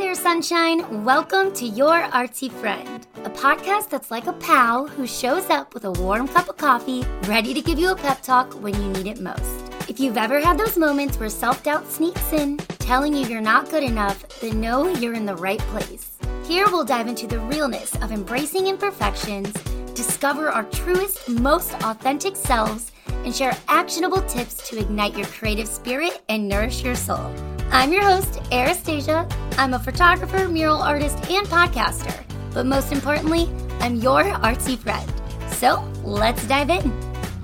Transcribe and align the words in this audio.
there, 0.00 0.14
sunshine. 0.14 1.04
Welcome 1.04 1.52
to 1.52 1.66
Your 1.66 2.04
Artsy 2.04 2.50
Friend, 2.50 3.06
a 3.16 3.28
podcast 3.28 3.90
that's 3.90 4.10
like 4.10 4.26
a 4.26 4.32
pal 4.32 4.86
who 4.86 5.06
shows 5.06 5.50
up 5.50 5.74
with 5.74 5.84
a 5.84 5.90
warm 5.90 6.26
cup 6.26 6.48
of 6.48 6.56
coffee, 6.56 7.04
ready 7.24 7.52
to 7.52 7.60
give 7.60 7.78
you 7.78 7.90
a 7.90 7.94
pep 7.94 8.22
talk 8.22 8.54
when 8.62 8.74
you 8.82 8.88
need 8.92 9.06
it 9.06 9.20
most. 9.20 9.74
If 9.90 10.00
you've 10.00 10.16
ever 10.16 10.40
had 10.40 10.56
those 10.56 10.78
moments 10.78 11.20
where 11.20 11.28
self 11.28 11.62
doubt 11.62 11.86
sneaks 11.86 12.32
in, 12.32 12.56
telling 12.78 13.14
you 13.14 13.26
you're 13.26 13.42
not 13.42 13.68
good 13.68 13.82
enough, 13.84 14.26
then 14.40 14.58
know 14.58 14.88
you're 14.88 15.12
in 15.12 15.26
the 15.26 15.36
right 15.36 15.60
place. 15.68 16.16
Here 16.44 16.64
we'll 16.68 16.86
dive 16.86 17.06
into 17.06 17.26
the 17.26 17.38
realness 17.40 17.94
of 17.96 18.10
embracing 18.10 18.68
imperfections, 18.68 19.52
discover 19.92 20.48
our 20.48 20.64
truest, 20.64 21.28
most 21.28 21.74
authentic 21.84 22.36
selves, 22.36 22.90
and 23.06 23.34
share 23.34 23.54
actionable 23.68 24.22
tips 24.22 24.66
to 24.70 24.78
ignite 24.78 25.14
your 25.14 25.26
creative 25.26 25.68
spirit 25.68 26.22
and 26.30 26.48
nourish 26.48 26.82
your 26.82 26.96
soul. 26.96 27.30
I'm 27.72 27.92
your 27.92 28.02
host, 28.02 28.40
Anastasia. 28.50 29.28
I'm 29.56 29.74
a 29.74 29.78
photographer, 29.78 30.48
mural 30.48 30.82
artist, 30.82 31.16
and 31.30 31.46
podcaster. 31.46 32.12
But 32.52 32.66
most 32.66 32.90
importantly, 32.90 33.48
I'm 33.78 33.94
your 33.94 34.24
artsy 34.24 34.76
friend. 34.76 35.08
So 35.52 35.80
let's 36.02 36.44
dive 36.48 36.68
in. 36.68 36.90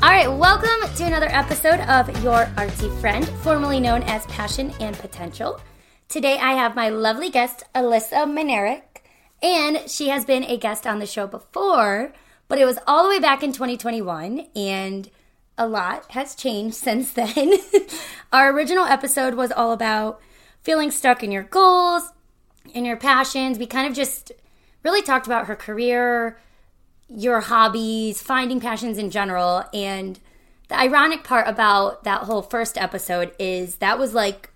All 0.03 0.11
right, 0.11 0.27
welcome 0.27 0.93
to 0.97 1.05
another 1.05 1.29
episode 1.29 1.79
of 1.89 2.09
Your 2.25 2.47
Artsy 2.57 2.93
Friend, 3.01 3.25
formerly 3.45 3.79
known 3.79 4.03
as 4.03 4.27
Passion 4.27 4.73
and 4.81 4.99
Potential. 4.99 5.61
Today 6.09 6.39
I 6.39 6.55
have 6.55 6.75
my 6.75 6.89
lovely 6.89 7.31
guest, 7.31 7.63
Alyssa 7.73 8.27
Minarik, 8.27 9.03
and 9.45 9.89
she 9.89 10.09
has 10.09 10.25
been 10.25 10.43
a 10.43 10.57
guest 10.57 10.89
on 10.89 10.99
the 10.99 11.07
show 11.07 11.29
before, 11.29 12.13
but 12.49 12.59
it 12.59 12.65
was 12.65 12.81
all 12.89 13.05
the 13.05 13.11
way 13.11 13.21
back 13.21 13.45
in 13.45 13.53
2021, 13.53 14.49
and 14.57 15.09
a 15.59 15.67
lot 15.67 16.11
has 16.13 16.35
changed 16.35 16.75
since 16.87 17.13
then. 17.13 17.55
Our 18.33 18.53
original 18.53 18.85
episode 18.85 19.35
was 19.35 19.53
all 19.53 19.73
about 19.73 20.21
feeling 20.61 20.91
stuck 20.91 21.23
in 21.23 21.33
your 21.33 21.45
goals, 21.45 22.13
in 22.75 22.85
your 22.85 22.97
passions. 22.97 23.59
We 23.59 23.67
kind 23.67 23.87
of 23.89 23.95
just 23.95 24.33
really 24.83 25.03
talked 25.03 25.27
about 25.27 25.47
her 25.47 25.57
career, 25.57 26.39
your 27.09 27.41
hobbies, 27.41 28.21
finding 28.23 28.61
passions 28.61 28.99
in 28.99 29.11
general. 29.11 29.65
And 29.73 30.19
the 30.69 30.79
ironic 30.79 31.23
part 31.25 31.49
about 31.49 32.05
that 32.05 32.23
whole 32.23 32.43
first 32.43 32.77
episode 32.77 33.33
is 33.39 33.77
that 33.77 33.99
was 33.99 34.15
like 34.15 34.51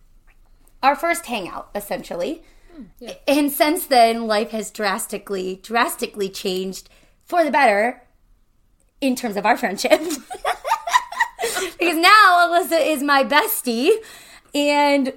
our 0.83 0.97
first 0.97 1.27
hangout, 1.27 1.71
essentially. 1.75 2.43
Hmm, 2.75 2.83
yeah. 2.98 3.15
And 3.28 3.53
since 3.53 3.87
then, 3.87 4.27
life 4.27 4.51
has 4.51 4.71
drastically, 4.71 5.61
drastically 5.62 6.28
changed 6.28 6.89
for 7.25 7.45
the 7.45 7.51
better 7.51 8.03
in 9.01 9.15
terms 9.15 9.37
of 9.37 9.47
our 9.47 9.56
friendship. 9.56 10.01
because 11.41 11.97
now 11.97 12.49
Alyssa 12.49 12.87
is 12.87 13.03
my 13.03 13.25
bestie. 13.25 13.93
And 14.55 15.13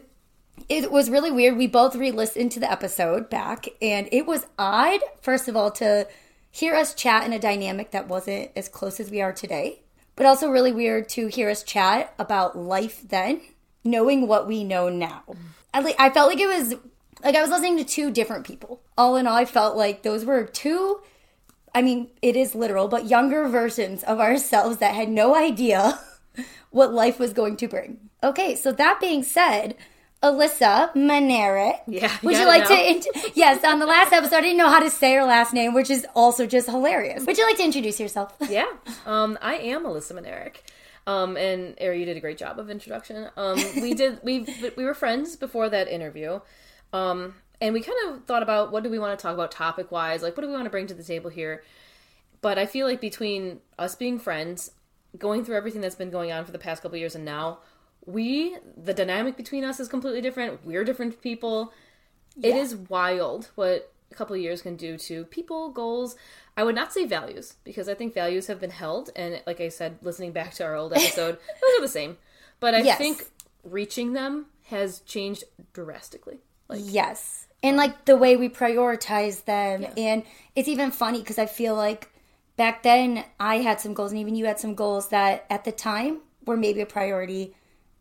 it 0.69 0.91
was 0.91 1.09
really 1.09 1.31
weird. 1.31 1.57
We 1.57 1.67
both 1.67 1.95
re 1.95 2.11
listened 2.11 2.51
to 2.53 2.59
the 2.59 2.71
episode 2.71 3.29
back, 3.29 3.67
and 3.81 4.07
it 4.11 4.25
was 4.25 4.45
odd, 4.57 5.01
first 5.21 5.47
of 5.47 5.55
all, 5.55 5.71
to 5.71 6.07
hear 6.51 6.75
us 6.75 6.93
chat 6.93 7.25
in 7.25 7.33
a 7.33 7.39
dynamic 7.39 7.91
that 7.91 8.07
wasn't 8.07 8.51
as 8.55 8.69
close 8.69 8.99
as 8.99 9.09
we 9.09 9.21
are 9.21 9.33
today, 9.33 9.81
but 10.15 10.25
also 10.25 10.49
really 10.49 10.71
weird 10.71 11.09
to 11.09 11.27
hear 11.27 11.49
us 11.49 11.63
chat 11.63 12.13
about 12.19 12.57
life 12.57 13.01
then, 13.07 13.41
knowing 13.83 14.27
what 14.27 14.47
we 14.47 14.63
know 14.63 14.89
now. 14.89 15.23
I, 15.73 15.95
I 15.97 16.09
felt 16.11 16.29
like 16.29 16.39
it 16.39 16.47
was 16.47 16.75
like 17.23 17.35
I 17.35 17.41
was 17.41 17.49
listening 17.49 17.77
to 17.77 17.83
two 17.83 18.11
different 18.11 18.45
people. 18.45 18.81
All 18.97 19.15
in 19.15 19.27
all, 19.27 19.35
I 19.35 19.45
felt 19.45 19.75
like 19.75 20.03
those 20.03 20.23
were 20.25 20.45
two 20.45 21.01
I 21.75 21.81
mean, 21.81 22.09
it 22.21 22.35
is 22.35 22.53
literal, 22.53 22.87
but 22.87 23.09
younger 23.09 23.47
versions 23.47 24.03
of 24.03 24.19
ourselves 24.19 24.77
that 24.77 24.93
had 24.93 25.09
no 25.09 25.35
idea 25.35 25.99
what 26.71 26.93
life 26.93 27.19
was 27.19 27.33
going 27.33 27.57
to 27.57 27.67
bring. 27.67 28.09
Okay, 28.23 28.55
so 28.55 28.71
that 28.71 28.99
being 28.99 29.23
said, 29.23 29.75
Alyssa 30.23 30.93
Minarik. 30.93 31.81
Yeah. 31.85 32.11
Would 32.23 32.37
you 32.37 32.45
like 32.45 32.63
know. 32.63 32.75
to? 32.75 32.89
Int- 32.89 33.07
yes, 33.35 33.63
on 33.65 33.79
the 33.79 33.85
last 33.85 34.13
episode, 34.13 34.37
I 34.37 34.41
didn't 34.41 34.57
know 34.57 34.69
how 34.69 34.79
to 34.79 34.89
say 34.89 35.13
her 35.15 35.25
last 35.25 35.53
name, 35.53 35.73
which 35.73 35.89
is 35.89 36.07
also 36.15 36.47
just 36.47 36.69
hilarious. 36.69 37.25
Would 37.25 37.37
you 37.37 37.45
like 37.45 37.57
to 37.57 37.63
introduce 37.63 37.99
yourself? 37.99 38.33
yeah. 38.49 38.65
Um, 39.05 39.37
I 39.41 39.55
am 39.55 39.83
Alyssa 39.83 40.13
Minarik. 40.13 40.57
Um, 41.05 41.35
and 41.35 41.75
Ari, 41.81 41.99
you 41.99 42.05
did 42.05 42.15
a 42.15 42.21
great 42.21 42.37
job 42.37 42.57
of 42.57 42.69
introduction. 42.69 43.29
Um, 43.35 43.57
we 43.81 43.93
did 43.93 44.19
we 44.23 44.47
we 44.77 44.85
were 44.85 44.93
friends 44.93 45.35
before 45.35 45.69
that 45.69 45.89
interview. 45.89 46.39
Um, 46.93 47.35
and 47.59 47.73
we 47.73 47.81
kind 47.81 47.97
of 48.07 48.23
thought 48.23 48.43
about 48.43 48.71
what 48.71 48.83
do 48.83 48.89
we 48.89 48.99
want 48.99 49.17
to 49.17 49.21
talk 49.21 49.33
about 49.33 49.51
topic 49.51 49.91
wise, 49.91 50.21
like 50.21 50.37
what 50.37 50.41
do 50.41 50.47
we 50.47 50.53
want 50.53 50.65
to 50.65 50.69
bring 50.69 50.87
to 50.87 50.93
the 50.93 51.03
table 51.03 51.29
here. 51.29 51.63
But 52.41 52.57
I 52.57 52.65
feel 52.65 52.87
like 52.87 53.01
between 53.01 53.59
us 53.77 53.95
being 53.95 54.19
friends, 54.19 54.71
going 55.17 55.45
through 55.45 55.55
everything 55.55 55.81
that's 55.81 55.95
been 55.95 56.09
going 56.09 56.31
on 56.31 56.45
for 56.45 56.51
the 56.51 56.59
past 56.59 56.81
couple 56.81 56.97
years, 56.97 57.15
and 57.15 57.25
now 57.25 57.59
we 58.05 58.57
the 58.77 58.93
dynamic 58.93 59.37
between 59.37 59.63
us 59.63 59.79
is 59.79 59.87
completely 59.87 60.21
different. 60.21 60.65
We're 60.65 60.83
different 60.83 61.21
people. 61.21 61.73
Yeah. 62.35 62.49
It 62.49 62.55
is 62.57 62.75
wild 62.75 63.49
what 63.55 63.91
a 64.11 64.15
couple 64.15 64.35
of 64.35 64.41
years 64.41 64.61
can 64.61 64.75
do 64.75 64.97
to 64.97 65.25
people, 65.25 65.69
goals. 65.71 66.15
I 66.55 66.63
would 66.63 66.75
not 66.75 66.93
say 66.93 67.05
values 67.05 67.55
because 67.63 67.89
I 67.89 67.95
think 67.95 68.13
values 68.13 68.47
have 68.47 68.59
been 68.59 68.69
held, 68.69 69.09
and 69.15 69.41
like 69.45 69.59
I 69.61 69.69
said, 69.69 69.97
listening 70.01 70.31
back 70.31 70.53
to 70.55 70.63
our 70.63 70.75
old 70.75 70.93
episode, 70.95 71.37
those 71.61 71.77
are 71.77 71.81
the 71.81 71.87
same. 71.87 72.17
But 72.59 72.75
I 72.75 72.79
yes. 72.79 72.97
think 72.97 73.25
reaching 73.63 74.13
them 74.13 74.47
has 74.65 74.99
changed 75.01 75.43
drastically. 75.73 76.39
Like, 76.69 76.81
yes, 76.83 77.47
and 77.61 77.77
like 77.77 78.05
the 78.05 78.17
way 78.17 78.35
we 78.35 78.49
prioritize 78.49 79.45
them, 79.45 79.81
yeah. 79.81 79.93
and 79.97 80.23
it's 80.55 80.67
even 80.67 80.91
funny 80.91 81.19
because 81.19 81.37
I 81.37 81.45
feel 81.45 81.75
like 81.75 82.09
back 82.55 82.83
then 82.83 83.25
I 83.39 83.57
had 83.57 83.79
some 83.79 83.93
goals, 83.93 84.11
and 84.11 84.19
even 84.19 84.35
you 84.35 84.45
had 84.45 84.59
some 84.59 84.75
goals 84.75 85.09
that 85.09 85.45
at 85.49 85.63
the 85.63 85.71
time 85.71 86.19
were 86.45 86.57
maybe 86.57 86.81
a 86.81 86.85
priority. 86.85 87.55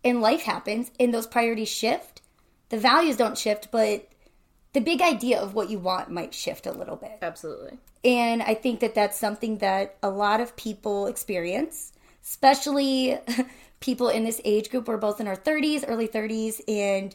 And 0.05 0.21
life 0.21 0.43
happens, 0.43 0.91
and 0.99 1.15
those 1.15 1.27
priorities 1.27 1.69
shift. 1.69 2.23
The 2.71 2.79
values 2.79 3.17
don't 3.17 3.39
shift, 3.39 3.71
but 3.71 4.09
the 4.73 4.81
big 4.81 5.01
idea 5.01 5.41
of 5.41 5.55
what 5.55 5.71
you 5.71 5.79
want 5.79 6.11
might 6.11 6.35
shift 6.35 6.67
a 6.67 6.73
little 6.73 6.97
bit. 6.97 7.19
Absolutely. 7.23 7.79
And 8.05 8.43
I 8.43 8.55
think 8.55 8.81
that 8.81 8.95
that's 8.95 9.19
something 9.19 9.59
that 9.59 9.97
a 10.03 10.11
lot 10.11 10.41
of 10.41 10.57
people 10.57 11.07
experience, 11.07 11.93
especially 12.25 13.19
people 13.81 14.09
in 14.09 14.25
this 14.25 14.41
age 14.45 14.71
group. 14.71 14.89
We're 14.89 14.97
both 14.97 15.21
in 15.21 15.29
our 15.29 15.37
30s, 15.37 15.85
early 15.87 16.09
30s, 16.09 16.61
and 16.67 17.15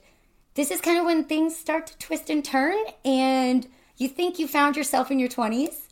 this 0.53 0.71
is 0.71 0.81
kind 0.81 0.97
of 0.97 1.05
when 1.05 1.23
things 1.23 1.55
start 1.55 1.87
to 1.87 1.97
twist 1.97 2.29
and 2.29 2.43
turn 2.43 2.75
and 3.05 3.67
you 3.97 4.07
think 4.07 4.39
you 4.39 4.47
found 4.47 4.75
yourself 4.75 5.11
in 5.11 5.19
your 5.19 5.29
20s 5.29 5.86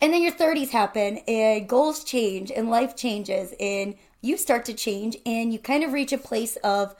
and 0.00 0.12
then 0.12 0.22
your 0.22 0.32
30s 0.32 0.70
happen 0.70 1.18
and 1.28 1.68
goals 1.68 2.04
change 2.04 2.50
and 2.50 2.70
life 2.70 2.96
changes 2.96 3.54
and 3.60 3.94
you 4.20 4.36
start 4.36 4.64
to 4.64 4.74
change 4.74 5.16
and 5.26 5.52
you 5.52 5.58
kind 5.58 5.84
of 5.84 5.92
reach 5.92 6.12
a 6.12 6.18
place 6.18 6.56
of 6.56 6.94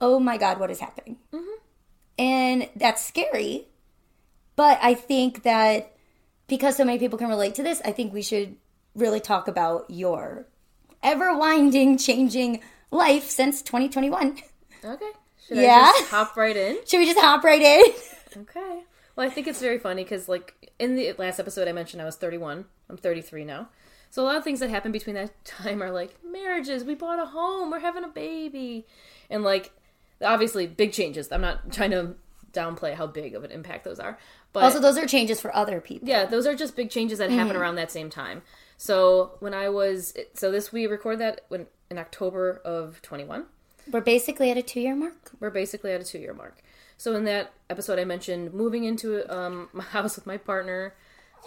oh 0.00 0.18
my 0.18 0.36
god 0.36 0.58
what 0.58 0.70
is 0.70 0.80
happening 0.80 1.16
mm-hmm. 1.32 1.46
and 2.18 2.68
that's 2.76 3.04
scary 3.04 3.68
but 4.56 4.78
i 4.82 4.94
think 4.94 5.42
that 5.42 5.92
because 6.46 6.76
so 6.76 6.84
many 6.84 6.98
people 6.98 7.18
can 7.18 7.28
relate 7.28 7.54
to 7.54 7.62
this 7.62 7.80
i 7.84 7.92
think 7.92 8.12
we 8.12 8.22
should 8.22 8.56
really 8.94 9.20
talk 9.20 9.48
about 9.48 9.84
your 9.88 10.46
ever 11.02 11.36
winding 11.36 11.96
changing 11.96 12.60
life 12.90 13.28
since 13.28 13.62
2021 13.62 14.38
okay 14.84 15.10
should 15.50 15.58
yeah? 15.58 15.90
I 15.92 15.98
just 15.98 16.10
hop 16.12 16.36
right 16.36 16.56
in? 16.56 16.78
Should 16.86 17.00
we 17.00 17.06
just 17.06 17.18
hop 17.18 17.42
right 17.42 17.60
in? 17.60 17.82
okay. 18.42 18.82
Well, 19.20 19.28
I 19.28 19.30
think 19.30 19.46
it's 19.46 19.60
very 19.60 19.78
funny 19.78 20.02
because, 20.02 20.30
like, 20.30 20.72
in 20.78 20.96
the 20.96 21.12
last 21.18 21.38
episode, 21.38 21.68
I 21.68 21.72
mentioned 21.72 22.00
I 22.00 22.06
was 22.06 22.16
31. 22.16 22.64
I'm 22.88 22.96
33 22.96 23.44
now. 23.44 23.68
So 24.08 24.22
a 24.22 24.24
lot 24.24 24.36
of 24.36 24.44
things 24.44 24.60
that 24.60 24.70
happen 24.70 24.92
between 24.92 25.14
that 25.14 25.32
time 25.44 25.82
are 25.82 25.90
like 25.90 26.16
marriages. 26.24 26.84
We 26.84 26.94
bought 26.94 27.18
a 27.18 27.26
home. 27.26 27.70
We're 27.70 27.80
having 27.80 28.02
a 28.02 28.08
baby, 28.08 28.86
and 29.28 29.44
like 29.44 29.72
obviously 30.22 30.66
big 30.66 30.94
changes. 30.94 31.30
I'm 31.30 31.42
not 31.42 31.70
trying 31.70 31.90
to 31.90 32.14
downplay 32.54 32.94
how 32.94 33.06
big 33.06 33.34
of 33.34 33.44
an 33.44 33.50
impact 33.50 33.84
those 33.84 34.00
are. 34.00 34.16
But 34.54 34.62
also, 34.62 34.80
those 34.80 34.96
are 34.96 35.06
changes 35.06 35.38
for 35.38 35.54
other 35.54 35.82
people. 35.82 36.08
Yeah, 36.08 36.24
those 36.24 36.46
are 36.46 36.54
just 36.54 36.74
big 36.74 36.88
changes 36.88 37.18
that 37.18 37.28
mm-hmm. 37.28 37.40
happen 37.40 37.56
around 37.56 37.74
that 37.74 37.90
same 37.90 38.08
time. 38.08 38.40
So 38.78 39.32
when 39.40 39.52
I 39.52 39.68
was 39.68 40.14
so 40.32 40.50
this 40.50 40.72
we 40.72 40.86
record 40.86 41.18
that 41.18 41.42
when 41.48 41.66
in 41.90 41.98
October 41.98 42.62
of 42.64 43.02
21. 43.02 43.44
We're 43.92 44.00
basically 44.00 44.50
at 44.50 44.56
a 44.56 44.62
two 44.62 44.80
year 44.80 44.96
mark. 44.96 45.30
We're 45.40 45.50
basically 45.50 45.92
at 45.92 46.00
a 46.00 46.04
two 46.04 46.20
year 46.20 46.32
mark. 46.32 46.62
So 47.00 47.16
in 47.16 47.24
that 47.24 47.54
episode, 47.70 47.98
I 47.98 48.04
mentioned 48.04 48.52
moving 48.52 48.84
into 48.84 49.24
um, 49.34 49.70
my 49.72 49.84
house 49.84 50.16
with 50.16 50.26
my 50.26 50.36
partner. 50.36 50.94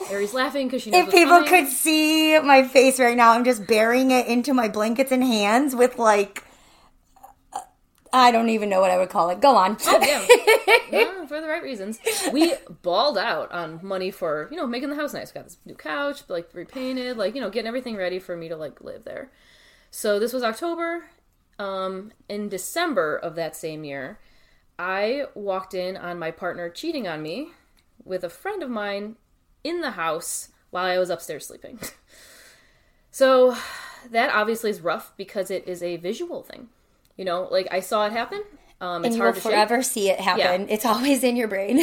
Ari's 0.10 0.34
laughing 0.34 0.66
because 0.66 0.82
she 0.82 0.90
knows. 0.90 1.06
If 1.06 1.14
people 1.14 1.44
coming. 1.44 1.50
could 1.50 1.68
see 1.68 2.40
my 2.40 2.68
face 2.68 3.00
right 3.00 3.16
now, 3.16 3.34
I'm 3.34 3.44
just 3.46 3.68
burying 3.68 4.10
it 4.10 4.26
into 4.26 4.52
my 4.56 4.68
blankets 4.68 5.12
and 5.12 5.24
hands 5.24 5.76
with 5.76 6.00
like. 6.00 6.44
I 8.12 8.32
don't 8.32 8.50
even 8.50 8.68
know 8.70 8.82
what 8.82 8.90
I 8.90 8.98
would 8.98 9.10
call 9.10 9.30
it. 9.30 9.42
Go 9.42 9.56
on. 9.56 9.78
Oh, 9.86 10.00
yeah. 10.92 11.26
for 11.28 11.40
the 11.40 11.48
right 11.48 11.62
reasons. 11.62 12.00
We 12.32 12.54
balled 12.82 13.18
out 13.20 13.52
on 13.52 13.80
money 13.84 14.10
for, 14.10 14.48
you 14.52 14.58
know, 14.58 14.68
making 14.68 14.90
the 14.90 14.96
house 14.96 15.14
nice. 15.14 15.32
We 15.32 15.40
got 15.40 15.46
this 15.46 15.58
new 15.66 15.74
couch, 15.76 16.22
like 16.30 16.50
repainted, 16.54 17.18
like, 17.18 17.34
you 17.34 17.42
know, 17.42 17.50
getting 17.50 17.68
everything 17.68 17.96
ready 17.96 18.20
for 18.20 18.38
me 18.38 18.50
to 18.50 18.56
like 18.56 18.82
live 18.82 19.04
there. 19.04 19.32
So 19.90 20.20
this 20.20 20.32
was 20.32 20.44
October, 20.44 21.06
um, 21.58 22.12
in 22.30 22.50
December 22.50 23.18
of 23.18 23.34
that 23.36 23.56
same 23.56 23.84
year, 23.84 24.20
I 24.78 25.26
walked 25.36 25.74
in 25.74 25.98
on 25.98 26.20
my 26.20 26.32
partner 26.32 26.70
cheating 26.70 27.08
on 27.08 27.22
me 27.22 27.50
with 28.04 28.24
a 28.24 28.30
friend 28.30 28.64
of 28.64 28.70
mine 28.70 29.16
in 29.64 29.82
the 29.82 29.92
house 29.92 30.50
while 30.72 30.86
I 30.86 30.98
was 30.98 31.10
upstairs 31.10 31.46
sleeping. 31.46 31.80
so 33.12 33.56
that 34.10 34.34
obviously 34.34 34.70
is 34.70 34.82
rough 34.82 35.14
because 35.18 35.52
it 35.52 35.68
is 35.68 35.82
a 35.84 35.98
visual 35.98 36.44
thing. 36.44 36.70
You 37.18 37.26
know, 37.26 37.48
like 37.52 37.68
I 37.72 37.80
saw 37.80 38.06
it 38.08 38.12
happen. 38.12 38.44
Um, 38.82 38.98
and 38.98 39.06
it's 39.06 39.16
you 39.16 39.22
hard 39.22 39.36
will 39.36 39.42
to 39.42 39.48
shake. 39.48 39.52
forever 39.52 39.84
see 39.84 40.10
it 40.10 40.20
happen. 40.20 40.68
It's 40.70 40.86
always 40.86 41.24
in 41.24 41.36
your 41.36 41.48
brain. 41.48 41.80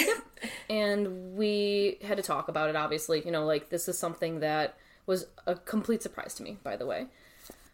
and 0.68 1.36
we 1.36 1.98
had 2.02 2.16
to 2.16 2.22
talk 2.22 2.48
about 2.48 2.68
it 2.68 2.76
obviously 2.76 3.22
you 3.24 3.30
know 3.30 3.44
like 3.44 3.68
this 3.68 3.88
is 3.88 3.98
something 3.98 4.40
that 4.40 4.76
was 5.06 5.26
a 5.46 5.54
complete 5.54 6.02
surprise 6.02 6.34
to 6.34 6.42
me 6.42 6.58
by 6.62 6.76
the 6.76 6.86
way 6.86 7.06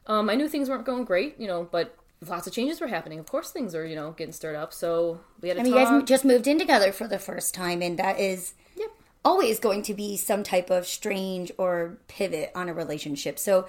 um, 0.07 0.29
i 0.31 0.35
knew 0.35 0.49
things 0.49 0.69
weren't 0.69 0.85
going 0.85 1.05
great 1.05 1.39
you 1.39 1.47
know 1.47 1.69
but 1.71 1.97
lots 2.27 2.47
of 2.47 2.53
changes 2.53 2.81
were 2.81 2.87
happening 2.87 3.19
of 3.19 3.27
course 3.27 3.51
things 3.51 3.75
are 3.75 3.85
you 3.85 3.95
know 3.95 4.13
getting 4.13 4.33
stirred 4.33 4.57
up 4.57 4.73
so 4.73 5.21
we 5.41 5.49
had 5.49 5.55
to 5.57 5.61
I 5.61 5.65
mean, 5.65 5.73
talk 5.75 5.91
you 5.93 6.01
guys 6.01 6.09
just 6.09 6.25
moved 6.25 6.47
in 6.47 6.59
together 6.59 6.91
for 6.93 7.07
the 7.07 7.19
first 7.19 7.55
time, 7.55 7.83
and 7.83 7.99
that 7.99 8.19
is 8.19 8.55
Yep. 8.77 8.91
always 9.25 9.59
going 9.59 9.83
to 9.83 9.95
be 9.95 10.17
some 10.17 10.43
type 10.43 10.71
of 10.71 10.87
strange 10.87 11.53
or 11.59 11.99
pivot 12.09 12.51
on 12.55 12.69
a 12.69 12.75
relationship. 12.75 13.39
So 13.39 13.67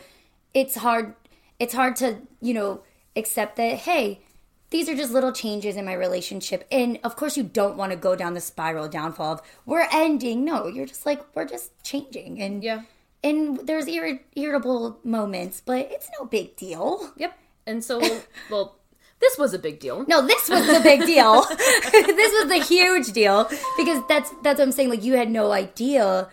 it's 0.53 0.75
hard. 0.75 1.13
It's 1.59 1.73
hard 1.73 1.95
to 1.97 2.19
you 2.41 2.53
know 2.53 2.81
accept 3.15 3.57
that. 3.57 3.79
Hey, 3.79 4.21
these 4.69 4.87
are 4.89 4.95
just 4.95 5.11
little 5.11 5.31
changes 5.33 5.75
in 5.75 5.83
my 5.85 5.93
relationship, 5.93 6.65
and 6.71 6.99
of 7.03 7.15
course, 7.15 7.35
you 7.37 7.43
don't 7.43 7.77
want 7.77 7.91
to 7.91 7.97
go 7.97 8.15
down 8.15 8.33
the 8.33 8.41
spiral 8.41 8.87
downfall 8.87 9.33
of 9.33 9.41
we're 9.65 9.87
ending. 9.91 10.45
No, 10.45 10.67
you're 10.67 10.85
just 10.85 11.05
like 11.05 11.21
we're 11.35 11.45
just 11.45 11.71
changing, 11.83 12.41
and 12.41 12.63
yeah 12.63 12.81
and 13.23 13.65
there's 13.67 13.87
irri- 13.87 14.21
irritable 14.35 14.99
moments, 15.03 15.59
but 15.65 15.79
it's 15.91 16.07
no 16.19 16.25
big 16.25 16.55
deal. 16.55 17.11
yep 17.17 17.37
and 17.67 17.83
so 17.83 18.01
well 18.49 18.75
this 19.19 19.37
was 19.37 19.53
a 19.53 19.59
big 19.59 19.79
deal 19.79 20.05
No, 20.07 20.25
this 20.25 20.47
was 20.47 20.65
the 20.67 20.79
big 20.79 21.01
deal. 21.05 21.43
this 21.55 22.33
was 22.33 22.47
the 22.49 22.63
huge 22.63 23.11
deal 23.13 23.49
because 23.77 24.03
that's 24.07 24.29
that's 24.43 24.59
what 24.59 24.61
I'm 24.61 24.71
saying. 24.71 24.89
Like 24.89 25.03
you 25.03 25.15
had 25.15 25.29
no 25.29 25.51
idea 25.51 26.29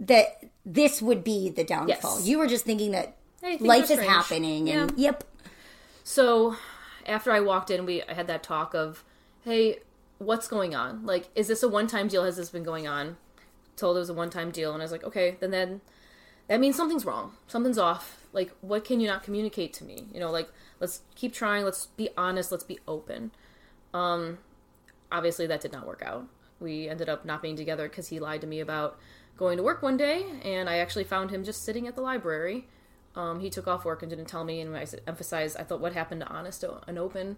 that 0.00 0.44
this 0.64 1.02
would 1.02 1.24
be 1.24 1.50
the 1.50 1.64
downfall. 1.64 2.18
Yes. 2.18 2.26
You 2.26 2.38
were 2.38 2.46
just 2.46 2.64
thinking 2.64 2.92
that 2.92 3.16
things 3.40 3.60
life 3.60 3.90
is 3.90 3.98
happening, 3.98 4.70
and 4.70 4.92
yep, 4.96 5.24
So 6.04 6.56
after 7.06 7.32
I 7.32 7.40
walked 7.40 7.70
in, 7.70 7.84
we 7.84 8.02
I 8.02 8.14
had 8.14 8.26
that 8.28 8.42
talk 8.42 8.74
of, 8.74 9.04
hey, 9.44 9.80
what's 10.18 10.48
going 10.48 10.74
on? 10.74 11.04
Like, 11.04 11.28
is 11.34 11.48
this 11.48 11.62
a 11.62 11.68
one 11.68 11.86
time 11.86 12.08
deal? 12.08 12.24
Has 12.24 12.36
this 12.36 12.48
been 12.48 12.62
going 12.64 12.86
on? 12.86 13.16
Told 13.76 13.96
it 13.96 14.00
was 14.00 14.10
a 14.10 14.14
one 14.14 14.30
time 14.30 14.50
deal, 14.50 14.72
and 14.72 14.80
I 14.82 14.84
was 14.84 14.92
like, 14.92 15.04
okay, 15.04 15.36
then 15.40 15.50
then 15.50 15.80
that 16.48 16.60
means 16.60 16.76
something's 16.76 17.04
wrong. 17.04 17.32
Something's 17.48 17.78
off. 17.78 18.23
Like, 18.34 18.52
what 18.60 18.84
can 18.84 19.00
you 19.00 19.06
not 19.06 19.22
communicate 19.22 19.72
to 19.74 19.84
me? 19.84 20.08
You 20.12 20.20
know, 20.20 20.30
like 20.30 20.50
let's 20.80 21.00
keep 21.14 21.32
trying. 21.32 21.64
Let's 21.64 21.86
be 21.86 22.10
honest. 22.16 22.52
Let's 22.52 22.64
be 22.64 22.78
open. 22.86 23.30
Um, 23.94 24.38
obviously 25.10 25.46
that 25.46 25.60
did 25.60 25.72
not 25.72 25.86
work 25.86 26.02
out. 26.04 26.26
We 26.60 26.88
ended 26.88 27.08
up 27.08 27.24
not 27.24 27.42
being 27.42 27.56
together 27.56 27.88
because 27.88 28.08
he 28.08 28.18
lied 28.18 28.40
to 28.42 28.46
me 28.46 28.60
about 28.60 28.98
going 29.36 29.56
to 29.56 29.62
work 29.62 29.82
one 29.82 29.96
day, 29.96 30.24
and 30.44 30.68
I 30.68 30.78
actually 30.78 31.04
found 31.04 31.30
him 31.30 31.44
just 31.44 31.64
sitting 31.64 31.86
at 31.86 31.94
the 31.94 32.02
library. 32.02 32.66
Um, 33.16 33.40
he 33.40 33.48
took 33.50 33.68
off 33.68 33.84
work 33.84 34.02
and 34.02 34.10
didn't 34.10 34.26
tell 34.26 34.44
me, 34.44 34.60
and 34.60 34.76
i 34.76 34.86
emphasized 35.06 35.56
I 35.56 35.62
thought 35.62 35.80
what 35.80 35.92
happened 35.92 36.20
to 36.22 36.28
honest 36.28 36.64
and 36.86 36.98
open, 36.98 37.36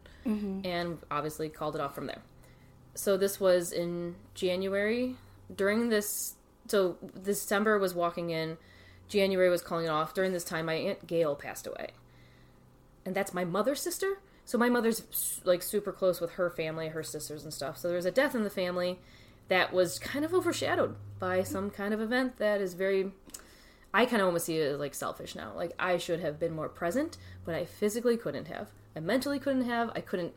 and 0.64 0.98
obviously 1.10 1.48
called 1.48 1.74
it 1.74 1.80
off 1.80 1.94
from 1.94 2.06
there. 2.06 2.22
So 2.94 3.16
this 3.16 3.38
was 3.38 3.72
in 3.72 4.16
January. 4.34 5.16
During 5.54 5.90
this, 5.90 6.34
so 6.66 6.96
December 7.22 7.78
was 7.78 7.94
walking 7.94 8.30
in, 8.30 8.56
January 9.08 9.48
was 9.50 9.62
calling 9.62 9.86
it 9.86 9.90
off. 9.90 10.14
During 10.14 10.32
this 10.32 10.44
time, 10.44 10.66
my 10.66 10.74
aunt 10.74 11.06
Gail 11.06 11.34
passed 11.34 11.66
away, 11.66 11.90
and 13.04 13.14
that's 13.14 13.34
my 13.34 13.44
mother's 13.44 13.80
sister. 13.80 14.18
So 14.44 14.58
my 14.58 14.68
mother's 14.68 15.40
like 15.44 15.62
super 15.62 15.92
close 15.92 16.20
with 16.20 16.32
her 16.32 16.50
family, 16.50 16.88
her 16.88 17.02
sisters 17.02 17.42
and 17.42 17.52
stuff. 17.52 17.78
So 17.78 17.88
there 17.88 17.96
was 17.96 18.06
a 18.06 18.12
death 18.12 18.34
in 18.34 18.44
the 18.44 18.50
family 18.50 19.00
that 19.48 19.72
was 19.72 19.98
kind 19.98 20.24
of 20.24 20.32
overshadowed 20.32 20.96
by 21.18 21.42
some 21.42 21.70
kind 21.70 21.92
of 21.92 22.00
event 22.00 22.36
that 22.38 22.60
is 22.60 22.74
very 22.74 23.12
I 23.96 24.04
kind 24.04 24.20
of 24.20 24.26
almost 24.26 24.44
see 24.44 24.58
it 24.58 24.72
as 24.72 24.78
like 24.78 24.94
selfish 24.94 25.34
now. 25.34 25.52
Like 25.56 25.72
I 25.78 25.96
should 25.96 26.20
have 26.20 26.38
been 26.38 26.54
more 26.54 26.68
present, 26.68 27.16
but 27.46 27.54
I 27.54 27.64
physically 27.64 28.18
couldn't 28.18 28.46
have. 28.48 28.68
I 28.94 29.00
mentally 29.00 29.38
couldn't 29.38 29.64
have. 29.64 29.90
I 29.94 30.00
couldn't 30.00 30.34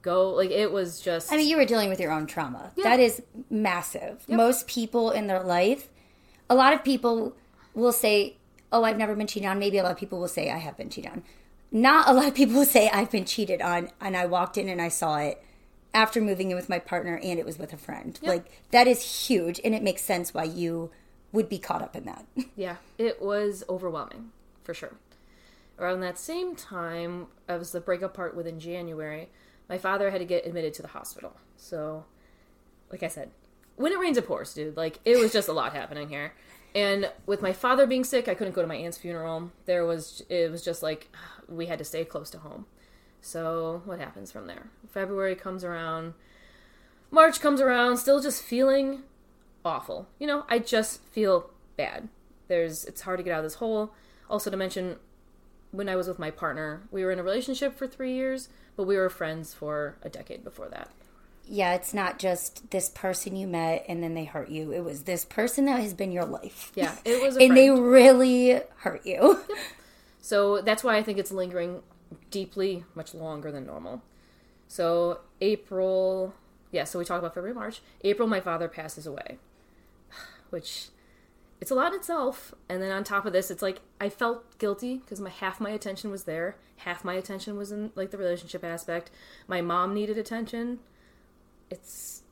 go. 0.00 0.30
Like 0.30 0.50
it 0.50 0.72
was 0.72 0.98
just. 0.98 1.30
I 1.30 1.36
mean, 1.36 1.46
you 1.46 1.58
were 1.58 1.66
dealing 1.66 1.90
with 1.90 2.00
your 2.00 2.10
own 2.10 2.26
trauma. 2.26 2.72
That 2.82 3.00
is 3.00 3.22
massive. 3.50 4.26
Most 4.28 4.66
people 4.66 5.10
in 5.10 5.26
their 5.26 5.42
life, 5.42 5.90
a 6.48 6.54
lot 6.54 6.72
of 6.72 6.82
people 6.82 7.36
will 7.74 7.92
say, 7.92 8.36
"Oh, 8.70 8.84
I've 8.84 8.98
never 8.98 9.14
been 9.14 9.26
cheated 9.26 9.48
on." 9.48 9.58
Maybe 9.58 9.78
a 9.78 9.82
lot 9.82 9.92
of 9.92 9.98
people 9.98 10.20
will 10.20 10.28
say, 10.28 10.50
"I 10.50 10.58
have 10.58 10.76
been 10.76 10.90
cheated 10.90 11.10
on." 11.10 11.22
Not 11.70 12.08
a 12.08 12.12
lot 12.12 12.26
of 12.26 12.34
people 12.34 12.54
will 12.58 12.64
say, 12.64 12.88
"I've 12.90 13.10
been 13.10 13.24
cheated 13.24 13.60
on," 13.60 13.90
and 14.00 14.16
I 14.16 14.26
walked 14.26 14.56
in 14.56 14.68
and 14.68 14.80
I 14.80 14.88
saw 14.88 15.18
it 15.18 15.42
after 15.94 16.20
moving 16.20 16.50
in 16.50 16.56
with 16.56 16.68
my 16.68 16.78
partner, 16.78 17.18
and 17.22 17.38
it 17.38 17.44
was 17.44 17.58
with 17.58 17.72
a 17.72 17.76
friend. 17.76 18.18
Like 18.22 18.50
that 18.70 18.86
is 18.86 19.26
huge, 19.26 19.60
and 19.64 19.74
it 19.74 19.82
makes 19.82 20.02
sense 20.02 20.32
why 20.32 20.44
you 20.44 20.90
would 21.32 21.48
be 21.48 21.58
caught 21.58 21.82
up 21.82 21.96
in 21.96 22.04
that. 22.04 22.24
yeah, 22.56 22.76
it 22.98 23.20
was 23.20 23.64
overwhelming 23.68 24.30
for 24.62 24.74
sure. 24.74 24.94
Around 25.78 26.00
that 26.00 26.18
same 26.18 26.54
time, 26.54 27.26
I 27.48 27.56
was 27.56 27.72
the 27.72 27.80
breakup 27.80 28.14
part 28.14 28.36
within 28.36 28.60
January. 28.60 29.28
My 29.68 29.78
father 29.78 30.10
had 30.10 30.18
to 30.18 30.24
get 30.24 30.46
admitted 30.46 30.74
to 30.74 30.82
the 30.82 30.88
hospital. 30.88 31.36
So, 31.56 32.04
like 32.90 33.02
I 33.02 33.08
said, 33.08 33.30
when 33.76 33.92
it 33.92 33.98
rains, 33.98 34.18
it 34.18 34.26
pours, 34.26 34.52
dude. 34.54 34.76
Like 34.76 35.00
it 35.04 35.18
was 35.18 35.32
just 35.32 35.48
a 35.48 35.52
lot 35.52 35.72
happening 35.72 36.08
here. 36.08 36.34
And 36.74 37.10
with 37.26 37.42
my 37.42 37.52
father 37.52 37.86
being 37.86 38.04
sick, 38.04 38.28
I 38.28 38.34
couldn't 38.34 38.54
go 38.54 38.62
to 38.62 38.68
my 38.68 38.76
aunt's 38.76 38.96
funeral. 38.96 39.52
There 39.66 39.84
was 39.84 40.22
it 40.28 40.50
was 40.50 40.64
just 40.64 40.82
like 40.82 41.08
we 41.48 41.66
had 41.66 41.78
to 41.78 41.84
stay 41.84 42.04
close 42.04 42.30
to 42.30 42.38
home. 42.38 42.66
So 43.20 43.82
what 43.84 43.98
happens 43.98 44.32
from 44.32 44.46
there? 44.46 44.70
February 44.88 45.36
comes 45.36 45.64
around, 45.64 46.14
March 47.10 47.40
comes 47.40 47.60
around, 47.60 47.98
still 47.98 48.20
just 48.20 48.42
feeling 48.42 49.02
awful. 49.64 50.08
You 50.18 50.26
know, 50.26 50.44
I 50.48 50.58
just 50.58 51.04
feel 51.04 51.50
bad. 51.76 52.08
There's 52.48 52.84
it's 52.84 53.02
hard 53.02 53.18
to 53.18 53.22
get 53.22 53.32
out 53.32 53.40
of 53.40 53.44
this 53.44 53.54
hole. 53.54 53.92
Also 54.30 54.50
to 54.50 54.56
mention 54.56 54.96
when 55.72 55.88
I 55.88 55.96
was 55.96 56.08
with 56.08 56.18
my 56.18 56.30
partner, 56.30 56.82
we 56.90 57.04
were 57.04 57.12
in 57.12 57.18
a 57.18 57.22
relationship 57.22 57.76
for 57.76 57.86
3 57.86 58.12
years, 58.12 58.48
but 58.76 58.84
we 58.84 58.96
were 58.96 59.08
friends 59.08 59.54
for 59.54 59.96
a 60.02 60.08
decade 60.08 60.42
before 60.42 60.68
that. 60.68 60.88
Yeah, 61.52 61.74
it's 61.74 61.92
not 61.92 62.18
just 62.18 62.70
this 62.70 62.88
person 62.88 63.36
you 63.36 63.46
met 63.46 63.84
and 63.86 64.02
then 64.02 64.14
they 64.14 64.24
hurt 64.24 64.48
you. 64.48 64.72
It 64.72 64.82
was 64.82 65.02
this 65.02 65.26
person 65.26 65.66
that 65.66 65.82
has 65.82 65.92
been 65.92 66.10
your 66.10 66.24
life. 66.24 66.72
Yeah, 66.74 66.96
it 67.04 67.22
was 67.22 67.36
a 67.36 67.40
and 67.44 67.54
they 67.54 67.68
really 67.68 68.62
hurt 68.78 69.04
you. 69.04 69.38
So 70.22 70.62
that's 70.62 70.82
why 70.82 70.96
I 70.96 71.02
think 71.02 71.18
it's 71.18 71.30
lingering 71.30 71.82
deeply 72.30 72.84
much 72.94 73.12
longer 73.12 73.52
than 73.52 73.66
normal. 73.66 74.00
So 74.66 75.20
April, 75.42 76.32
yeah, 76.70 76.84
so 76.84 76.98
we 76.98 77.04
talked 77.04 77.18
about 77.18 77.34
February, 77.34 77.54
March. 77.54 77.82
April, 78.02 78.26
my 78.26 78.40
father 78.40 78.66
passes 78.66 79.06
away, 79.06 79.36
which 80.48 80.86
it's 81.60 81.70
a 81.70 81.74
lot 81.74 81.92
in 81.92 81.98
itself. 81.98 82.54
And 82.70 82.80
then 82.80 82.92
on 82.92 83.04
top 83.04 83.26
of 83.26 83.34
this, 83.34 83.50
it's 83.50 83.60
like 83.60 83.80
I 84.00 84.08
felt 84.08 84.58
guilty 84.58 84.98
because 84.98 85.20
my 85.20 85.28
half 85.28 85.60
my 85.60 85.70
attention 85.70 86.10
was 86.10 86.24
there, 86.24 86.56
half 86.76 87.04
my 87.04 87.12
attention 87.12 87.58
was 87.58 87.70
in 87.72 87.92
like 87.94 88.10
the 88.10 88.16
relationship 88.16 88.64
aspect. 88.64 89.10
My 89.46 89.60
mom 89.60 89.92
needed 89.92 90.16
attention. 90.16 90.78
It's 91.72 92.22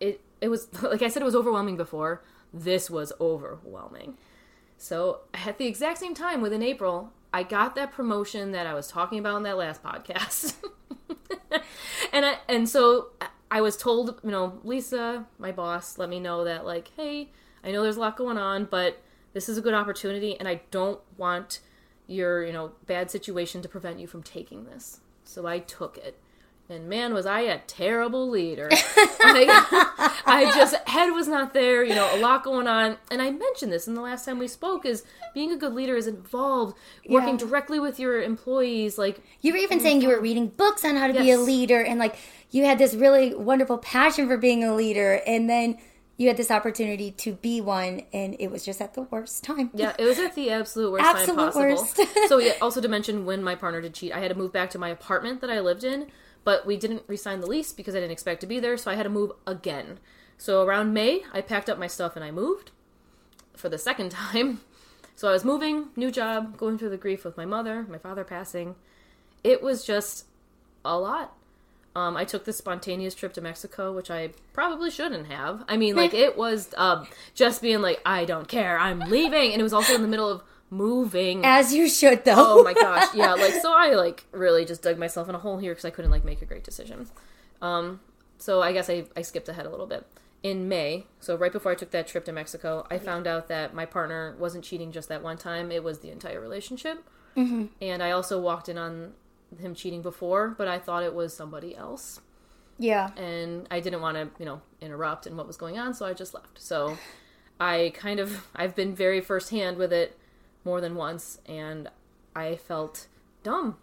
it 0.00 0.20
it 0.40 0.48
was 0.48 0.68
like 0.82 1.02
I 1.02 1.08
said, 1.08 1.22
it 1.22 1.24
was 1.24 1.36
overwhelming 1.36 1.76
before. 1.76 2.22
This 2.52 2.90
was 2.90 3.12
overwhelming. 3.20 4.16
So 4.76 5.20
at 5.34 5.58
the 5.58 5.66
exact 5.66 5.98
same 5.98 6.14
time, 6.14 6.40
within 6.40 6.62
April, 6.62 7.12
I 7.32 7.42
got 7.42 7.74
that 7.74 7.92
promotion 7.92 8.52
that 8.52 8.66
I 8.66 8.74
was 8.74 8.88
talking 8.88 9.18
about 9.18 9.36
in 9.36 9.42
that 9.42 9.58
last 9.58 9.82
podcast, 9.82 10.54
and 12.12 12.24
I 12.24 12.38
and 12.48 12.68
so 12.68 13.08
I 13.50 13.60
was 13.60 13.76
told, 13.76 14.20
you 14.22 14.30
know, 14.30 14.60
Lisa, 14.62 15.26
my 15.38 15.52
boss, 15.52 15.98
let 15.98 16.08
me 16.08 16.20
know 16.20 16.44
that 16.44 16.64
like, 16.66 16.90
hey, 16.96 17.30
I 17.64 17.70
know 17.70 17.82
there's 17.82 17.96
a 17.96 18.00
lot 18.00 18.16
going 18.16 18.38
on, 18.38 18.66
but 18.66 19.02
this 19.32 19.48
is 19.48 19.58
a 19.58 19.62
good 19.62 19.74
opportunity, 19.74 20.38
and 20.38 20.48
I 20.48 20.62
don't 20.70 21.00
want 21.16 21.60
your 22.06 22.44
you 22.44 22.52
know 22.52 22.72
bad 22.86 23.10
situation 23.10 23.62
to 23.62 23.68
prevent 23.68 24.00
you 24.00 24.06
from 24.06 24.22
taking 24.22 24.64
this. 24.64 25.00
So 25.24 25.46
I 25.46 25.58
took 25.58 25.98
it. 25.98 26.18
And 26.70 26.86
man, 26.88 27.14
was 27.14 27.24
I 27.24 27.40
a 27.40 27.58
terrible 27.66 28.28
leader. 28.28 28.68
I, 28.72 30.18
I 30.26 30.44
just, 30.54 30.74
head 30.86 31.10
was 31.10 31.26
not 31.26 31.54
there, 31.54 31.82
you 31.82 31.94
know, 31.94 32.14
a 32.14 32.18
lot 32.20 32.44
going 32.44 32.66
on. 32.66 32.98
And 33.10 33.22
I 33.22 33.30
mentioned 33.30 33.72
this 33.72 33.88
in 33.88 33.94
the 33.94 34.00
last 34.02 34.24
time 34.26 34.38
we 34.38 34.48
spoke 34.48 34.84
is 34.84 35.02
being 35.32 35.50
a 35.50 35.56
good 35.56 35.72
leader 35.72 35.96
is 35.96 36.06
involved, 36.06 36.76
working 37.08 37.38
Yeah. 37.38 37.46
directly 37.46 37.80
with 37.80 37.98
your 37.98 38.20
employees. 38.22 38.98
Like, 38.98 39.22
You 39.40 39.52
were 39.52 39.58
even 39.58 39.80
saying 39.80 40.02
you 40.02 40.08
were 40.08 40.20
reading 40.20 40.48
books 40.48 40.84
on 40.84 40.96
how 40.96 41.06
to 41.06 41.14
be 41.14 41.30
a 41.30 41.38
leader 41.38 41.80
and 41.82 41.98
like 41.98 42.16
you 42.50 42.64
had 42.64 42.78
this 42.78 42.94
really 42.94 43.34
wonderful 43.34 43.78
passion 43.78 44.26
for 44.28 44.36
being 44.36 44.62
a 44.64 44.74
leader 44.74 45.20
and 45.26 45.48
then 45.48 45.78
you 46.18 46.26
had 46.28 46.36
this 46.36 46.50
opportunity 46.50 47.12
to 47.12 47.32
be 47.34 47.60
one 47.60 48.02
and 48.12 48.34
it 48.40 48.50
was 48.50 48.64
just 48.64 48.80
at 48.82 48.92
the 48.94 49.02
worst 49.02 49.44
time. 49.44 49.70
yeah, 49.72 49.94
it 49.98 50.04
was 50.04 50.18
at 50.18 50.34
the 50.34 50.50
absolute 50.50 50.90
worst 50.92 51.04
time 51.04 51.36
possible. 51.36 51.62
worst. 51.62 52.00
so, 52.28 52.38
yeah, 52.38 52.52
also 52.60 52.80
to 52.82 52.88
mention 52.88 53.24
when 53.24 53.42
my 53.42 53.54
partner 53.54 53.80
did 53.80 53.94
cheat, 53.94 54.12
I 54.12 54.18
had 54.18 54.28
to 54.28 54.34
move 54.34 54.52
back 54.52 54.68
to 54.70 54.78
my 54.78 54.88
apartment 54.90 55.40
that 55.42 55.48
I 55.50 55.60
lived 55.60 55.84
in, 55.84 56.08
but 56.48 56.64
we 56.64 56.78
didn't 56.78 57.02
re-sign 57.06 57.40
the 57.40 57.46
lease 57.46 57.74
because 57.74 57.94
I 57.94 57.98
didn't 57.98 58.12
expect 58.12 58.40
to 58.40 58.46
be 58.46 58.58
there, 58.58 58.78
so 58.78 58.90
I 58.90 58.94
had 58.94 59.02
to 59.02 59.10
move 59.10 59.32
again. 59.46 59.98
So 60.38 60.62
around 60.62 60.94
May, 60.94 61.20
I 61.30 61.42
packed 61.42 61.68
up 61.68 61.78
my 61.78 61.88
stuff 61.88 62.16
and 62.16 62.24
I 62.24 62.30
moved 62.30 62.70
for 63.54 63.68
the 63.68 63.76
second 63.76 64.12
time. 64.12 64.62
So 65.14 65.28
I 65.28 65.32
was 65.32 65.44
moving, 65.44 65.88
new 65.94 66.10
job, 66.10 66.56
going 66.56 66.78
through 66.78 66.88
the 66.88 66.96
grief 66.96 67.22
with 67.22 67.36
my 67.36 67.44
mother, 67.44 67.84
my 67.86 67.98
father 67.98 68.24
passing. 68.24 68.76
It 69.44 69.62
was 69.62 69.84
just 69.84 70.24
a 70.86 70.98
lot. 70.98 71.34
Um, 71.94 72.16
I 72.16 72.24
took 72.24 72.46
this 72.46 72.56
spontaneous 72.56 73.14
trip 73.14 73.34
to 73.34 73.42
Mexico, 73.42 73.92
which 73.92 74.10
I 74.10 74.30
probably 74.54 74.90
shouldn't 74.90 75.26
have. 75.26 75.64
I 75.68 75.76
mean, 75.76 75.96
like 75.96 76.14
it 76.24 76.38
was 76.38 76.72
um, 76.78 77.06
just 77.34 77.60
being 77.60 77.82
like, 77.82 78.00
I 78.06 78.24
don't 78.24 78.48
care, 78.48 78.78
I'm 78.78 79.00
leaving, 79.00 79.52
and 79.52 79.60
it 79.60 79.62
was 79.62 79.74
also 79.74 79.94
in 79.94 80.00
the 80.00 80.08
middle 80.08 80.30
of 80.30 80.42
moving. 80.70 81.44
As 81.44 81.72
you 81.72 81.88
should 81.88 82.24
though. 82.24 82.34
Oh 82.36 82.62
my 82.62 82.72
gosh, 82.74 83.14
yeah. 83.14 83.34
Like 83.34 83.54
so, 83.54 83.72
I 83.72 83.94
like 83.94 84.24
really 84.32 84.64
just 84.64 84.82
dug 84.82 84.98
myself 84.98 85.28
in 85.28 85.34
a 85.34 85.38
hole 85.38 85.58
here 85.58 85.72
because 85.72 85.84
I 85.84 85.90
couldn't 85.90 86.10
like 86.10 86.24
make 86.24 86.42
a 86.42 86.46
great 86.46 86.64
decision. 86.64 87.08
Um, 87.60 88.00
so 88.38 88.62
I 88.62 88.72
guess 88.72 88.88
I, 88.88 89.04
I 89.16 89.22
skipped 89.22 89.48
ahead 89.48 89.66
a 89.66 89.70
little 89.70 89.86
bit. 89.86 90.06
In 90.40 90.68
May, 90.68 91.06
so 91.18 91.36
right 91.36 91.52
before 91.52 91.72
I 91.72 91.74
took 91.74 91.90
that 91.90 92.06
trip 92.06 92.24
to 92.26 92.32
Mexico, 92.32 92.86
I 92.88 92.98
found 92.98 93.26
out 93.26 93.48
that 93.48 93.74
my 93.74 93.84
partner 93.84 94.36
wasn't 94.38 94.62
cheating 94.62 94.92
just 94.92 95.08
that 95.08 95.20
one 95.20 95.36
time, 95.36 95.72
it 95.72 95.82
was 95.82 95.98
the 95.98 96.12
entire 96.12 96.40
relationship. 96.40 97.02
Mm-hmm. 97.36 97.66
And 97.82 98.02
I 98.04 98.12
also 98.12 98.40
walked 98.40 98.68
in 98.68 98.78
on 98.78 99.14
him 99.60 99.74
cheating 99.74 100.00
before, 100.00 100.50
but 100.50 100.68
I 100.68 100.78
thought 100.78 101.02
it 101.02 101.12
was 101.12 101.34
somebody 101.34 101.74
else. 101.76 102.20
Yeah. 102.78 103.10
And 103.16 103.66
I 103.72 103.80
didn't 103.80 104.00
want 104.00 104.16
to, 104.16 104.30
you 104.38 104.46
know, 104.46 104.62
interrupt 104.80 105.26
in 105.26 105.36
what 105.36 105.48
was 105.48 105.56
going 105.56 105.76
on, 105.76 105.92
so 105.92 106.06
I 106.06 106.12
just 106.12 106.34
left. 106.34 106.62
So 106.62 106.96
I 107.58 107.92
kind 107.96 108.20
of, 108.20 108.46
I've 108.54 108.76
been 108.76 108.94
very 108.94 109.20
firsthand 109.20 109.76
with 109.76 109.92
it 109.92 110.16
more 110.64 110.80
than 110.80 110.94
once, 110.94 111.38
and 111.46 111.88
I 112.34 112.56
felt 112.56 113.06
dumb. 113.42 113.76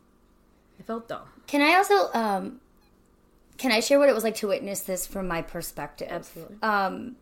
I 0.80 0.84
felt 0.84 1.08
dumb. 1.08 1.28
Can 1.48 1.62
I 1.62 1.76
also 1.76 2.10
um 2.14 2.62
can 3.58 3.72
I 3.72 3.80
share 3.80 4.00
what 4.00 4.10
it 4.10 4.16
was 4.16 4.24
like 4.24 4.36
to 4.36 4.48
witness 4.48 4.82
this 4.82 5.08
from 5.08 5.28
my 5.28 5.42
perspective? 5.42 6.10
Absolutely. 6.12 6.58
Um 6.62 7.16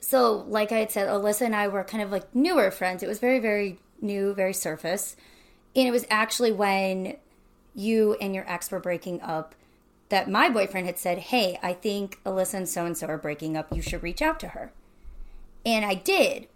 so 0.00 0.44
like 0.48 0.72
I 0.72 0.78
had 0.78 0.90
said, 0.90 1.08
Alyssa 1.08 1.42
and 1.42 1.56
I 1.56 1.68
were 1.68 1.84
kind 1.84 2.02
of 2.02 2.10
like 2.10 2.34
newer 2.34 2.70
friends. 2.70 3.02
It 3.02 3.08
was 3.08 3.18
very, 3.18 3.38
very 3.38 3.78
new, 4.00 4.34
very 4.34 4.52
surface. 4.52 5.16
And 5.74 5.88
it 5.88 5.90
was 5.90 6.04
actually 6.10 6.52
when 6.52 7.16
you 7.74 8.14
and 8.20 8.34
your 8.34 8.48
ex 8.48 8.70
were 8.70 8.80
breaking 8.80 9.20
up 9.22 9.54
that 10.10 10.30
my 10.30 10.48
boyfriend 10.48 10.86
had 10.86 10.98
said, 10.98 11.18
Hey, 11.18 11.58
I 11.62 11.72
think 11.72 12.20
Alyssa 12.24 12.54
and 12.54 12.68
so 12.68 12.84
and 12.86 12.96
so 12.96 13.06
are 13.06 13.18
breaking 13.18 13.56
up. 13.56 13.74
You 13.74 13.82
should 13.82 14.02
reach 14.02 14.22
out 14.22 14.38
to 14.40 14.48
her. 14.48 14.72
And 15.64 15.84
I 15.84 15.94
did. 15.94 16.48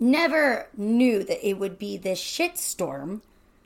Never 0.00 0.68
knew 0.76 1.22
that 1.24 1.46
it 1.46 1.58
would 1.58 1.78
be 1.78 1.96
this 1.96 2.20
shitstorm 2.20 3.20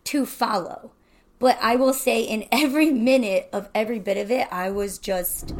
to 0.04 0.26
follow. 0.26 0.92
But 1.38 1.58
I 1.61 1.76
will 1.76 1.92
say, 1.92 2.23
in 2.23 2.47
every 2.50 2.90
minute 2.90 3.49
of 3.52 3.68
every 3.75 3.99
bit 3.99 4.16
of 4.16 4.30
it, 4.30 4.49
I 4.50 4.70
was 4.70 4.99
just, 4.99 5.54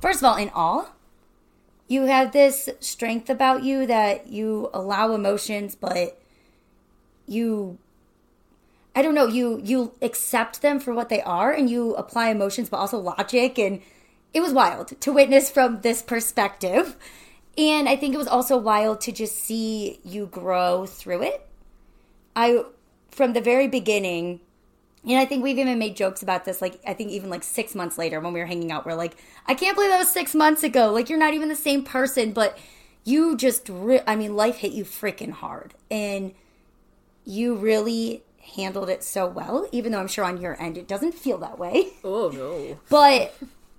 first 0.00 0.20
of 0.20 0.24
all, 0.24 0.36
in 0.36 0.50
awe. 0.50 0.90
You 1.88 2.02
have 2.06 2.32
this 2.32 2.68
strength 2.80 3.28
about 3.28 3.62
you 3.62 3.86
that 3.86 4.28
you 4.28 4.70
allow 4.72 5.12
emotions, 5.12 5.74
but 5.74 6.18
you, 7.26 7.78
I 8.94 9.02
don't 9.02 9.14
know, 9.14 9.26
you 9.26 9.60
you 9.62 9.92
accept 10.00 10.62
them 10.62 10.80
for 10.80 10.94
what 10.94 11.08
they 11.08 11.20
are, 11.20 11.52
and 11.52 11.68
you 11.68 11.94
apply 11.96 12.30
emotions, 12.30 12.70
but 12.70 12.78
also 12.78 12.98
logic. 12.98 13.58
And 13.58 13.82
it 14.32 14.40
was 14.40 14.52
wild 14.52 14.98
to 15.00 15.12
witness 15.12 15.50
from 15.50 15.82
this 15.82 16.00
perspective. 16.00 16.96
And 17.56 17.88
I 17.88 17.96
think 17.96 18.14
it 18.14 18.18
was 18.18 18.28
also 18.28 18.56
wild 18.56 19.00
to 19.02 19.12
just 19.12 19.36
see 19.36 20.00
you 20.04 20.26
grow 20.26 20.86
through 20.86 21.22
it. 21.22 21.46
I, 22.34 22.64
from 23.10 23.32
the 23.32 23.40
very 23.40 23.68
beginning, 23.68 24.40
and 25.04 25.18
I 25.18 25.24
think 25.24 25.44
we've 25.44 25.58
even 25.58 25.78
made 25.78 25.96
jokes 25.96 26.22
about 26.22 26.44
this. 26.44 26.60
Like, 26.62 26.80
I 26.86 26.94
think 26.94 27.10
even 27.10 27.30
like 27.30 27.44
six 27.44 27.74
months 27.74 27.98
later 27.98 28.20
when 28.20 28.32
we 28.32 28.40
were 28.40 28.46
hanging 28.46 28.72
out, 28.72 28.86
we're 28.86 28.94
like, 28.94 29.16
I 29.46 29.54
can't 29.54 29.76
believe 29.76 29.90
that 29.90 29.98
was 29.98 30.10
six 30.10 30.34
months 30.34 30.62
ago. 30.62 30.90
Like, 30.92 31.08
you're 31.08 31.18
not 31.18 31.34
even 31.34 31.48
the 31.48 31.54
same 31.54 31.84
person, 31.84 32.32
but 32.32 32.58
you 33.04 33.36
just, 33.36 33.68
re- 33.68 34.02
I 34.06 34.16
mean, 34.16 34.34
life 34.34 34.56
hit 34.56 34.72
you 34.72 34.84
freaking 34.84 35.32
hard. 35.32 35.74
And 35.90 36.34
you 37.24 37.54
really 37.54 38.22
handled 38.56 38.90
it 38.90 39.02
so 39.04 39.26
well, 39.26 39.68
even 39.72 39.92
though 39.92 40.00
I'm 40.00 40.08
sure 40.08 40.24
on 40.24 40.40
your 40.40 40.60
end 40.60 40.76
it 40.76 40.88
doesn't 40.88 41.14
feel 41.14 41.38
that 41.38 41.58
way. 41.58 41.88
Oh, 42.02 42.30
no. 42.30 42.78
But 42.88 43.34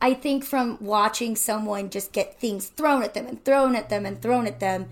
I 0.05 0.13
think 0.13 0.43
from 0.43 0.77
watching 0.79 1.35
someone 1.35 1.89
just 1.89 2.11
get 2.11 2.39
things 2.39 2.67
thrown 2.67 3.01
at 3.01 3.15
them 3.15 3.25
and 3.25 3.43
thrown 3.43 3.75
at 3.75 3.89
them 3.89 4.05
and 4.05 4.21
thrown 4.21 4.45
at 4.45 4.59
them, 4.59 4.87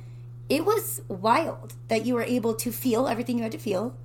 it 0.50 0.66
was 0.66 1.04
wild 1.08 1.76
that 1.88 2.04
you 2.04 2.16
were 2.16 2.24
able 2.24 2.56
to 2.56 2.72
feel 2.72 3.08
everything 3.08 3.38
you 3.38 3.44
had 3.44 3.52
to 3.52 3.60
feel 3.60 3.96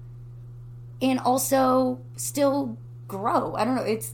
and 1.00 1.18
also 1.18 1.98
still 2.14 2.76
grow. 3.06 3.54
I 3.54 3.64
don't 3.64 3.76
know. 3.76 3.84
It's 3.84 4.12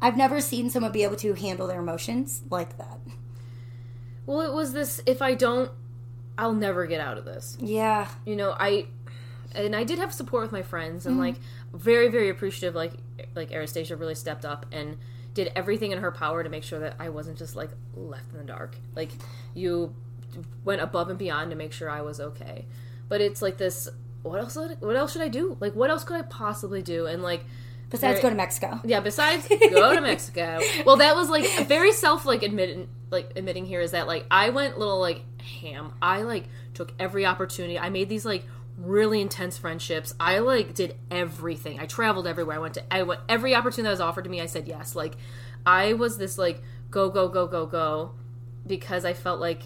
I've 0.00 0.16
never 0.16 0.40
seen 0.40 0.70
someone 0.70 0.92
be 0.92 1.02
able 1.02 1.16
to 1.16 1.34
handle 1.34 1.66
their 1.66 1.80
emotions 1.80 2.40
like 2.48 2.78
that. 2.78 3.00
Well, 4.24 4.40
it 4.40 4.54
was 4.54 4.72
this 4.72 5.02
if 5.04 5.20
I 5.20 5.34
don't, 5.34 5.72
I'll 6.38 6.54
never 6.54 6.86
get 6.86 7.02
out 7.02 7.18
of 7.18 7.26
this. 7.26 7.58
Yeah. 7.60 8.08
You 8.24 8.36
know, 8.36 8.56
I. 8.58 8.86
And 9.54 9.76
I 9.76 9.84
did 9.84 9.98
have 9.98 10.12
support 10.12 10.42
with 10.42 10.52
my 10.52 10.62
friends, 10.62 11.04
and 11.04 11.12
mm-hmm. 11.12 11.26
like 11.26 11.36
very, 11.74 12.08
very 12.08 12.30
appreciative. 12.30 12.74
Like, 12.74 12.94
like 13.34 13.52
Anastasia 13.52 13.94
really 13.94 14.14
stepped 14.14 14.46
up 14.46 14.64
and 14.72 14.96
did 15.34 15.52
everything 15.56 15.92
in 15.92 15.98
her 15.98 16.10
power 16.10 16.42
to 16.42 16.48
make 16.48 16.62
sure 16.62 16.78
that 16.78 16.94
I 16.98 17.08
wasn't 17.10 17.38
just 17.38 17.56
like 17.56 17.70
left 17.94 18.32
in 18.32 18.38
the 18.38 18.44
dark. 18.44 18.76
Like, 18.94 19.10
you 19.54 19.94
went 20.64 20.80
above 20.80 21.10
and 21.10 21.18
beyond 21.18 21.50
to 21.50 21.56
make 21.56 21.72
sure 21.72 21.90
I 21.90 22.02
was 22.02 22.20
okay. 22.20 22.64
But 23.08 23.20
it's 23.20 23.42
like 23.42 23.58
this 23.58 23.88
what 24.22 24.40
else 24.40 24.56
what 24.56 24.96
else 24.96 25.12
should 25.12 25.22
I 25.22 25.28
do? 25.28 25.56
Like 25.60 25.74
what 25.74 25.90
else 25.90 26.04
could 26.04 26.16
I 26.16 26.22
possibly 26.22 26.82
do? 26.82 27.06
And 27.06 27.22
like 27.22 27.44
besides 27.90 28.14
very, 28.14 28.22
go 28.22 28.30
to 28.30 28.36
Mexico. 28.36 28.80
Yeah, 28.84 29.00
besides 29.00 29.46
go 29.70 29.94
to 29.94 30.00
Mexico. 30.00 30.60
Well, 30.86 30.96
that 30.96 31.14
was 31.14 31.28
like 31.28 31.46
very 31.66 31.92
self 31.92 32.24
like 32.24 32.42
admitting 32.42 32.88
like 33.10 33.32
admitting 33.36 33.66
here 33.66 33.80
is 33.80 33.92
that 33.92 34.06
like 34.06 34.26
I 34.30 34.50
went 34.50 34.78
little 34.78 34.98
like 34.98 35.22
ham. 35.42 35.92
I 36.00 36.22
like 36.22 36.44
took 36.72 36.92
every 36.98 37.26
opportunity. 37.26 37.78
I 37.78 37.90
made 37.90 38.08
these 38.08 38.24
like 38.24 38.44
really 38.76 39.20
intense 39.20 39.58
friendships. 39.58 40.14
I 40.18 40.38
like 40.38 40.74
did 40.74 40.96
everything. 41.10 41.80
I 41.80 41.86
traveled 41.86 42.26
everywhere. 42.26 42.56
I 42.56 42.58
went 42.60 42.74
to 42.74 42.94
I 42.94 43.02
went 43.02 43.20
every 43.28 43.54
opportunity 43.54 43.84
that 43.84 43.90
was 43.90 44.00
offered 44.00 44.24
to 44.24 44.30
me. 44.30 44.40
I 44.40 44.46
said 44.46 44.66
yes. 44.68 44.94
Like 44.94 45.14
I 45.64 45.92
was 45.92 46.18
this 46.18 46.38
like 46.38 46.62
go 46.90 47.08
go 47.10 47.28
go 47.28 47.46
go 47.46 47.66
go 47.66 48.14
because 48.66 49.04
I 49.04 49.12
felt 49.12 49.40
like 49.40 49.62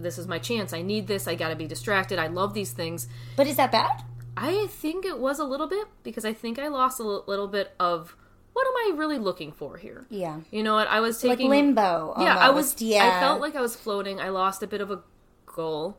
this 0.00 0.18
is 0.18 0.28
my 0.28 0.38
chance. 0.38 0.72
I 0.72 0.82
need 0.82 1.06
this. 1.06 1.26
I 1.26 1.34
got 1.34 1.48
to 1.48 1.56
be 1.56 1.66
distracted. 1.66 2.18
I 2.18 2.28
love 2.28 2.54
these 2.54 2.72
things. 2.72 3.08
But 3.36 3.46
is 3.46 3.56
that 3.56 3.72
bad? 3.72 4.04
I 4.36 4.68
think 4.68 5.04
it 5.04 5.18
was 5.18 5.40
a 5.40 5.44
little 5.44 5.66
bit 5.66 5.88
because 6.04 6.24
I 6.24 6.32
think 6.32 6.58
I 6.58 6.68
lost 6.68 7.00
a 7.00 7.02
little 7.02 7.48
bit 7.48 7.72
of 7.80 8.16
what 8.52 8.66
am 8.66 8.94
I 8.94 8.98
really 8.98 9.18
looking 9.18 9.52
for 9.52 9.76
here? 9.76 10.06
Yeah. 10.10 10.40
You 10.50 10.62
know 10.62 10.74
what? 10.74 10.88
I 10.88 11.00
was 11.00 11.20
taking 11.20 11.48
like 11.48 11.58
limbo. 11.58 12.14
Yeah, 12.18 12.36
I 12.36 12.50
was. 12.50 12.80
Yeah. 12.80 13.04
I 13.04 13.20
felt 13.20 13.40
like 13.40 13.56
I 13.56 13.60
was 13.60 13.74
floating. 13.74 14.20
I 14.20 14.28
lost 14.28 14.62
a 14.62 14.66
bit 14.66 14.80
of 14.80 14.90
a 14.90 15.02
goal. 15.46 15.98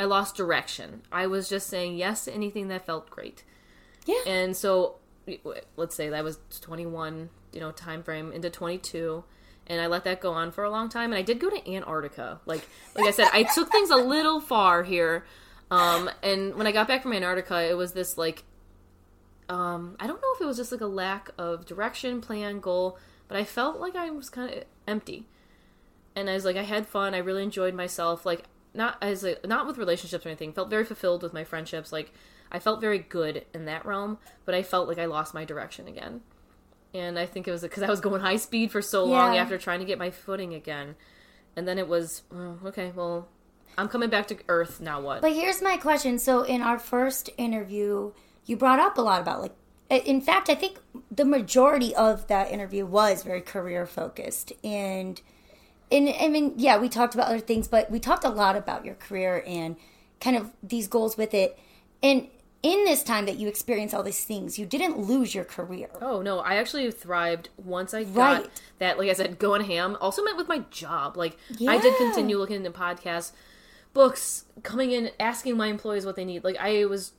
I 0.00 0.06
lost 0.06 0.34
direction. 0.34 1.02
I 1.12 1.26
was 1.26 1.48
just 1.48 1.68
saying 1.68 1.96
yes 1.96 2.24
to 2.24 2.32
anything 2.32 2.68
that 2.68 2.86
felt 2.86 3.10
great. 3.10 3.44
Yeah. 4.06 4.22
And 4.26 4.56
so, 4.56 4.96
let's 5.76 5.94
say 5.94 6.08
that 6.08 6.24
was 6.24 6.38
21, 6.60 7.28
you 7.52 7.60
know, 7.60 7.70
time 7.70 8.02
frame 8.02 8.32
into 8.32 8.50
22 8.50 9.24
and 9.70 9.80
I 9.80 9.86
let 9.86 10.02
that 10.04 10.20
go 10.20 10.32
on 10.32 10.50
for 10.50 10.64
a 10.64 10.70
long 10.70 10.88
time. 10.88 11.12
And 11.12 11.18
I 11.18 11.22
did 11.22 11.38
go 11.38 11.48
to 11.48 11.72
Antarctica. 11.72 12.40
Like 12.44 12.68
like 12.96 13.06
I 13.06 13.12
said, 13.12 13.28
I 13.32 13.44
took 13.44 13.70
things 13.70 13.90
a 13.90 13.96
little 13.96 14.40
far 14.40 14.82
here. 14.82 15.24
Um, 15.70 16.10
and 16.24 16.56
when 16.56 16.66
I 16.66 16.72
got 16.72 16.88
back 16.88 17.02
from 17.02 17.12
Antarctica, 17.12 17.62
it 17.62 17.76
was 17.76 17.92
this 17.92 18.18
like 18.18 18.42
um, 19.48 19.96
I 20.00 20.06
don't 20.08 20.20
know 20.20 20.28
if 20.34 20.40
it 20.40 20.46
was 20.46 20.56
just 20.56 20.72
like 20.72 20.80
a 20.80 20.86
lack 20.86 21.30
of 21.38 21.66
direction, 21.66 22.20
plan, 22.20 22.60
goal, 22.60 22.98
but 23.28 23.36
I 23.36 23.44
felt 23.44 23.78
like 23.78 23.94
I 23.94 24.10
was 24.10 24.28
kind 24.28 24.52
of 24.52 24.64
empty. 24.88 25.28
And 26.16 26.28
I 26.28 26.34
was 26.34 26.44
like, 26.44 26.56
I 26.56 26.62
had 26.62 26.86
fun. 26.88 27.14
I 27.14 27.18
really 27.18 27.44
enjoyed 27.44 27.74
myself. 27.74 28.26
Like 28.26 28.44
not 28.74 28.96
as 29.02 29.24
a, 29.24 29.36
not 29.44 29.66
with 29.66 29.78
relationships 29.78 30.24
or 30.24 30.28
anything. 30.28 30.52
Felt 30.52 30.70
very 30.70 30.84
fulfilled 30.84 31.22
with 31.22 31.32
my 31.32 31.44
friendships. 31.44 31.92
Like 31.92 32.12
I 32.50 32.58
felt 32.58 32.80
very 32.80 32.98
good 32.98 33.44
in 33.54 33.64
that 33.66 33.84
realm, 33.84 34.18
but 34.44 34.54
I 34.54 34.62
felt 34.62 34.88
like 34.88 34.98
I 34.98 35.06
lost 35.06 35.34
my 35.34 35.44
direction 35.44 35.88
again 35.88 36.22
and 36.94 37.18
I 37.18 37.26
think 37.26 37.46
it 37.46 37.50
was 37.50 37.62
because 37.62 37.82
I 37.82 37.88
was 37.88 38.00
going 38.00 38.20
high 38.22 38.36
speed 38.36 38.70
for 38.70 38.82
so 38.82 39.04
long 39.04 39.36
after 39.36 39.58
trying 39.58 39.80
to 39.80 39.84
get 39.84 39.98
my 39.98 40.10
footing 40.10 40.54
again, 40.54 40.96
and 41.56 41.66
then 41.66 41.78
it 41.78 41.88
was 41.88 42.22
oh, 42.32 42.58
okay. 42.66 42.92
Well, 42.94 43.28
I'm 43.78 43.88
coming 43.88 44.10
back 44.10 44.28
to 44.28 44.38
Earth 44.48 44.80
now. 44.80 45.00
What? 45.00 45.22
But 45.22 45.32
here's 45.32 45.62
my 45.62 45.76
question. 45.76 46.18
So 46.18 46.42
in 46.42 46.62
our 46.62 46.78
first 46.78 47.30
interview, 47.36 48.12
you 48.46 48.56
brought 48.56 48.78
up 48.78 48.98
a 48.98 49.02
lot 49.02 49.20
about 49.20 49.40
like. 49.40 49.54
In 49.90 50.20
fact, 50.20 50.48
I 50.48 50.54
think 50.54 50.78
the 51.10 51.24
majority 51.24 51.96
of 51.96 52.28
that 52.28 52.52
interview 52.52 52.86
was 52.86 53.24
very 53.24 53.40
career 53.40 53.86
focused, 53.86 54.52
and 54.62 55.20
and 55.90 56.14
I 56.20 56.28
mean, 56.28 56.54
yeah, 56.56 56.78
we 56.78 56.88
talked 56.88 57.14
about 57.14 57.28
other 57.28 57.40
things, 57.40 57.68
but 57.68 57.90
we 57.90 57.98
talked 57.98 58.24
a 58.24 58.28
lot 58.28 58.56
about 58.56 58.84
your 58.84 58.94
career 58.94 59.42
and 59.46 59.76
kind 60.20 60.36
of 60.36 60.52
these 60.62 60.86
goals 60.86 61.16
with 61.16 61.34
it. 61.34 61.58
And 62.02 62.28
in 62.62 62.84
this 62.84 63.02
time 63.02 63.26
that 63.26 63.36
you 63.36 63.48
experienced 63.48 63.94
all 63.94 64.02
these 64.02 64.24
things, 64.24 64.58
you 64.58 64.66
didn't 64.66 64.98
lose 64.98 65.34
your 65.34 65.44
career. 65.44 65.88
Oh 66.00 66.20
no, 66.20 66.40
I 66.40 66.56
actually 66.56 66.90
thrived 66.90 67.48
once 67.56 67.94
I 67.94 68.04
got 68.04 68.42
right. 68.42 68.62
that. 68.78 68.98
Like 68.98 69.08
I 69.08 69.14
said, 69.14 69.38
going 69.38 69.64
ham 69.64 69.96
also 70.00 70.22
meant 70.22 70.36
with 70.36 70.48
my 70.48 70.60
job. 70.70 71.16
Like 71.16 71.36
yeah. 71.58 71.70
I 71.70 71.80
did 71.80 71.96
continue 71.96 72.36
looking 72.36 72.56
into 72.56 72.70
podcasts, 72.70 73.32
books, 73.94 74.44
coming 74.62 74.92
in, 74.92 75.10
asking 75.18 75.56
my 75.56 75.68
employees 75.68 76.04
what 76.04 76.16
they 76.16 76.24
need. 76.24 76.44
Like 76.44 76.58
I 76.58 76.84
was 76.84 77.12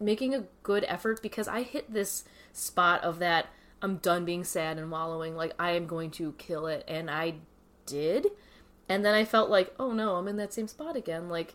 making 0.00 0.34
a 0.34 0.44
good 0.62 0.84
effort 0.88 1.22
because 1.22 1.46
I 1.46 1.62
hit 1.62 1.92
this 1.92 2.24
spot 2.52 3.04
of 3.04 3.18
that 3.18 3.46
I'm 3.82 3.96
done 3.96 4.24
being 4.24 4.44
sad 4.44 4.78
and 4.78 4.90
wallowing. 4.90 5.36
Like 5.36 5.52
I 5.58 5.72
am 5.72 5.86
going 5.86 6.10
to 6.12 6.32
kill 6.38 6.66
it, 6.66 6.84
and 6.88 7.10
I 7.10 7.34
did. 7.86 8.28
And 8.88 9.04
then 9.04 9.14
I 9.14 9.24
felt 9.24 9.50
like, 9.50 9.74
oh 9.78 9.92
no, 9.92 10.16
I'm 10.16 10.28
in 10.28 10.36
that 10.36 10.52
same 10.52 10.68
spot 10.68 10.96
again. 10.96 11.28
Like 11.28 11.54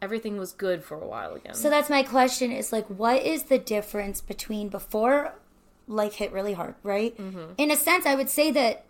everything 0.00 0.38
was 0.38 0.52
good 0.52 0.82
for 0.84 0.96
a 0.96 1.06
while 1.06 1.34
again. 1.34 1.54
So 1.54 1.68
that's 1.68 1.90
my 1.90 2.02
question 2.02 2.52
is 2.52 2.72
like 2.72 2.86
what 2.86 3.22
is 3.22 3.44
the 3.44 3.58
difference 3.58 4.20
between 4.20 4.68
before 4.68 5.34
life 5.86 6.14
hit 6.14 6.32
really 6.32 6.54
hard, 6.54 6.74
right? 6.82 7.16
Mm-hmm. 7.16 7.52
In 7.58 7.70
a 7.70 7.76
sense, 7.76 8.06
I 8.06 8.14
would 8.14 8.30
say 8.30 8.50
that 8.52 8.84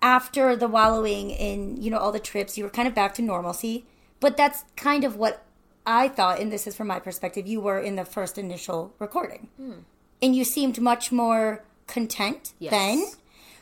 after 0.00 0.54
the 0.56 0.68
wallowing 0.68 1.30
in, 1.30 1.82
you 1.82 1.90
know, 1.90 1.98
all 1.98 2.12
the 2.12 2.20
trips, 2.20 2.56
you 2.56 2.64
were 2.64 2.70
kind 2.70 2.86
of 2.86 2.94
back 2.94 3.14
to 3.14 3.22
normalcy. 3.22 3.84
But 4.20 4.36
that's 4.36 4.64
kind 4.76 5.04
of 5.04 5.16
what 5.16 5.44
I 5.86 6.08
thought, 6.08 6.40
and 6.40 6.50
this 6.50 6.66
is 6.66 6.74
from 6.74 6.88
my 6.88 6.98
perspective, 6.98 7.46
you 7.46 7.60
were 7.60 7.78
in 7.78 7.96
the 7.96 8.04
first 8.04 8.38
initial 8.38 8.94
recording. 8.98 9.48
Mm. 9.60 9.84
And 10.22 10.34
you 10.34 10.44
seemed 10.44 10.80
much 10.80 11.12
more 11.12 11.64
content 11.86 12.52
yes. 12.58 12.70
then. 12.70 13.04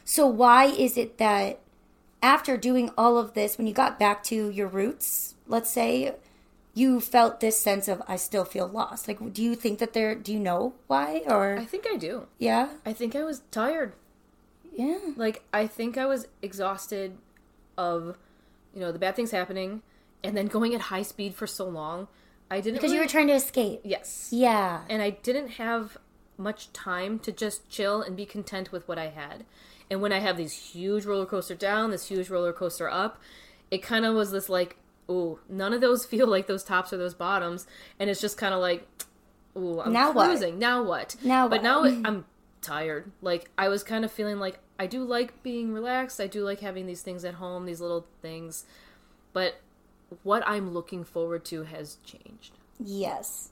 So 0.05 0.27
why 0.27 0.67
is 0.67 0.97
it 0.97 1.19
that 1.19 1.61
after 2.25 2.57
doing 2.57 2.91
all 2.97 3.19
of 3.19 3.35
this, 3.35 3.59
when 3.59 3.67
you 3.67 3.75
got 3.75 3.99
back 3.99 4.25
to 4.25 4.49
your 4.49 4.67
roots, 4.67 5.35
let's 5.47 5.71
say, 5.71 6.15
you 6.73 6.99
felt 6.99 7.39
this 7.41 7.61
sense 7.61 7.87
of 7.87 8.03
I 8.09 8.17
still 8.17 8.47
feel 8.47 8.67
lost? 8.67 9.07
Like, 9.07 9.33
do 9.35 9.43
you 9.43 9.55
think 9.55 9.79
that 9.79 9.93
there? 9.93 10.15
Do 10.15 10.33
you 10.33 10.41
know 10.41 10.73
why? 10.87 11.23
Or 11.27 11.59
I 11.59 11.67
think 11.67 11.85
I 11.87 11.97
do. 11.97 12.27
yeah, 12.39 12.71
I 12.85 12.95
think 12.95 13.15
I 13.15 13.23
was 13.23 13.43
tired. 13.51 13.93
yeah, 14.75 14.99
Like 15.17 15.45
I 15.53 15.67
think 15.67 15.99
I 15.99 16.07
was 16.07 16.27
exhausted 16.41 17.19
of, 17.77 18.17
you 18.75 18.81
know, 18.81 18.91
the 18.91 18.99
bad 18.99 19.15
things 19.15 19.31
happening, 19.31 19.83
and 20.25 20.35
then 20.37 20.47
going 20.47 20.75
at 20.75 20.81
high 20.83 21.03
speed 21.03 21.35
for 21.35 21.47
so 21.47 21.69
long. 21.69 22.09
I 22.51 22.61
didn't 22.61 22.77
because 22.77 22.93
you 22.93 23.01
were 23.01 23.07
trying 23.07 23.29
to 23.29 23.35
escape. 23.35 23.83
yes, 23.85 24.31
Yeah, 24.33 24.83
and 24.89 25.03
I 25.03 25.11
didn't 25.11 25.49
have 25.63 25.99
much 26.39 26.73
time 26.73 27.19
to 27.21 27.31
just 27.31 27.69
chill 27.69 28.03
and 28.03 28.17
be 28.17 28.27
content 28.27 28.73
with 28.73 28.89
what 28.89 28.99
I 28.99 29.09
had. 29.11 29.45
And 29.91 30.01
when 30.01 30.13
I 30.13 30.19
have 30.19 30.37
these 30.37 30.53
huge 30.53 31.05
roller 31.05 31.27
coaster 31.27 31.55
down, 31.55 31.91
this 31.91 32.09
huge 32.09 32.31
roller 32.31 32.53
coaster 32.53 32.89
up, 32.89 33.21
it 33.71 33.83
kind 33.83 34.05
of 34.05 34.15
was 34.15 34.31
this 34.31 34.49
like, 34.49 34.77
ooh, 35.11 35.39
none 35.49 35.73
of 35.73 35.81
those 35.81 36.05
feel 36.07 36.27
like 36.27 36.47
those 36.47 36.65
tops 36.65 36.93
or 36.93 36.97
those 36.97 37.15
bottoms, 37.15 37.67
and 37.99 38.11
it's 38.11 38.21
just 38.21 38.37
kind 38.37 38.55
of 38.55 38.61
like, 38.61 38.87
ooh, 39.57 39.81
I'm 39.81 39.93
Now 39.93 40.13
what? 40.13 40.55
Now 40.55 40.83
what? 40.83 41.17
Now 41.23 41.49
but 41.49 41.63
what? 41.63 41.85
now 41.85 41.85
I'm 42.05 42.25
tired. 42.63 43.11
Like 43.23 43.51
I 43.57 43.69
was 43.69 43.83
kind 43.83 44.05
of 44.05 44.13
feeling 44.13 44.39
like 44.39 44.59
I 44.79 44.87
do 44.87 45.05
like 45.05 45.43
being 45.43 45.73
relaxed. 45.73 46.21
I 46.21 46.27
do 46.27 46.45
like 46.45 46.61
having 46.61 46.87
these 46.87 47.03
things 47.03 47.25
at 47.25 47.35
home, 47.35 47.67
these 47.67 47.81
little 47.81 48.07
things, 48.23 48.65
but 49.33 49.61
what 50.23 50.43
I'm 50.47 50.73
looking 50.73 51.05
forward 51.05 51.45
to 51.47 51.65
has 51.65 51.99
changed 52.05 52.53
yes. 52.79 53.51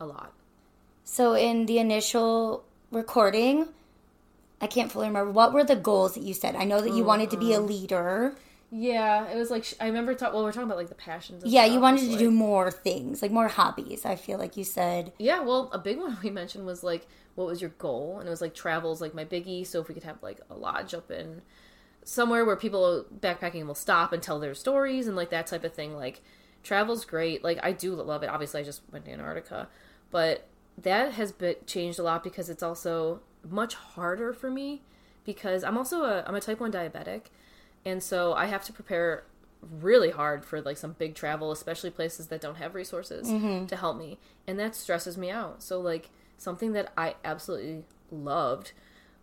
a 0.00 0.06
lot. 0.06 0.32
So 1.04 1.34
in 1.34 1.66
the 1.66 1.78
initial 1.78 2.64
recording, 2.90 3.68
I 4.60 4.66
can't 4.66 4.90
fully 4.90 5.08
remember 5.08 5.30
what 5.30 5.52
were 5.52 5.64
the 5.64 5.76
goals 5.76 6.14
that 6.14 6.22
you 6.22 6.34
said. 6.34 6.56
I 6.56 6.64
know 6.64 6.80
that 6.80 6.94
you 6.94 7.04
wanted 7.04 7.30
to 7.30 7.36
be 7.36 7.52
a 7.52 7.58
mm-hmm. 7.58 7.66
leader. 7.66 8.36
Yeah, 8.70 9.28
it 9.28 9.36
was 9.36 9.50
like 9.50 9.66
I 9.80 9.86
remember. 9.86 10.14
Ta- 10.14 10.32
well, 10.32 10.42
we're 10.42 10.52
talking 10.52 10.66
about 10.66 10.78
like 10.78 10.88
the 10.88 10.94
passions. 10.94 11.44
Yeah, 11.44 11.62
stuff. 11.62 11.74
you 11.74 11.80
wanted 11.80 12.00
to 12.00 12.10
like- 12.10 12.18
do 12.18 12.30
more 12.30 12.70
things, 12.70 13.22
like 13.22 13.30
more 13.30 13.48
hobbies. 13.48 14.04
I 14.04 14.16
feel 14.16 14.38
like 14.38 14.56
you 14.56 14.64
said. 14.64 15.12
Yeah, 15.18 15.40
well, 15.40 15.70
a 15.72 15.78
big 15.78 15.98
one 15.98 16.18
we 16.22 16.30
mentioned 16.30 16.66
was 16.66 16.82
like, 16.82 17.06
what 17.36 17.46
was 17.46 17.60
your 17.60 17.70
goal? 17.70 18.18
And 18.18 18.26
it 18.26 18.30
was 18.30 18.40
like 18.40 18.54
travels, 18.54 19.00
like 19.00 19.14
my 19.14 19.24
biggie. 19.24 19.66
So 19.66 19.80
if 19.80 19.88
we 19.88 19.94
could 19.94 20.02
have 20.02 20.22
like 20.22 20.40
a 20.50 20.54
lodge 20.54 20.94
up 20.94 21.10
in 21.10 21.42
somewhere 22.02 22.44
where 22.44 22.56
people 22.56 23.04
backpacking 23.20 23.66
will 23.66 23.74
stop 23.74 24.12
and 24.12 24.22
tell 24.22 24.38
their 24.38 24.54
stories 24.54 25.06
and 25.06 25.16
like 25.16 25.30
that 25.30 25.46
type 25.46 25.64
of 25.64 25.74
thing. 25.74 25.94
Like 25.94 26.22
travel's 26.62 27.04
great. 27.04 27.44
Like 27.44 27.58
I 27.62 27.72
do 27.72 27.94
love 27.94 28.22
it. 28.22 28.30
Obviously, 28.30 28.60
I 28.60 28.64
just 28.64 28.82
went 28.90 29.04
to 29.04 29.12
Antarctica, 29.12 29.68
but 30.10 30.48
that 30.78 31.12
has 31.12 31.32
been 31.32 31.56
changed 31.66 31.98
a 31.98 32.02
lot 32.02 32.24
because 32.24 32.50
it's 32.50 32.62
also 32.62 33.20
much 33.50 33.74
harder 33.74 34.32
for 34.32 34.50
me 34.50 34.82
because 35.24 35.64
I'm 35.64 35.76
also 35.76 36.04
a 36.04 36.24
I'm 36.26 36.34
a 36.34 36.40
type 36.40 36.60
one 36.60 36.72
diabetic, 36.72 37.22
and 37.84 38.02
so 38.02 38.32
I 38.34 38.46
have 38.46 38.64
to 38.64 38.72
prepare 38.72 39.24
really 39.80 40.10
hard 40.10 40.44
for 40.44 40.60
like 40.60 40.76
some 40.76 40.92
big 40.92 41.14
travel, 41.14 41.50
especially 41.50 41.90
places 41.90 42.28
that 42.28 42.40
don't 42.40 42.56
have 42.56 42.74
resources 42.74 43.28
mm-hmm. 43.28 43.66
to 43.66 43.76
help 43.76 43.98
me, 43.98 44.18
and 44.46 44.58
that 44.58 44.74
stresses 44.74 45.18
me 45.18 45.30
out. 45.30 45.62
So 45.62 45.80
like 45.80 46.10
something 46.38 46.72
that 46.72 46.92
I 46.96 47.16
absolutely 47.24 47.84
loved, 48.10 48.72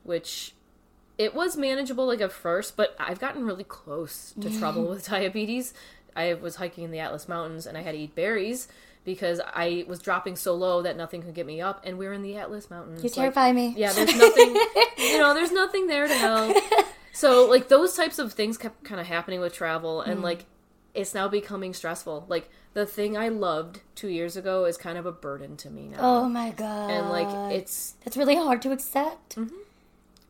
which 0.03 0.53
it 1.18 1.34
was 1.34 1.56
manageable 1.56 2.08
like 2.08 2.22
at 2.22 2.32
first, 2.32 2.75
but 2.75 2.96
I've 3.00 3.20
gotten 3.20 3.46
really 3.46 3.63
close 3.63 4.34
to 4.42 4.50
trouble 4.60 4.88
with 4.88 5.08
diabetes. 5.08 5.74
I 6.15 6.34
was 6.34 6.58
hiking 6.58 6.84
in 6.84 6.92
the 6.92 7.00
Atlas 7.00 7.27
Mountains 7.27 7.65
and 7.65 7.77
I 7.77 7.82
had 7.82 7.94
to 7.94 7.98
eat 7.98 8.15
berries 8.15 8.68
because 9.06 9.42
I 9.46 9.86
was 9.88 10.00
dropping 10.00 10.36
so 10.36 10.54
low 10.56 10.82
that 10.82 10.96
nothing 10.98 11.22
could 11.24 11.34
get 11.34 11.46
me 11.46 11.60
up, 11.62 11.82
and 11.86 11.98
we 11.98 12.08
are 12.08 12.14
in 12.14 12.22
the 12.22 12.38
Atlas 12.38 12.70
Mountains. 12.70 13.04
You 13.04 13.10
Like, 13.10 13.14
terrify 13.16 13.52
me. 13.52 13.74
yeah, 13.78 13.92
there's 13.94 14.16
nothing, 14.16 14.56
you 14.98 15.18
know, 15.20 15.34
there's 15.34 15.52
nothing 15.52 15.88
there 15.88 16.08
to 16.08 16.14
help. 16.16 16.58
So, 17.16 17.46
like, 17.48 17.68
those 17.68 17.96
types 17.96 18.18
of 18.18 18.34
things 18.34 18.58
kept 18.58 18.84
kind 18.84 19.00
of 19.00 19.06
happening 19.06 19.40
with 19.40 19.54
travel, 19.54 20.02
and, 20.02 20.20
Mm. 20.22 20.24
like, 20.24 20.46
it's 20.96 21.14
now 21.14 21.28
becoming 21.28 21.72
stressful. 21.76 22.26
Like, 22.28 22.50
the 22.74 22.88
thing 22.88 23.16
I 23.16 23.28
loved 23.30 23.82
two 23.94 24.08
years 24.08 24.36
ago 24.36 24.66
is 24.66 24.78
kind 24.78 24.98
of 24.98 25.06
a 25.06 25.12
burden 25.12 25.56
to 25.58 25.70
me 25.70 25.89
now. 25.89 25.98
Oh 26.02 26.28
my 26.28 26.50
god. 26.50 26.89
and, 26.89 27.10
like, 27.12 27.28
it's, 27.54 27.94
that's 28.04 28.18
really 28.18 28.36
hard 28.36 28.63
to 28.63 28.72
accept. 28.72 29.38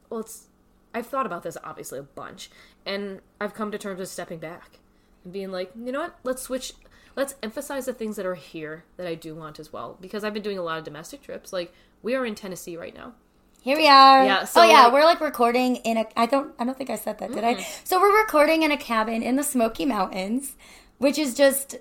well, 0.09 0.19
it's, 0.19 0.47
I've 0.93 1.07
thought 1.07 1.25
about 1.25 1.43
this 1.43 1.55
obviously 1.63 1.99
a 1.99 2.03
bunch, 2.03 2.49
and 2.85 3.21
I've 3.39 3.53
come 3.53 3.71
to 3.71 3.77
terms 3.77 3.99
with 3.99 4.09
stepping 4.09 4.39
back 4.39 4.79
and 5.23 5.31
being 5.31 5.51
like, 5.51 5.71
you 5.81 5.93
know 5.93 6.01
what, 6.01 6.17
let's 6.25 6.41
switch. 6.41 6.73
Let's 7.15 7.35
emphasize 7.43 7.85
the 7.85 7.93
things 7.93 8.15
that 8.15 8.25
are 8.25 8.35
here 8.35 8.83
that 8.97 9.05
I 9.07 9.15
do 9.15 9.35
want 9.35 9.59
as 9.59 9.71
well. 9.71 9.97
Because 10.01 10.23
I've 10.23 10.33
been 10.33 10.43
doing 10.43 10.57
a 10.57 10.63
lot 10.63 10.77
of 10.79 10.83
domestic 10.83 11.21
trips. 11.21 11.53
Like, 11.53 11.73
we 12.01 12.15
are 12.15 12.25
in 12.25 12.35
Tennessee 12.35 12.75
right 12.77 12.95
now. 12.95 13.13
Here 13.61 13.77
we 13.77 13.87
are. 13.87 14.25
Yeah, 14.25 14.43
so, 14.43 14.61
oh 14.61 14.63
yeah, 14.65 14.83
like- 14.83 14.93
we're 14.93 15.05
like 15.05 15.21
recording 15.21 15.77
in 15.77 15.95
a. 15.97 16.05
I 16.17 16.25
don't. 16.25 16.53
I 16.59 16.65
don't 16.65 16.77
think 16.77 16.89
I 16.89 16.97
said 16.97 17.19
that, 17.19 17.31
did 17.31 17.43
I? 17.45 17.65
So 17.85 17.99
we're 18.01 18.19
recording 18.21 18.63
in 18.63 18.71
a 18.71 18.77
cabin 18.77 19.23
in 19.23 19.37
the 19.37 19.43
Smoky 19.43 19.85
Mountains, 19.85 20.57
which 20.97 21.17
is 21.17 21.33
just, 21.33 21.77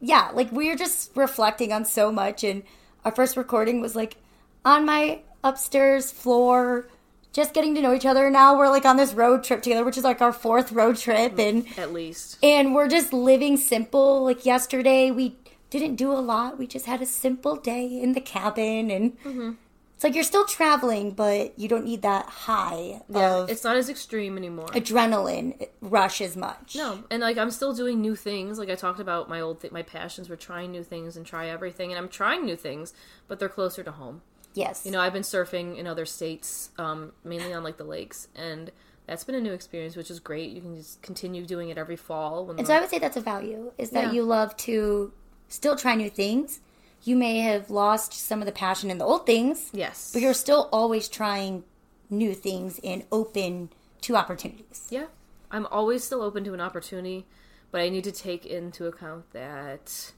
yeah, 0.00 0.30
like 0.32 0.52
we're 0.52 0.76
just 0.76 1.10
reflecting 1.16 1.72
on 1.72 1.84
so 1.86 2.12
much. 2.12 2.44
And 2.44 2.62
our 3.04 3.10
first 3.10 3.36
recording 3.36 3.80
was 3.80 3.96
like 3.96 4.16
on 4.64 4.86
my 4.86 5.22
upstairs 5.42 6.12
floor, 6.12 6.86
just 7.32 7.54
getting 7.54 7.74
to 7.74 7.80
know 7.80 7.94
each 7.94 8.06
other. 8.06 8.30
Now 8.30 8.56
we're 8.56 8.68
like 8.68 8.84
on 8.84 8.96
this 8.96 9.14
road 9.14 9.42
trip 9.44 9.62
together, 9.62 9.84
which 9.84 9.96
is 9.96 10.04
like 10.04 10.20
our 10.20 10.32
fourth 10.32 10.72
road 10.72 10.96
trip, 10.96 11.36
mm, 11.36 11.48
and 11.48 11.78
At 11.78 11.92
least. 11.92 12.38
and 12.42 12.74
we're 12.74 12.88
just 12.88 13.12
living 13.12 13.56
simple. 13.56 14.24
Like 14.24 14.44
yesterday, 14.44 15.10
we 15.10 15.36
didn't 15.70 15.96
do 15.96 16.12
a 16.12 16.20
lot. 16.20 16.58
We 16.58 16.66
just 16.66 16.86
had 16.86 17.00
a 17.00 17.06
simple 17.06 17.56
day 17.56 17.86
in 17.86 18.12
the 18.12 18.20
cabin, 18.20 18.90
and 18.90 19.18
mm-hmm. 19.20 19.52
it's 19.94 20.04
like 20.04 20.14
you're 20.14 20.24
still 20.24 20.44
traveling, 20.44 21.12
but 21.12 21.58
you 21.58 21.68
don't 21.68 21.84
need 21.84 22.02
that 22.02 22.26
high 22.26 23.00
of 23.12 23.48
It's 23.48 23.64
not 23.64 23.76
as 23.76 23.88
extreme 23.88 24.36
anymore. 24.36 24.66
adrenaline 24.66 25.68
rush 25.80 26.20
as 26.20 26.36
much. 26.36 26.76
No, 26.76 27.04
and 27.10 27.22
like 27.22 27.38
I'm 27.38 27.50
still 27.50 27.72
doing 27.72 28.02
new 28.02 28.14
things. 28.14 28.58
Like 28.58 28.68
I 28.68 28.74
talked 28.74 29.00
about 29.00 29.30
my 29.30 29.40
old 29.40 29.62
th- 29.62 29.72
my 29.72 29.82
passions 29.82 30.28
were 30.28 30.36
trying 30.36 30.70
new 30.70 30.82
things 30.82 31.16
and 31.16 31.24
try 31.24 31.48
everything, 31.48 31.90
and 31.90 31.98
I'm 31.98 32.08
trying 32.10 32.44
new 32.44 32.56
things, 32.56 32.92
but 33.26 33.38
they're 33.38 33.48
closer 33.48 33.82
to 33.82 33.92
home. 33.92 34.20
Yes. 34.54 34.84
You 34.84 34.92
know, 34.92 35.00
I've 35.00 35.12
been 35.12 35.22
surfing 35.22 35.76
in 35.78 35.86
other 35.86 36.04
states, 36.06 36.70
um, 36.78 37.12
mainly 37.24 37.52
on 37.54 37.62
like 37.62 37.76
the 37.78 37.84
lakes, 37.84 38.28
and 38.36 38.70
that's 39.06 39.24
been 39.24 39.34
a 39.34 39.40
new 39.40 39.52
experience, 39.52 39.96
which 39.96 40.10
is 40.10 40.20
great. 40.20 40.50
You 40.50 40.60
can 40.60 40.76
just 40.76 41.00
continue 41.02 41.44
doing 41.46 41.70
it 41.70 41.78
every 41.78 41.96
fall. 41.96 42.46
When 42.46 42.58
and 42.58 42.66
the- 42.66 42.70
so 42.70 42.76
I 42.76 42.80
would 42.80 42.90
say 42.90 42.98
that's 42.98 43.16
a 43.16 43.20
value 43.20 43.72
is 43.78 43.90
that 43.90 44.06
Yeah. 44.06 44.12
you 44.12 44.22
love 44.24 44.56
to 44.58 45.12
still 45.48 45.76
try 45.76 45.94
new 45.94 46.10
things. 46.10 46.60
You 47.04 47.16
may 47.16 47.38
have 47.40 47.68
lost 47.70 48.12
some 48.12 48.40
of 48.40 48.46
the 48.46 48.52
passion 48.52 48.90
in 48.90 48.98
the 48.98 49.04
old 49.04 49.26
things, 49.26 49.70
yes, 49.72 50.10
but 50.12 50.22
you're 50.22 50.34
still 50.34 50.68
always 50.72 51.08
trying 51.08 51.64
new 52.10 52.34
things 52.34 52.78
and 52.84 53.04
open 53.10 53.70
to 54.02 54.16
opportunities. 54.16 54.86
yeah, 54.90 55.06
I'm 55.50 55.66
always 55.66 56.04
still 56.04 56.22
open 56.22 56.44
to 56.44 56.54
an 56.54 56.60
opportunity, 56.60 57.26
but 57.72 57.80
I 57.80 57.88
need 57.88 58.04
to 58.04 58.12
take 58.12 58.46
into 58.46 58.86
account 58.86 59.30
that 59.32 60.12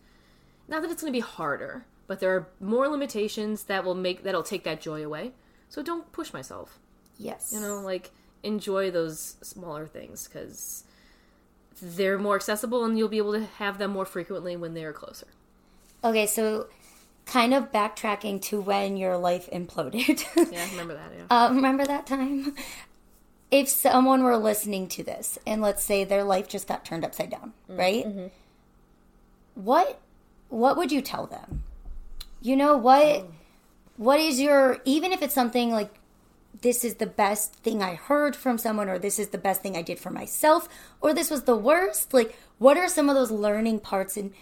not 0.68 0.82
that 0.82 0.90
it's 0.90 1.00
going 1.02 1.12
to 1.12 1.16
be 1.16 1.20
harder, 1.20 1.86
but 2.06 2.20
there 2.20 2.34
are 2.34 2.48
more 2.60 2.88
limitations 2.88 3.64
that 3.64 3.84
will 3.84 3.94
make 3.94 4.22
that'll 4.22 4.42
take 4.42 4.64
that 4.64 4.80
joy 4.80 5.04
away. 5.04 5.32
So 5.68 5.82
don't 5.82 6.10
push 6.12 6.32
myself. 6.32 6.78
Yes. 7.16 7.50
you 7.54 7.60
know 7.60 7.80
like 7.80 8.10
enjoy 8.42 8.90
those 8.90 9.36
smaller 9.40 9.86
things 9.86 10.26
because 10.26 10.82
they're 11.80 12.18
more 12.18 12.34
accessible 12.34 12.84
and 12.84 12.98
you'll 12.98 13.08
be 13.08 13.18
able 13.18 13.32
to 13.34 13.44
have 13.58 13.78
them 13.78 13.92
more 13.92 14.04
frequently 14.04 14.56
when 14.56 14.74
they're 14.74 14.92
closer 14.92 15.28
Okay, 16.02 16.26
so 16.26 16.66
kind 17.24 17.54
of 17.54 17.70
backtracking 17.72 18.42
to 18.42 18.60
when 18.60 18.96
your 18.96 19.16
life 19.16 19.48
imploded. 19.52 20.24
yeah 20.52 20.68
remember 20.70 20.94
that 20.94 21.10
yeah 21.16 21.24
uh, 21.30 21.48
remember 21.54 21.84
that 21.86 22.04
time? 22.06 22.54
If 23.50 23.68
someone 23.68 24.24
were 24.24 24.36
listening 24.36 24.88
to 24.88 25.04
this 25.04 25.38
and 25.46 25.62
let's 25.62 25.84
say 25.84 26.02
their 26.02 26.24
life 26.24 26.48
just 26.48 26.66
got 26.66 26.84
turned 26.84 27.04
upside 27.04 27.30
down, 27.30 27.52
right? 27.68 28.04
What 29.54 30.00
what 30.48 30.76
would 30.76 30.90
you 30.90 31.00
tell 31.00 31.26
them? 31.26 31.62
You 32.44 32.56
know 32.56 32.76
what 32.76 33.02
oh. 33.02 33.26
what 33.96 34.20
is 34.20 34.38
your 34.38 34.78
even 34.84 35.12
if 35.12 35.22
it's 35.22 35.34
something 35.34 35.72
like 35.72 35.90
this 36.60 36.84
is 36.84 36.96
the 36.96 37.06
best 37.06 37.54
thing 37.54 37.82
I 37.82 37.94
heard 37.94 38.36
from 38.36 38.58
someone, 38.58 38.90
or 38.90 38.98
this 38.98 39.18
is 39.18 39.28
the 39.28 39.38
best 39.38 39.62
thing 39.62 39.76
I 39.76 39.82
did 39.82 39.98
for 39.98 40.10
myself, 40.10 40.68
or 41.00 41.14
this 41.14 41.30
was 41.30 41.44
the 41.44 41.56
worst. 41.56 42.12
Like, 42.12 42.38
what 42.58 42.76
are 42.76 42.88
some 42.88 43.08
of 43.08 43.14
those 43.14 43.30
learning 43.30 43.80
parts? 43.80 44.18
And 44.18 44.34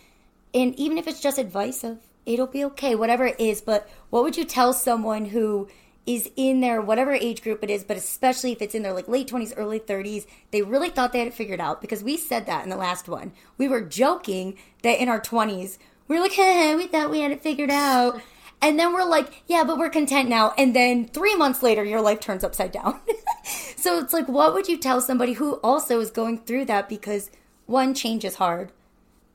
and 0.53 0.75
even 0.75 0.99
if 0.99 1.07
it's 1.07 1.21
just 1.21 1.39
advice 1.39 1.85
of 1.85 2.01
it'll 2.27 2.49
be 2.49 2.65
okay, 2.65 2.97
whatever 2.97 3.27
it 3.27 3.39
is. 3.39 3.61
But 3.61 3.89
what 4.11 4.25
would 4.25 4.37
you 4.37 4.45
tell 4.45 4.73
someone 4.73 5.27
who 5.27 5.69
is 6.05 6.29
in 6.35 6.61
their 6.61 6.83
whatever 6.83 7.13
age 7.13 7.41
group 7.41 7.63
it 7.63 7.71
is, 7.71 7.85
but 7.85 7.97
especially 7.97 8.51
if 8.51 8.61
it's 8.61 8.75
in 8.75 8.83
their 8.83 8.93
like 8.93 9.07
late 9.07 9.29
twenties, 9.29 9.55
early 9.57 9.79
thirties, 9.79 10.27
they 10.51 10.63
really 10.63 10.91
thought 10.91 11.13
they 11.13 11.21
had 11.21 11.29
it 11.29 11.35
figured 11.35 11.61
out 11.61 11.81
because 11.81 12.03
we 12.03 12.17
said 12.17 12.47
that 12.47 12.65
in 12.65 12.71
the 12.71 12.77
last 12.77 13.09
one. 13.09 13.31
We 13.59 13.69
were 13.69 13.81
joking 13.81 14.59
that 14.83 15.01
in 15.01 15.09
our 15.09 15.21
twenties 15.21 15.79
we 15.79 15.92
were 16.17 16.23
like, 16.23 16.33
hey, 16.33 16.75
we 16.75 16.87
thought 16.87 17.11
we 17.11 17.21
had 17.21 17.33
it 17.33 17.43
figured 17.43 17.71
out. 17.71 18.21
And 18.61 18.79
then 18.79 18.93
we're 18.93 19.05
like, 19.05 19.43
yeah, 19.47 19.65
but 19.65 19.77
we're 19.77 19.91
content 19.91 20.29
now. 20.29 20.53
And 20.57 20.75
then 20.75 21.09
three 21.09 21.35
months 21.35 21.63
later, 21.63 21.85
your 21.85 22.01
life 22.01 22.21
turns 22.21 22.45
upside 22.45 22.71
down. 22.71 23.01
so 23.77 23.99
it's 23.99 24.13
like, 24.13 24.29
what 24.29 24.55
would 24.55 24.69
you 24.69 24.79
tell 24.79 25.01
somebody 25.01 25.33
who 25.33 25.55
also 25.65 25.99
is 26.01 26.11
going 26.11 26.39
through 26.39 26.67
that? 26.67 26.89
Because 26.89 27.31
one, 27.67 27.93
change 27.95 28.25
is 28.25 28.37
hard, 28.37 28.71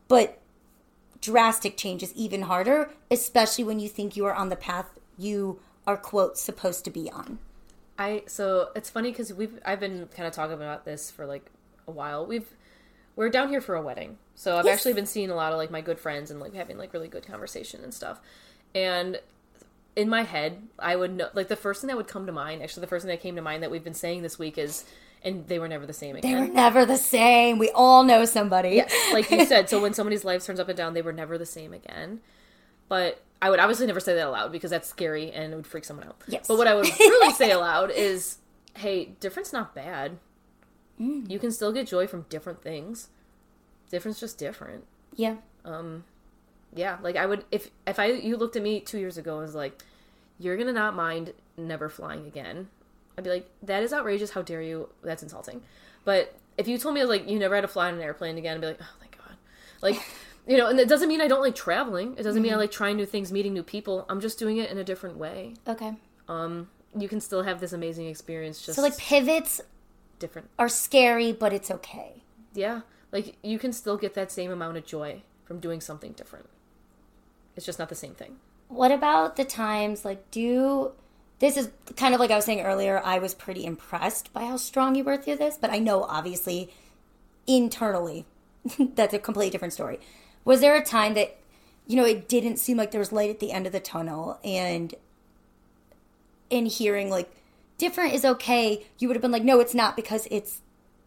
but 0.08 0.40
drastic 1.20 1.76
change 1.76 2.04
is 2.04 2.14
even 2.16 2.44
harder, 2.44 2.90
especially 3.12 3.66
when 3.66 3.80
you 3.80 3.90
think 3.90 4.16
you 4.16 4.26
are 4.26 4.34
on 4.34 4.50
the 4.50 4.56
path 4.56 4.86
you 5.18 5.60
are, 5.86 5.98
quote, 5.98 6.38
supposed 6.38 6.86
to 6.86 6.92
be 6.92 7.10
on. 7.12 7.40
I 7.98 8.24
so 8.28 8.70
it's 8.76 8.90
funny 8.90 9.10
because 9.12 9.34
we've 9.34 9.60
I've 9.66 9.80
been 9.80 10.08
kind 10.16 10.28
of 10.28 10.34
talking 10.34 10.54
about 10.54 10.86
this 10.86 11.10
for 11.10 11.26
like 11.26 11.50
a 11.88 11.92
while. 11.92 12.26
We've 12.26 12.48
we're 13.18 13.30
down 13.30 13.50
here 13.50 13.60
for 13.60 13.76
a 13.76 13.82
wedding, 13.82 14.18
so 14.36 14.58
I've 14.58 14.66
Yes. 14.66 14.76
actually 14.78 14.94
been 14.94 15.06
seeing 15.06 15.30
a 15.30 15.36
lot 15.36 15.52
of 15.52 15.58
like 15.58 15.70
my 15.72 15.82
good 15.82 16.00
friends 16.00 16.32
and 16.32 16.40
like 16.40 16.54
having 16.54 16.78
like 16.78 16.94
really 16.94 17.10
good 17.10 17.28
conversation 17.28 17.84
and 17.84 17.94
stuff. 17.94 18.22
And 18.74 19.20
in 19.98 20.08
my 20.08 20.22
head, 20.24 20.62
I 20.80 20.96
would 20.96 21.16
know 21.18 21.28
like 21.34 21.48
the 21.50 21.56
first 21.56 21.82
thing 21.82 21.88
that 21.90 21.98
would 21.98 22.08
come 22.08 22.26
to 22.28 22.32
mind. 22.32 22.62
Actually, 22.64 22.82
the 22.82 22.88
first 22.88 23.04
thing 23.04 23.10
that 23.10 23.22
came 23.22 23.36
to 23.36 23.42
mind 23.42 23.64
that 23.64 23.72
we've 23.72 23.84
been 23.84 23.94
saying 23.96 24.22
this 24.22 24.38
week 24.38 24.58
is, 24.58 24.86
and 25.24 25.48
they 25.48 25.58
were 25.58 25.68
never 25.68 25.86
the 25.88 25.94
same 25.94 26.16
again. 26.16 26.32
They 26.32 26.40
were 26.40 26.54
never 26.54 26.86
the 26.86 26.98
same. 26.98 27.58
We 27.58 27.72
all 27.72 28.04
know 28.04 28.24
somebody. 28.26 28.76
Yes, 28.76 28.94
like 29.12 29.30
you 29.32 29.46
said. 29.46 29.68
So 29.70 29.82
when 29.82 29.94
somebody's 29.96 30.24
life 30.24 30.46
turns 30.46 30.60
up 30.60 30.70
and 30.70 30.78
down, 30.78 30.94
they 30.94 31.02
were 31.02 31.12
never 31.14 31.38
the 31.40 31.46
same 31.48 31.74
again. 31.74 32.22
But 32.88 33.22
I 33.42 33.50
would 33.50 33.60
obviously 33.60 33.88
never 33.88 34.00
say 34.00 34.14
that 34.14 34.28
aloud 34.28 34.52
because 34.52 34.70
that's 34.72 34.88
scary 34.88 35.32
and 35.32 35.52
it 35.52 35.56
would 35.56 35.68
freak 35.68 35.84
someone 35.86 36.06
out. 36.08 36.18
Yes. 36.28 36.48
But 36.48 36.58
what 36.58 36.68
I 36.68 36.76
would 36.76 36.86
really 37.00 37.34
say 37.34 37.50
aloud 37.52 37.90
is, 37.92 38.38
hey, 38.76 39.16
difference 39.20 39.52
not 39.52 39.74
bad. 39.74 40.20
Mm. 41.00 41.30
You 41.30 41.40
can 41.40 41.52
still 41.52 41.72
get 41.72 41.88
joy 41.88 42.08
from 42.08 42.26
different 42.30 42.62
things. 42.62 43.10
Difference 43.90 44.20
just 44.20 44.38
different. 44.38 44.86
yeah. 45.16 45.36
Um, 45.64 46.04
Yeah, 46.74 46.98
like 47.02 47.16
I 47.16 47.26
would 47.26 47.44
if 47.52 47.70
if 47.86 48.00
I 48.00 48.08
you 48.08 48.38
looked 48.38 48.56
at 48.56 48.62
me 48.64 48.80
two 48.80 48.98
years 49.00 49.18
ago 49.18 49.34
and 49.34 49.42
was 49.42 49.56
like, 49.56 49.82
you're 50.40 50.58
gonna 50.58 50.74
not 50.74 50.96
mind 50.96 51.34
never 51.58 51.90
flying 51.90 52.26
again. 52.26 52.68
I'd 53.18 53.24
be 53.24 53.30
like, 53.30 53.50
that 53.64 53.84
is 53.84 53.94
outrageous. 53.94 54.32
How 54.32 54.42
dare 54.42 54.62
you? 54.62 54.90
That's 55.04 55.24
insulting. 55.24 55.62
But 56.06 56.36
if 56.58 56.68
you 56.68 56.78
told 56.78 56.96
me 56.96 57.04
like 57.04 57.30
you 57.30 57.40
never 57.40 57.56
had 57.56 57.62
to 57.62 57.68
fly 57.68 57.88
on 57.88 57.96
an 57.96 58.02
airplane 58.02 58.38
again, 58.38 58.56
I'd 58.56 58.62
be 58.62 58.68
like, 58.68 58.80
oh 58.82 58.96
thank 59.00 59.18
God. 59.18 59.36
Like, 59.82 60.02
you 60.48 60.58
know, 60.58 60.68
and 60.68 60.80
it 60.80 60.88
doesn't 60.90 61.08
mean 61.10 61.22
I 61.22 61.28
don't 61.28 61.42
like 61.42 61.56
traveling. 61.56 62.16
It 62.18 62.24
doesn't 62.24 62.42
mean 62.42 62.54
I 62.54 62.58
like 62.58 62.72
trying 62.72 62.98
new 62.98 63.06
things, 63.06 63.32
meeting 63.32 63.54
new 63.54 63.64
people. 63.64 64.06
I'm 64.10 64.22
just 64.22 64.38
doing 64.40 64.58
it 64.58 64.70
in 64.70 64.78
a 64.78 64.84
different 64.84 65.18
way. 65.18 65.54
Okay. 65.68 65.94
Um 66.28 66.70
you 66.98 67.08
can 67.08 67.20
still 67.22 67.44
have 67.44 67.60
this 67.60 67.74
amazing 67.74 68.08
experience, 68.08 68.66
just 68.66 68.76
So 68.76 68.82
like 68.82 68.98
pivots 68.98 69.62
different. 70.20 70.50
are 70.58 70.70
scary, 70.70 71.32
but 71.32 71.54
it's 71.54 71.72
okay. 71.72 72.24
Yeah, 72.54 72.82
like 73.12 73.38
you 73.44 73.60
can 73.60 73.74
still 73.74 73.98
get 73.98 74.14
that 74.16 74.32
same 74.32 74.52
amount 74.52 74.78
of 74.78 74.86
joy 74.86 75.24
from 75.46 75.60
doing 75.60 75.82
something 75.82 76.12
different. 76.14 76.50
It's 77.56 77.66
just 77.66 77.80
not 77.80 77.90
the 77.90 77.96
same 77.96 78.14
thing. 78.14 78.38
What 78.68 78.92
about 78.92 79.36
the 79.36 79.46
times 79.46 80.04
like 80.04 80.30
do 80.32 80.92
this 81.40 81.56
is 81.56 81.70
kind 81.96 82.14
of 82.14 82.20
like 82.20 82.32
I 82.32 82.36
was 82.36 82.46
saying 82.46 82.62
earlier, 82.62 83.02
I 83.04 83.20
was 83.20 83.34
pretty 83.34 83.66
impressed 83.66 84.34
by 84.34 84.46
how 84.46 84.58
strong 84.58 84.96
you 84.96 85.04
were 85.04 85.18
through 85.18 85.38
this, 85.38 85.58
but 85.58 85.70
I 85.70 85.78
know 85.78 86.04
obviously 86.04 86.74
internally 87.46 88.26
that's 88.96 89.14
a 89.14 89.20
completely 89.20 89.52
different 89.52 89.74
story. 89.74 90.00
Was 90.46 90.62
there 90.62 90.76
a 90.76 90.84
time 90.84 91.14
that 91.14 91.38
you 91.86 91.96
know 91.96 92.06
it 92.06 92.28
didn't 92.28 92.58
seem 92.58 92.78
like 92.78 92.92
there 92.92 93.00
was 93.00 93.12
light 93.12 93.30
at 93.30 93.40
the 93.40 93.52
end 93.52 93.66
of 93.66 93.72
the 93.72 93.80
tunnel 93.80 94.40
and 94.44 94.94
in 96.50 96.66
hearing 96.66 97.10
like 97.10 97.30
different 97.78 98.14
is 98.14 98.26
okay, 98.26 98.86
you 98.98 99.08
would 99.08 99.16
have 99.16 99.22
been 99.22 99.32
like 99.32 99.44
no 99.44 99.60
it's 99.60 99.74
not 99.74 99.96
because 99.96 100.28
it's 100.32 100.62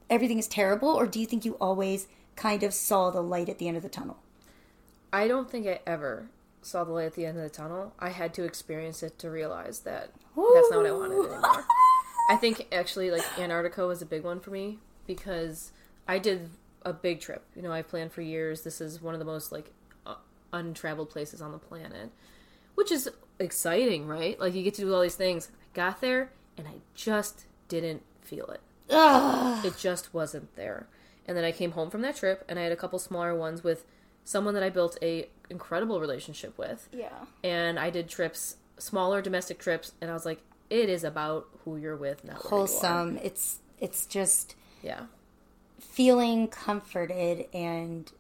everything 0.09 0.39
is 0.39 0.49
terrible 0.49 0.89
or 0.89 1.07
do 1.07 1.21
you 1.21 1.27
think 1.27 1.45
you 1.45 1.57
always 1.61 2.09
kind 2.37 2.63
of 2.63 2.73
saw 2.73 3.11
the 3.11 3.23
light 3.23 3.49
at 3.49 3.59
the 3.59 3.69
end 3.69 3.77
of 3.77 3.83
the 3.83 3.89
tunnel? 3.89 4.19
I 5.13 5.29
don't 5.29 5.51
think 5.51 5.67
I 5.67 5.81
ever 5.87 6.29
saw 6.63 6.85
the 6.85 6.93
light 6.93 7.07
at 7.07 7.15
the 7.15 7.27
end 7.27 7.37
of 7.37 7.43
the 7.43 7.51
tunnel. 7.51 7.93
I 7.99 8.11
had 8.11 8.35
to 8.35 8.45
experience 8.45 9.03
it 9.03 9.19
to 9.19 9.31
realize 9.31 9.81
that 9.81 10.11
that's 10.37 10.71
not 10.71 10.79
what 10.79 10.87
I 10.87 10.93
wanted 10.93 11.19
anymore. 11.19 11.65
I 12.31 12.37
think 12.37 12.69
actually, 12.71 13.11
like 13.11 13.25
Antarctica 13.39 13.87
was 13.87 14.03
a 14.03 14.07
big 14.07 14.23
one 14.23 14.39
for 14.39 14.51
me 14.51 14.79
because 15.07 15.73
I 16.07 16.19
did 16.19 16.51
a 16.83 16.93
big 16.93 17.21
trip. 17.21 17.45
You 17.57 17.63
know, 17.63 17.73
I 17.73 17.83
planned 17.83 18.13
for 18.13 18.23
years. 18.23 18.63
This 18.63 18.81
is 18.81 19.03
one 19.03 19.15
of 19.15 19.19
the 19.19 19.27
most 19.27 19.51
like 19.51 19.73
untraveled 20.53 21.11
places 21.11 21.43
on 21.43 21.51
the 21.53 21.59
planet, 21.59 22.11
which 22.75 22.93
is 22.93 23.11
exciting, 23.39 24.07
right? 24.07 24.39
Like 24.39 24.55
you 24.55 24.63
get 24.63 24.75
to 24.75 24.83
do 24.83 24.95
all 24.95 25.01
these 25.01 25.17
things. 25.17 25.51
I 25.51 25.77
got 25.77 26.01
there 26.01 26.31
and 26.61 26.69
I 26.69 26.75
just 26.95 27.47
didn't 27.69 28.03
feel 28.23 28.47
it. 28.51 28.61
Ugh. 28.91 29.65
It 29.65 29.77
just 29.79 30.13
wasn't 30.15 30.55
there. 30.57 30.87
And 31.27 31.37
then 31.37 31.45
I 31.45 31.53
came 31.53 31.73
home 31.73 31.91
from 31.91 32.03
that 32.03 32.17
trip 32.17 32.45
and 32.49 32.59
I 32.59 32.63
had 32.63 32.73
a 32.73 32.77
couple 32.77 32.99
smaller 32.99 33.35
ones 33.35 33.65
with 33.65 33.85
someone 34.25 34.53
that 34.55 34.63
I 34.63 34.69
built 34.69 34.99
a 35.01 35.29
incredible 35.49 36.01
relationship 36.01 36.59
with. 36.59 36.89
Yeah. 36.93 37.09
And 37.43 37.79
I 37.79 37.91
did 37.91 38.09
trips, 38.09 38.57
smaller 38.79 39.23
domestic 39.23 39.59
trips, 39.59 39.93
and 40.01 40.11
I 40.11 40.15
was 40.15 40.27
like, 40.27 40.41
it 40.69 40.89
is 40.89 41.03
about 41.05 41.49
who 41.65 41.77
you're 41.77 41.97
with, 41.97 42.25
not 42.25 42.35
where 42.35 42.41
you 42.43 42.47
are. 42.47 42.51
wholesome. 42.67 43.17
It's 43.23 43.59
it's 43.81 44.07
just 44.07 44.55
Yeah. 44.83 45.05
feeling 45.79 46.49
comforted 46.49 47.47
and 47.55 48.11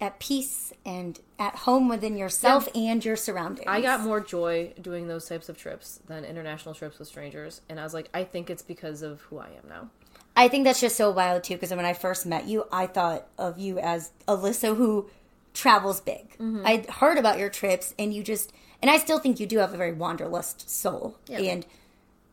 at 0.00 0.18
peace 0.20 0.72
and 0.84 1.18
at 1.38 1.54
home 1.56 1.88
within 1.88 2.16
yourself 2.16 2.68
and 2.74 3.02
your 3.04 3.16
surroundings. 3.16 3.66
I 3.66 3.80
got 3.80 4.00
more 4.02 4.20
joy 4.20 4.72
doing 4.80 5.08
those 5.08 5.26
types 5.26 5.48
of 5.48 5.56
trips 5.56 6.00
than 6.06 6.24
international 6.24 6.74
trips 6.74 6.98
with 6.98 7.08
strangers. 7.08 7.62
And 7.68 7.80
I 7.80 7.84
was 7.84 7.94
like, 7.94 8.10
I 8.12 8.24
think 8.24 8.50
it's 8.50 8.62
because 8.62 9.00
of 9.02 9.22
who 9.22 9.38
I 9.38 9.46
am 9.46 9.68
now. 9.68 9.90
I 10.36 10.48
think 10.48 10.64
that's 10.64 10.80
just 10.82 10.96
so 10.96 11.10
wild 11.10 11.44
too 11.44 11.54
because 11.54 11.70
when 11.70 11.86
I 11.86 11.94
first 11.94 12.26
met 12.26 12.46
you, 12.46 12.66
I 12.70 12.86
thought 12.86 13.26
of 13.38 13.58
you 13.58 13.78
as 13.78 14.10
Alyssa 14.28 14.76
who 14.76 15.08
travels 15.54 16.02
big. 16.02 16.32
Mm-hmm. 16.34 16.62
I'd 16.66 16.90
heard 16.90 17.16
about 17.16 17.38
your 17.38 17.48
trips 17.48 17.94
and 17.98 18.12
you 18.12 18.22
just 18.22 18.52
and 18.82 18.90
I 18.90 18.98
still 18.98 19.18
think 19.18 19.40
you 19.40 19.46
do 19.46 19.58
have 19.58 19.72
a 19.72 19.78
very 19.78 19.92
wanderlust 19.94 20.68
soul. 20.68 21.16
Yeah. 21.26 21.38
And 21.38 21.66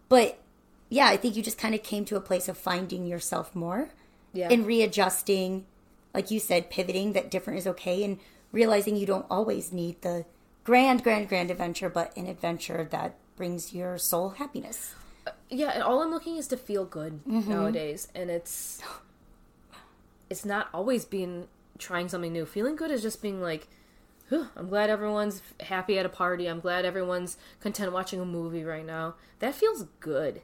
but 0.09 0.37
yeah, 0.89 1.05
I 1.07 1.15
think 1.15 1.37
you 1.37 1.41
just 1.41 1.57
kind 1.57 1.73
of 1.73 1.81
came 1.81 2.03
to 2.05 2.17
a 2.17 2.21
place 2.21 2.49
of 2.49 2.57
finding 2.57 3.05
yourself 3.07 3.55
more 3.55 3.89
Yeah. 4.33 4.49
and 4.51 4.65
readjusting, 4.65 5.65
like 6.13 6.31
you 6.31 6.39
said, 6.39 6.69
pivoting 6.69 7.13
that 7.13 7.31
different 7.31 7.59
is 7.59 7.67
okay 7.67 8.03
and 8.03 8.19
realizing 8.51 8.95
you 8.95 9.05
don't 9.05 9.25
always 9.29 9.73
need 9.73 10.01
the 10.01 10.25
grand, 10.63 11.03
grand, 11.03 11.27
grand 11.27 11.51
adventure, 11.51 11.89
but 11.89 12.15
an 12.15 12.27
adventure 12.27 12.87
that 12.91 13.15
brings 13.35 13.73
your 13.73 13.97
soul 13.97 14.29
happiness. 14.31 14.93
Uh, 15.25 15.31
yeah, 15.49 15.71
and 15.73 15.83
all 15.83 16.01
I'm 16.01 16.11
looking 16.11 16.37
is 16.37 16.47
to 16.49 16.57
feel 16.57 16.85
good 16.85 17.23
mm-hmm. 17.25 17.49
nowadays, 17.49 18.07
and 18.13 18.29
it's 18.29 18.81
it's 20.29 20.45
not 20.45 20.69
always 20.73 21.05
being 21.05 21.47
trying 21.77 22.09
something 22.09 22.31
new. 22.31 22.45
Feeling 22.45 22.75
good 22.75 22.91
is 22.91 23.01
just 23.01 23.21
being 23.21 23.41
like, 23.41 23.67
I'm 24.31 24.69
glad 24.69 24.89
everyone's 24.89 25.41
happy 25.61 25.97
at 25.97 26.05
a 26.05 26.09
party. 26.09 26.47
I'm 26.47 26.59
glad 26.59 26.85
everyone's 26.85 27.37
content 27.59 27.91
watching 27.91 28.19
a 28.19 28.25
movie 28.25 28.63
right 28.63 28.85
now. 28.85 29.15
That 29.39 29.55
feels 29.55 29.85
good, 29.99 30.41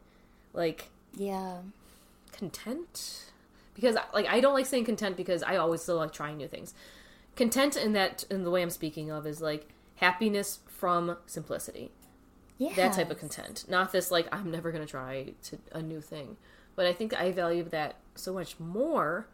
like 0.54 0.90
Yeah. 1.16 1.60
content." 2.32 3.29
Because 3.80 3.96
like 4.14 4.28
I 4.28 4.40
don't 4.40 4.54
like 4.54 4.66
saying 4.66 4.86
content 4.86 5.16
because 5.18 5.44
I 5.44 5.56
always 5.56 5.82
still 5.82 5.98
like 5.98 6.12
trying 6.12 6.38
new 6.38 6.48
things. 6.48 6.74
Content 7.36 7.78
in 7.78 7.94
that 7.94 8.26
in 8.30 8.44
the 8.44 8.52
way 8.52 8.62
I'm 8.62 8.70
speaking 8.70 9.10
of 9.12 9.26
is 9.26 9.42
like 9.42 9.68
happiness 9.96 10.60
from 10.68 11.18
simplicity 11.26 11.92
Yeah. 12.58 12.74
that 12.76 12.94
type 12.94 13.12
of 13.12 13.20
content 13.20 13.66
not 13.68 13.92
this 13.92 14.12
like 14.12 14.28
i'm 14.32 14.50
never 14.50 14.72
going 14.72 14.82
to 14.86 14.90
try 14.90 15.34
to 15.44 15.58
a 15.74 15.82
new 15.82 16.00
thing 16.00 16.38
but 16.78 16.86
i 16.86 16.94
think 16.94 17.14
i 17.20 17.34
value 17.34 17.64
that 17.66 17.96
so 18.16 18.34
much 18.34 18.58
more 18.62 19.28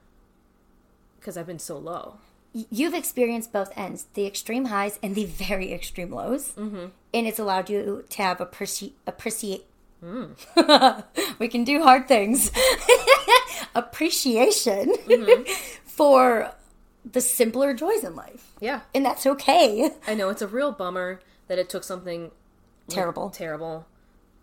because 1.19 1.37
i've 1.37 1.45
been 1.45 1.59
so 1.59 1.77
low 1.77 2.15
You've 2.71 2.93
experienced 2.95 3.51
both 3.51 3.71
ends, 3.77 4.05
the 4.13 4.25
extreme 4.25 4.65
highs 4.65 4.97
and 5.03 5.13
the 5.13 5.25
very 5.25 5.73
extreme 5.73 6.09
lows. 6.09 6.53
Mm-hmm. 6.53 6.85
And 7.13 7.27
it's 7.27 7.37
allowed 7.37 7.69
you 7.69 8.05
to 8.09 8.21
have 8.23 8.37
appreci- 8.37 8.93
appreciate. 9.05 9.65
we 11.37 11.47
can 11.49 11.65
do 11.65 11.83
hard 11.83 12.07
things. 12.07 12.49
Appreciation 13.75 14.93
mm-hmm. 14.93 15.43
for 15.85 16.51
the 17.09 17.21
simpler 17.21 17.73
joys 17.73 18.03
in 18.03 18.15
life. 18.15 18.53
yeah 18.59 18.81
And 18.95 19.05
that's 19.05 19.25
okay. 19.27 19.91
i 20.07 20.15
know 20.15 20.29
it's 20.29 20.41
a 20.41 20.47
real 20.47 20.71
bummer 20.71 21.19
that 21.47 21.59
it 21.59 21.69
took 21.69 21.83
something 21.83 22.23
like, 22.23 22.31
Terrible. 22.89 23.29
terrible 23.29 23.85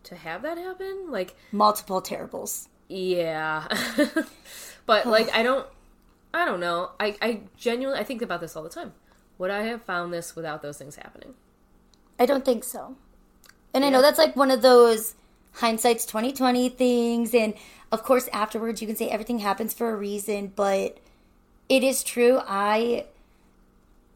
to 0.05 0.15
have 0.17 0.43
that 0.43 0.59
happen 0.59 1.11
like 1.11 1.35
Multiple 1.51 2.01
terribles. 2.01 2.69
yeah 2.89 3.67
but 4.87 5.07
like 5.07 5.33
i 5.35 5.43
don't 5.43 5.67
i 6.35 6.45
don't 6.45 6.61
know 6.61 6.91
i 7.01 7.17
i 7.23 7.41
genuinely 7.57 8.01
i 8.01 8.05
think 8.05 8.21
about 8.23 8.41
this 8.41 8.55
all 8.57 8.63
the 8.63 8.69
time 8.69 8.93
would 9.39 9.51
i 9.51 9.63
have 9.63 9.83
found 9.83 10.13
this 10.13 10.35
without 10.37 10.63
those 10.63 10.79
things 10.79 10.97
happening 10.97 11.35
I 12.19 12.27
don't 12.27 12.45
think 12.45 12.63
so. 12.63 12.97
And 13.75 13.85
I 13.85 13.89
know 13.89 14.01
that's 14.03 14.19
like 14.19 14.37
one 14.37 14.51
of 14.53 14.63
those 14.63 15.15
hindsight's 15.55 16.07
2020 16.07 16.69
things 16.71 17.35
and 17.35 17.55
of 17.91 18.03
course 18.03 18.29
afterwards 18.33 18.81
you 18.81 18.87
can 18.87 18.97
say 18.97 19.09
everything 19.09 19.41
happens 19.41 19.75
for 19.75 19.91
a 19.91 19.97
reason, 19.97 20.53
but 20.55 20.99
it 21.69 21.83
is 21.83 22.03
true. 22.03 22.41
I 22.47 23.07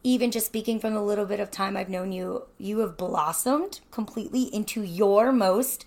even 0.03 0.31
just 0.31 0.45
speaking 0.45 0.79
from 0.79 0.93
the 0.93 1.01
little 1.01 1.25
bit 1.25 1.39
of 1.39 1.51
time 1.51 1.75
I've 1.75 1.89
known 1.89 2.11
you, 2.11 2.43
you 2.57 2.79
have 2.79 2.97
blossomed 2.97 3.81
completely 3.91 4.43
into 4.43 4.81
your 4.83 5.31
most 5.31 5.85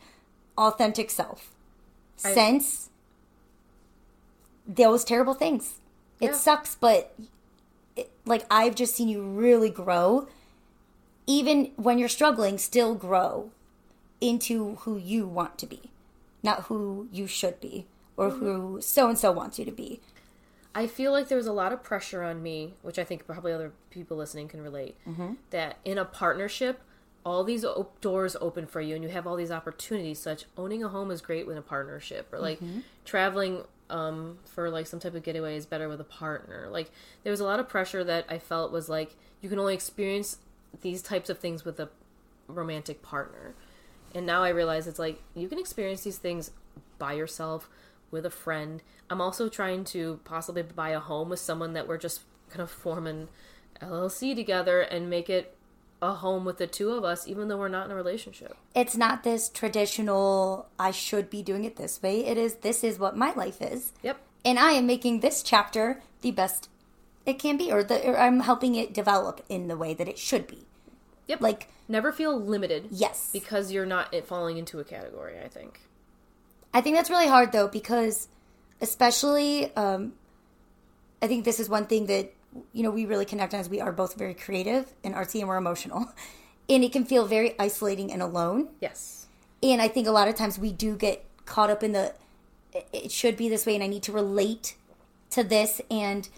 authentic 0.58 1.10
self. 1.10 1.54
Since 2.16 2.90
those 4.66 5.04
terrible 5.04 5.34
things. 5.34 5.80
It 6.20 6.32
Yeah. 6.32 6.36
sucks, 6.36 6.74
but 6.74 7.14
it, 7.96 8.10
like 8.26 8.44
I've 8.50 8.74
just 8.74 8.94
seen 8.94 9.08
you 9.08 9.22
really 9.22 9.70
grow 9.70 10.28
even 11.26 11.70
when 11.76 11.98
you're 11.98 12.08
struggling, 12.08 12.58
still 12.58 12.94
grow 12.94 13.50
into 14.20 14.76
who 14.76 14.96
you 14.96 15.26
want 15.26 15.58
to 15.58 15.66
be, 15.66 15.90
not 16.42 16.64
who 16.64 17.08
you 17.12 17.26
should 17.26 17.60
be 17.60 17.86
or 18.16 18.30
who 18.30 18.80
so 18.82 19.08
and 19.08 19.18
so 19.18 19.32
wants 19.32 19.58
you 19.58 19.64
to 19.64 19.72
be. 19.72 20.00
I 20.74 20.86
feel 20.86 21.10
like 21.10 21.28
there 21.28 21.38
was 21.38 21.46
a 21.48 21.52
lot 21.52 21.72
of 21.72 21.82
pressure 21.82 22.22
on 22.22 22.42
me, 22.42 22.74
which 22.82 22.98
I 22.98 23.04
think 23.04 23.26
probably 23.26 23.52
other 23.52 23.72
people 23.90 24.16
listening 24.16 24.46
can 24.48 24.62
relate. 24.62 24.96
That 25.50 25.78
in 25.84 25.98
a 25.98 26.04
partnership, 26.04 26.80
all 27.24 27.44
these 27.44 27.64
op- 27.64 28.00
doors 28.00 28.36
open 28.40 28.66
for 28.66 28.80
you 28.80 28.94
and 28.94 29.02
you 29.04 29.10
have 29.10 29.26
all 29.26 29.36
these 29.36 29.50
opportunities 29.50 30.18
such 30.18 30.44
owning 30.56 30.82
a 30.84 30.88
home 30.88 31.10
is 31.10 31.20
great 31.20 31.46
with 31.46 31.56
a 31.58 31.62
partnership 31.62 32.32
or 32.32 32.38
like 32.38 32.58
traveling 33.04 33.64
um, 33.90 34.38
for 34.44 34.70
like 34.70 34.86
some 34.86 35.00
type 35.00 35.14
of 35.14 35.22
getaway 35.22 35.56
is 35.56 35.66
better 35.66 35.86
with 35.88 36.00
a 36.00 36.04
partner 36.04 36.68
like 36.70 36.90
there 37.22 37.30
was 37.30 37.40
a 37.40 37.44
lot 37.44 37.60
of 37.60 37.68
pressure 37.68 38.02
that 38.04 38.24
i 38.30 38.38
felt 38.38 38.72
was 38.72 38.88
like 38.88 39.16
you 39.42 39.50
can 39.50 39.58
only 39.58 39.74
experience 39.74 40.38
these 40.80 41.02
types 41.02 41.28
of 41.28 41.38
things 41.38 41.62
with 41.64 41.78
a 41.78 41.90
romantic 42.48 43.02
partner 43.02 43.54
and 44.14 44.26
now 44.26 44.42
i 44.42 44.48
realize 44.48 44.86
it's 44.86 44.98
like 44.98 45.22
you 45.34 45.48
can 45.48 45.58
experience 45.58 46.02
these 46.02 46.18
things 46.18 46.50
by 46.98 47.12
yourself 47.12 47.68
with 48.10 48.26
a 48.26 48.30
friend 48.30 48.82
i'm 49.08 49.20
also 49.20 49.48
trying 49.48 49.84
to 49.84 50.20
possibly 50.24 50.62
buy 50.62 50.90
a 50.90 51.00
home 51.00 51.28
with 51.28 51.38
someone 51.38 51.72
that 51.72 51.86
we're 51.86 51.98
just 51.98 52.22
kind 52.48 52.60
of 52.60 52.70
forming 52.70 53.28
llc 53.80 54.34
together 54.34 54.80
and 54.80 55.08
make 55.08 55.30
it 55.30 55.56
a 56.02 56.14
home 56.14 56.44
with 56.44 56.58
the 56.58 56.66
two 56.66 56.90
of 56.90 57.04
us, 57.04 57.28
even 57.28 57.48
though 57.48 57.56
we're 57.56 57.68
not 57.68 57.86
in 57.86 57.92
a 57.92 57.94
relationship. 57.94 58.56
It's 58.74 58.96
not 58.96 59.22
this 59.22 59.48
traditional, 59.48 60.68
I 60.78 60.90
should 60.90 61.28
be 61.28 61.42
doing 61.42 61.64
it 61.64 61.76
this 61.76 62.02
way. 62.02 62.24
It 62.24 62.38
is, 62.38 62.56
this 62.56 62.82
is 62.82 62.98
what 62.98 63.16
my 63.16 63.32
life 63.34 63.60
is. 63.60 63.92
Yep. 64.02 64.18
And 64.44 64.58
I 64.58 64.72
am 64.72 64.86
making 64.86 65.20
this 65.20 65.42
chapter 65.42 66.00
the 66.22 66.30
best 66.30 66.68
it 67.26 67.38
can 67.38 67.58
be, 67.58 67.70
or, 67.70 67.82
the, 67.82 68.08
or 68.08 68.18
I'm 68.18 68.40
helping 68.40 68.74
it 68.74 68.94
develop 68.94 69.44
in 69.48 69.68
the 69.68 69.76
way 69.76 69.92
that 69.92 70.08
it 70.08 70.18
should 70.18 70.46
be. 70.46 70.66
Yep. 71.30 71.40
Like, 71.40 71.68
Never 71.90 72.12
feel 72.12 72.40
limited. 72.40 72.86
Yes. 72.92 73.30
Because 73.32 73.72
you're 73.72 73.84
not 73.84 74.14
falling 74.24 74.58
into 74.58 74.78
a 74.78 74.84
category, 74.84 75.40
I 75.44 75.48
think. 75.48 75.80
I 76.72 76.80
think 76.80 76.94
that's 76.94 77.10
really 77.10 77.26
hard 77.26 77.50
though, 77.50 77.66
because 77.66 78.28
especially, 78.80 79.74
um, 79.74 80.12
I 81.20 81.26
think 81.26 81.44
this 81.44 81.58
is 81.58 81.68
one 81.68 81.86
thing 81.86 82.06
that, 82.06 82.32
you 82.72 82.84
know, 82.84 82.92
we 82.92 83.06
really 83.06 83.24
connect 83.24 83.52
on 83.54 83.60
is 83.60 83.68
we 83.68 83.80
are 83.80 83.90
both 83.90 84.14
very 84.14 84.34
creative 84.34 84.86
and 85.02 85.16
artsy 85.16 85.40
and 85.40 85.48
we're 85.48 85.56
emotional. 85.56 86.12
And 86.68 86.84
it 86.84 86.92
can 86.92 87.04
feel 87.04 87.26
very 87.26 87.58
isolating 87.58 88.12
and 88.12 88.22
alone. 88.22 88.68
Yes. 88.80 89.26
And 89.60 89.82
I 89.82 89.88
think 89.88 90.06
a 90.06 90.12
lot 90.12 90.28
of 90.28 90.36
times 90.36 90.56
we 90.56 90.70
do 90.70 90.94
get 90.94 91.24
caught 91.44 91.68
up 91.68 91.82
in 91.82 91.90
the 91.90 92.14
it 92.92 93.10
should 93.10 93.36
be 93.36 93.48
this 93.48 93.66
way 93.66 93.74
and 93.74 93.82
I 93.82 93.88
need 93.88 94.04
to 94.04 94.12
relate 94.12 94.76
to 95.30 95.42
this 95.42 95.80
and 95.90 96.28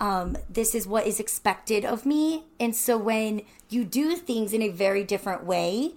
um, 0.00 0.36
this 0.48 0.74
is 0.74 0.86
what 0.86 1.06
is 1.06 1.18
expected 1.20 1.84
of 1.84 2.04
me. 2.04 2.44
And 2.60 2.74
so 2.74 2.98
when 2.98 3.42
you 3.68 3.84
do 3.84 4.16
things 4.16 4.52
in 4.52 4.62
a 4.62 4.68
very 4.68 5.04
different 5.04 5.44
way, 5.44 5.92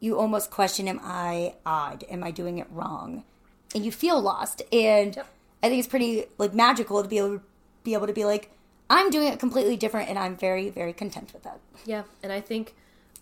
you 0.00 0.18
almost 0.18 0.50
question 0.50 0.88
am 0.88 1.00
I 1.02 1.54
odd? 1.64 2.04
Am 2.10 2.22
I 2.24 2.30
doing 2.30 2.58
it 2.58 2.66
wrong? 2.70 3.24
And 3.74 3.84
you 3.84 3.92
feel 3.92 4.20
lost. 4.20 4.62
And 4.72 5.16
Yep. 5.16 5.26
I 5.62 5.68
think 5.68 5.78
it's 5.78 5.88
pretty 5.88 6.26
like 6.36 6.52
magical 6.52 7.02
to 7.02 7.08
be 7.08 7.18
able 7.18 7.38
to 7.38 7.42
be 7.84 7.94
able 7.94 8.06
to 8.06 8.12
be 8.12 8.24
like, 8.24 8.50
I'm 8.90 9.10
doing 9.10 9.28
it 9.28 9.38
completely 9.38 9.76
different 9.76 10.08
and 10.08 10.18
I'm 10.18 10.36
very, 10.36 10.68
very 10.68 10.92
content 10.92 11.32
with 11.32 11.42
that. 11.44 11.60
Yeah. 11.86 12.02
And 12.22 12.32
I 12.32 12.40
think 12.40 12.74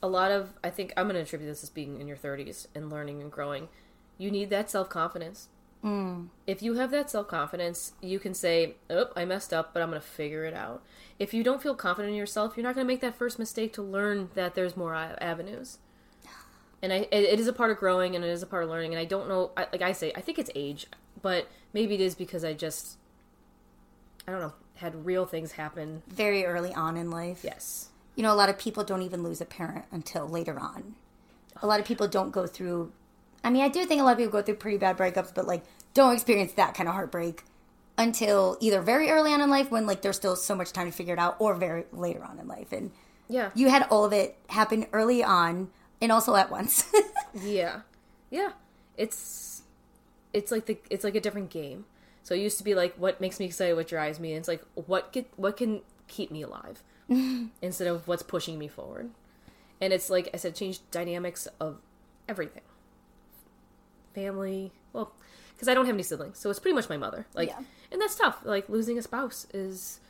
a 0.03 0.09
lot 0.09 0.31
of, 0.31 0.55
I 0.64 0.71
think 0.71 0.92
I'm 0.97 1.07
going 1.07 1.14
to 1.14 1.23
attribute 1.23 1.49
this 1.49 1.62
as 1.62 1.71
being 1.71 2.01
in 2.01 2.09
your 2.09 2.16
30s 2.16 2.66
and 2.75 2.90
learning 2.90 3.23
and 3.23 3.31
growing. 3.31 3.68
You 4.18 4.31
need 4.31 4.51
that 4.51 4.71
self 4.71 4.88
confidence. 4.88 5.49
Mm. 5.85 6.29
If 6.47 6.62
you 6.62 6.75
have 6.75 6.90
that 6.92 7.11
self 7.11 7.29
confidence, 7.29 7.92
you 8.01 8.18
can 8.18 8.35
say, 8.35 8.77
Oh, 8.88 9.07
I 9.16 9.25
messed 9.25 9.53
up, 9.53 9.73
but 9.75 9.83
I'm 9.83 9.90
going 9.90 10.01
to 10.01 10.07
figure 10.07 10.45
it 10.45 10.55
out. 10.55 10.83
If 11.18 11.35
you 11.35 11.42
don't 11.42 11.62
feel 11.62 11.75
confident 11.75 12.12
in 12.12 12.18
yourself, 12.18 12.57
you're 12.57 12.62
not 12.64 12.75
going 12.75 12.87
to 12.87 12.92
make 12.92 13.01
that 13.01 13.16
first 13.16 13.38
mistake 13.38 13.73
to 13.75 13.83
learn 13.83 14.31
that 14.35 14.55
there's 14.55 14.77
more 14.77 14.95
avenues. 14.95 15.79
And 16.83 16.92
I, 16.92 16.97
it, 17.12 17.25
it 17.25 17.40
is 17.40 17.47
a 17.47 17.53
part 17.53 17.71
of 17.71 17.79
growing 17.79 18.16
and 18.16 18.25
it 18.25 18.29
is 18.29 18.42
a 18.42 18.47
part 18.47 18.64
of 18.64 18.71
learning. 18.71 18.92
And 18.92 19.01
I 19.01 19.05
don't 19.05 19.29
know, 19.29 19.53
I, 19.57 19.66
like 19.73 19.83
I 19.83 19.92
say, 19.92 20.12
I 20.16 20.21
think 20.21 20.38
it's 20.38 20.51
age, 20.57 20.87
but 21.21 21.49
maybe 21.73 21.95
it 21.95 22.01
is 22.01 22.14
because 22.16 22.45
I 22.45 22.55
just, 22.55 22.97
I 24.27 24.33
don't 24.33 24.40
know, 24.40 24.53
had 24.77 25.07
real 25.07 25.25
things 25.25 25.53
happen. 25.53 26.03
Very 26.09 26.45
early 26.45 26.75
on 26.75 26.97
in 26.97 27.11
life. 27.11 27.42
Yes. 27.45 27.90
you 28.16 28.23
know, 28.25 28.33
a 28.33 28.35
lot 28.35 28.49
of 28.49 28.59
people 28.59 28.83
don't 28.83 29.03
even 29.03 29.23
lose 29.23 29.40
a 29.40 29.45
parent 29.45 29.85
until 29.92 30.29
later 30.29 30.59
on. 30.59 30.97
A 31.62 31.66
lot 31.68 31.79
of 31.79 31.87
people 31.87 32.09
don't 32.09 32.31
go 32.33 32.47
through. 32.49 32.92
I 33.44 33.50
mean, 33.50 33.62
I 33.62 33.68
do 33.68 33.85
think 33.85 34.00
a 34.00 34.05
lot 34.05 34.12
of 34.12 34.18
people 34.18 34.33
go 34.33 34.42
through 34.42 34.57
pretty 34.57 34.78
bad 34.78 34.96
breakups, 34.96 35.35
but 35.35 35.46
like 35.46 35.64
don't 35.94 36.12
experience 36.14 36.52
that 36.55 36.74
kind 36.74 36.88
of 36.88 36.94
heartbreak 36.94 37.42
until 37.98 38.57
either 38.61 38.81
very 38.81 39.11
early 39.11 39.33
on 39.33 39.40
in 39.40 39.50
life 39.50 39.70
when 39.70 39.87
like 39.87 40.02
there's 40.02 40.16
still 40.16 40.37
so 40.37 40.55
much 40.55 40.72
time 40.72 40.87
to 40.87 40.92
figure 40.96 41.12
it 41.14 41.18
out, 41.18 41.37
or 41.38 41.55
very 41.55 41.85
later 41.92 42.22
on 42.24 42.38
in 42.38 42.48
life. 42.48 42.72
And 42.72 42.90
Yeah. 43.28 43.50
you 43.55 43.68
had 43.68 43.83
all 43.90 44.05
of 44.05 44.12
it 44.12 44.37
happen 44.48 44.87
early 44.92 45.22
on 45.22 45.70
and 46.00 46.11
also 46.12 46.35
at 46.37 46.50
once. 46.50 46.85
Yeah, 47.35 47.81
yeah. 48.31 48.50
It's 48.98 49.62
it's 50.35 50.50
like 50.52 50.66
the 50.66 50.76
it's 50.90 51.02
like 51.02 51.14
a 51.14 51.20
different 51.20 51.48
game. 51.50 51.87
So 52.22 52.35
it 52.35 52.38
used 52.40 52.59
to 52.59 52.64
be 52.64 52.74
like 52.74 52.94
what 52.96 53.20
makes 53.22 53.40
me 53.40 53.46
excited, 53.46 53.74
what 53.74 53.88
drives 53.88 54.20
me. 54.20 54.33
And 54.33 54.38
it's 54.38 54.48
like 54.48 54.62
what 54.74 55.12
get 55.12 55.31
what 55.37 55.57
can 55.57 55.81
keep 56.09 56.31
me 56.31 56.42
alive 56.42 56.83
instead 57.62 57.88
of 57.88 58.07
what's 58.07 58.22
pushing 58.22 58.59
me 58.59 58.68
forward. 58.68 59.11
And 59.81 59.92
it's 59.94 60.11
like 60.11 60.28
I 60.35 60.37
said, 60.37 60.55
change 60.55 60.81
dynamics 60.90 61.48
of 61.59 61.78
everything. 62.28 62.62
Family, 64.14 64.72
well, 64.92 65.12
because 65.55 65.68
I 65.68 65.75
don't 65.75 65.87
have 65.87 65.94
any 65.94 66.03
siblings, 66.03 66.38
so 66.38 66.51
it's 66.51 66.59
pretty 66.59 66.75
much 66.75 66.88
my 66.88 66.96
mother. 66.96 67.27
Like, 67.35 67.48
Yeah. 67.48 67.61
and 67.90 68.01
that's 68.01 68.14
tough. 68.14 68.40
Like 68.44 68.68
losing 68.68 68.98
a 68.98 69.03
spouse 69.03 69.46
is, 69.55 70.01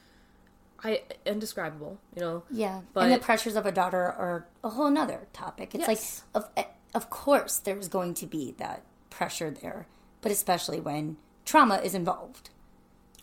I 0.83 1.03
indescribable. 1.25 1.99
You 2.17 2.21
know. 2.21 2.43
yeah, 2.51 2.81
But- 2.93 3.05
and 3.05 3.12
the 3.12 3.19
pressures 3.19 3.55
of 3.57 3.67
a 3.67 3.73
daughter 3.73 4.03
are 4.03 4.47
a 4.65 4.71
whole 4.71 4.91
nother 4.91 5.29
topic. 5.33 5.75
It's 5.75 5.87
Yes. 5.87 6.23
like 6.35 6.45
of 6.45 6.51
eh, 6.57 6.65
of 6.95 7.11
course 7.11 7.59
there's 7.59 7.88
going 7.88 8.15
to 8.15 8.27
be 8.27 8.53
that 8.59 8.83
pressure 9.11 9.51
there, 9.51 9.87
but 10.21 10.33
especially 10.33 10.81
when 10.81 11.17
trauma 11.45 11.77
is 11.77 11.95
involved. 11.95 12.51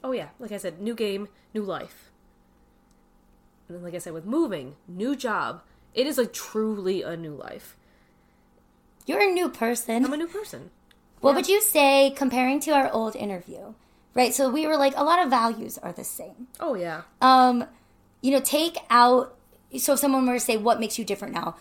Oh 0.04 0.12
yeah, 0.13 0.30
like 0.39 0.52
I 0.54 0.58
said, 0.58 0.80
new 0.80 0.96
game, 0.96 1.28
new 1.54 1.62
life. 1.63 2.10
And 3.68 3.76
then, 3.78 3.84
like 3.84 3.94
I 3.94 3.98
said, 4.00 4.13
with 4.13 4.26
moving, 4.26 4.76
new 4.88 5.15
job, 5.15 5.62
it 5.94 6.08
is 6.08 6.18
like 6.18 6.32
truly 6.34 7.02
a 7.04 7.18
new 7.18 7.34
life. 7.36 7.76
You're 9.10 9.28
a 9.28 9.34
new 9.34 9.50
person. 9.50 10.06
I'm 10.06 10.13
a 10.13 10.17
new 10.17 10.28
person. 10.28 10.69
What 11.19 11.34
would 11.34 11.48
you 11.48 11.63
say 11.63 12.13
comparing 12.15 12.60
to 12.60 12.72
our 12.74 12.91
old 12.91 13.15
interview? 13.15 13.74
Right, 14.13 14.36
so 14.36 14.52
we 14.52 14.67
were 14.67 14.78
like 14.78 14.93
a 14.95 15.04
lot 15.04 15.17
of 15.17 15.32
values 15.32 15.80
are 15.80 15.91
the 15.91 16.04
same. 16.04 16.45
Oh 16.60 16.76
yeah, 16.76 17.02
Um, 17.19 17.65
you 18.22 18.30
know, 18.30 18.39
take 18.39 18.78
out 18.91 19.36
so 19.80 19.93
if 19.93 20.00
someone 20.00 20.28
were 20.28 20.36
to 20.36 20.39
say 20.39 20.58
what 20.58 20.80
makes 20.80 21.00
you 21.00 21.06
different 21.06 21.34
now, 21.34 21.56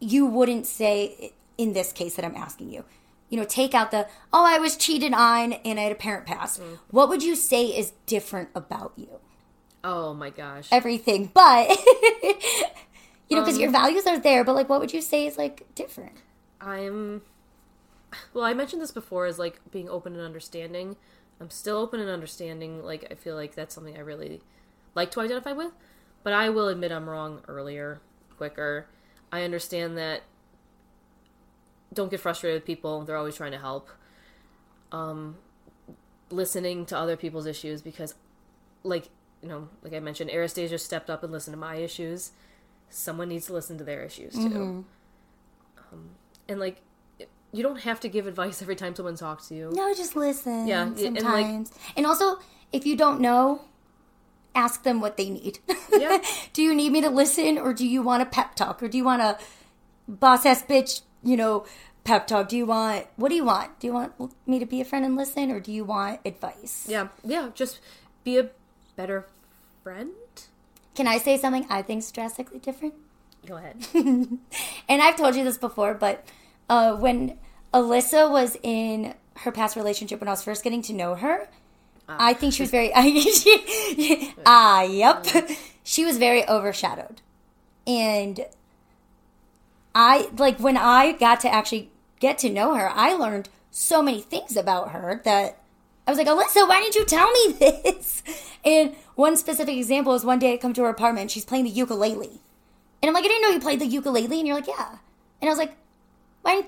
you 0.00 0.24
wouldn't 0.24 0.66
say 0.66 1.34
in 1.58 1.74
this 1.74 1.92
case 1.92 2.16
that 2.16 2.24
I'm 2.24 2.36
asking 2.36 2.70
you. 2.70 2.86
You 3.28 3.38
know, 3.38 3.44
take 3.44 3.74
out 3.74 3.90
the 3.90 4.08
oh 4.32 4.46
I 4.46 4.58
was 4.58 4.74
cheated 4.74 5.12
on 5.12 5.52
and 5.52 5.78
I 5.78 5.82
had 5.82 5.92
a 5.92 5.96
parent 5.96 6.24
pass. 6.24 6.58
What 6.90 7.10
would 7.10 7.22
you 7.22 7.36
say 7.36 7.66
is 7.66 7.92
different 8.06 8.48
about 8.54 8.94
you? 8.96 9.20
oh 9.86 10.14
my 10.14 10.30
gosh. 10.30 10.68
Everything, 10.72 11.30
but 11.34 11.68
you 13.28 13.36
know, 13.36 13.42
because 13.42 13.58
your 13.58 13.70
values 13.70 14.06
are 14.06 14.18
there, 14.18 14.42
but 14.42 14.54
like 14.54 14.70
what 14.70 14.80
would 14.80 14.94
you 14.94 15.02
say 15.02 15.26
is 15.26 15.36
like 15.36 15.66
different? 15.74 16.22
I'm. 16.60 17.22
Well, 18.32 18.44
I 18.44 18.54
mentioned 18.54 18.80
this 18.80 18.92
before 18.92 19.26
as 19.26 19.38
like 19.38 19.58
being 19.70 19.88
open 19.88 20.12
and 20.14 20.22
understanding. 20.22 20.96
I'm 21.40 21.50
still 21.50 21.76
open 21.78 22.00
and 22.00 22.08
understanding. 22.08 22.84
Like 22.84 23.06
I 23.10 23.14
feel 23.14 23.34
like 23.34 23.54
that's 23.54 23.74
something 23.74 23.96
I 23.96 24.00
really 24.00 24.40
like 24.94 25.10
to 25.12 25.20
identify 25.20 25.52
with. 25.52 25.72
But 26.22 26.32
I 26.32 26.48
will 26.48 26.68
admit 26.68 26.92
I'm 26.92 27.08
wrong 27.08 27.42
earlier, 27.48 28.00
quicker. 28.36 28.86
I 29.32 29.42
understand 29.42 29.98
that. 29.98 30.22
Don't 31.92 32.10
get 32.10 32.20
frustrated 32.20 32.62
with 32.62 32.66
people. 32.66 33.04
They're 33.04 33.16
always 33.16 33.36
trying 33.36 33.52
to 33.52 33.58
help. 33.58 33.90
Um, 34.92 35.36
listening 36.30 36.86
to 36.86 36.96
other 36.96 37.16
people's 37.16 37.46
issues 37.46 37.82
because, 37.82 38.14
like 38.82 39.08
you 39.42 39.48
know, 39.48 39.68
like 39.82 39.92
I 39.92 40.00
mentioned, 40.00 40.30
Anastasia 40.30 40.78
stepped 40.78 41.10
up 41.10 41.22
and 41.22 41.30
listened 41.30 41.52
to 41.52 41.58
my 41.58 41.76
issues. 41.76 42.32
Someone 42.88 43.28
needs 43.28 43.46
to 43.46 43.52
listen 43.52 43.76
to 43.76 43.84
their 43.84 44.02
issues 44.02 44.32
too. 44.32 44.86
Um, 45.92 46.10
and 46.48 46.58
like, 46.60 46.80
you 47.52 47.62
don't 47.62 47.80
have 47.82 48.00
to 48.00 48.08
give 48.08 48.26
advice 48.26 48.60
every 48.62 48.74
time 48.76 48.94
someone 48.96 49.16
talks 49.16 49.48
to 49.48 49.54
you. 49.54 49.70
No, 49.72 49.94
just 49.94 50.16
listen. 50.16 50.66
Yeah, 50.66 50.84
y- 50.84 50.88
and, 51.06 51.18
sometimes. 51.20 51.70
like- 51.72 51.80
And, 51.96 52.06
also, 52.06 52.38
if 52.72 52.84
you 52.84 52.96
don't 52.96 53.20
know, 53.20 53.62
ask 54.54 54.82
them 54.82 55.00
what 55.00 55.16
they 55.16 55.30
need. 55.30 55.58
Yeah. 55.96 56.18
do 56.52 56.60
you 56.62 56.74
need 56.74 56.90
me 56.90 57.00
to 57.02 57.08
listen, 57.10 57.56
or 57.56 57.72
do 57.72 57.86
you 57.86 58.02
want 58.02 58.22
a 58.22 58.26
pep 58.26 58.56
talk, 58.56 58.82
or 58.82 58.88
do 58.88 58.98
you 58.98 59.04
want 59.04 59.22
a 59.22 59.38
boss 60.08 60.44
ass 60.44 60.64
bitch, 60.64 61.02
you 61.22 61.36
know, 61.36 61.64
pep 62.02 62.26
talk? 62.26 62.48
Do 62.48 62.56
you 62.56 62.66
want 62.66 63.06
what 63.14 63.28
do 63.28 63.36
you 63.36 63.44
want? 63.44 63.78
Do 63.78 63.86
you 63.86 63.92
want 63.92 64.12
me 64.44 64.58
to 64.58 64.66
be 64.66 64.80
a 64.80 64.84
friend 64.84 65.04
and 65.04 65.14
listen, 65.14 65.52
or 65.52 65.60
do 65.60 65.70
you 65.70 65.84
want 65.84 66.18
advice? 66.24 66.86
Yeah, 66.88 67.08
yeah. 67.22 67.50
Just 67.54 67.78
be 68.24 68.38
a 68.38 68.50
better 68.96 69.26
friend. 69.84 70.10
Can 70.96 71.06
I 71.06 71.18
say 71.18 71.38
something 71.38 71.64
I 71.70 71.82
think's 71.82 72.10
drastically 72.10 72.58
different? 72.58 72.94
Go 73.46 73.56
ahead. 73.56 73.76
and 73.94 75.02
I've 75.02 75.16
told 75.16 75.36
you 75.36 75.44
this 75.44 75.58
before, 75.58 75.94
but 75.94 76.24
uh, 76.68 76.96
when 76.96 77.38
Alyssa 77.72 78.30
was 78.30 78.56
in 78.62 79.14
her 79.38 79.52
past 79.52 79.76
relationship, 79.76 80.20
when 80.20 80.28
I 80.28 80.32
was 80.32 80.42
first 80.42 80.64
getting 80.64 80.82
to 80.82 80.92
know 80.92 81.14
her, 81.14 81.48
I 82.08 82.34
think 82.34 82.52
she 82.52 82.62
was 82.62 82.70
very. 82.70 82.92
ah, 84.46 84.82
yep. 84.82 85.26
She 85.82 86.04
was 86.04 86.18
very 86.18 86.46
overshadowed, 86.48 87.22
and 87.86 88.46
I 89.94 90.28
like 90.36 90.58
when 90.60 90.76
I 90.76 91.12
got 91.12 91.40
to 91.40 91.52
actually 91.52 91.90
get 92.20 92.38
to 92.38 92.50
know 92.50 92.74
her. 92.74 92.90
I 92.90 93.14
learned 93.14 93.48
so 93.70 94.02
many 94.02 94.20
things 94.20 94.56
about 94.56 94.90
her 94.90 95.20
that 95.24 95.58
I 96.06 96.10
was 96.10 96.18
like, 96.18 96.26
Alyssa, 96.26 96.68
why 96.68 96.80
didn't 96.80 96.94
you 96.94 97.04
tell 97.04 97.30
me 97.30 97.52
this? 97.58 98.22
And 98.64 98.94
one 99.14 99.36
specific 99.36 99.76
example 99.76 100.14
is 100.14 100.24
one 100.24 100.38
day 100.38 100.54
I 100.54 100.56
come 100.56 100.74
to 100.74 100.82
her 100.82 100.88
apartment, 100.88 101.30
she's 101.30 101.44
playing 101.44 101.64
the 101.64 101.70
ukulele. 101.70 102.40
And 103.04 103.10
I'm 103.10 103.12
like, 103.12 103.26
I 103.26 103.28
didn't 103.28 103.42
know 103.42 103.50
you 103.50 103.60
played 103.60 103.80
the 103.80 103.86
ukulele. 103.86 104.38
And 104.38 104.48
you're 104.48 104.56
like, 104.56 104.66
yeah. 104.66 104.96
And 105.42 105.50
I 105.50 105.52
was 105.52 105.58
like, 105.58 105.76
why, 106.40 106.64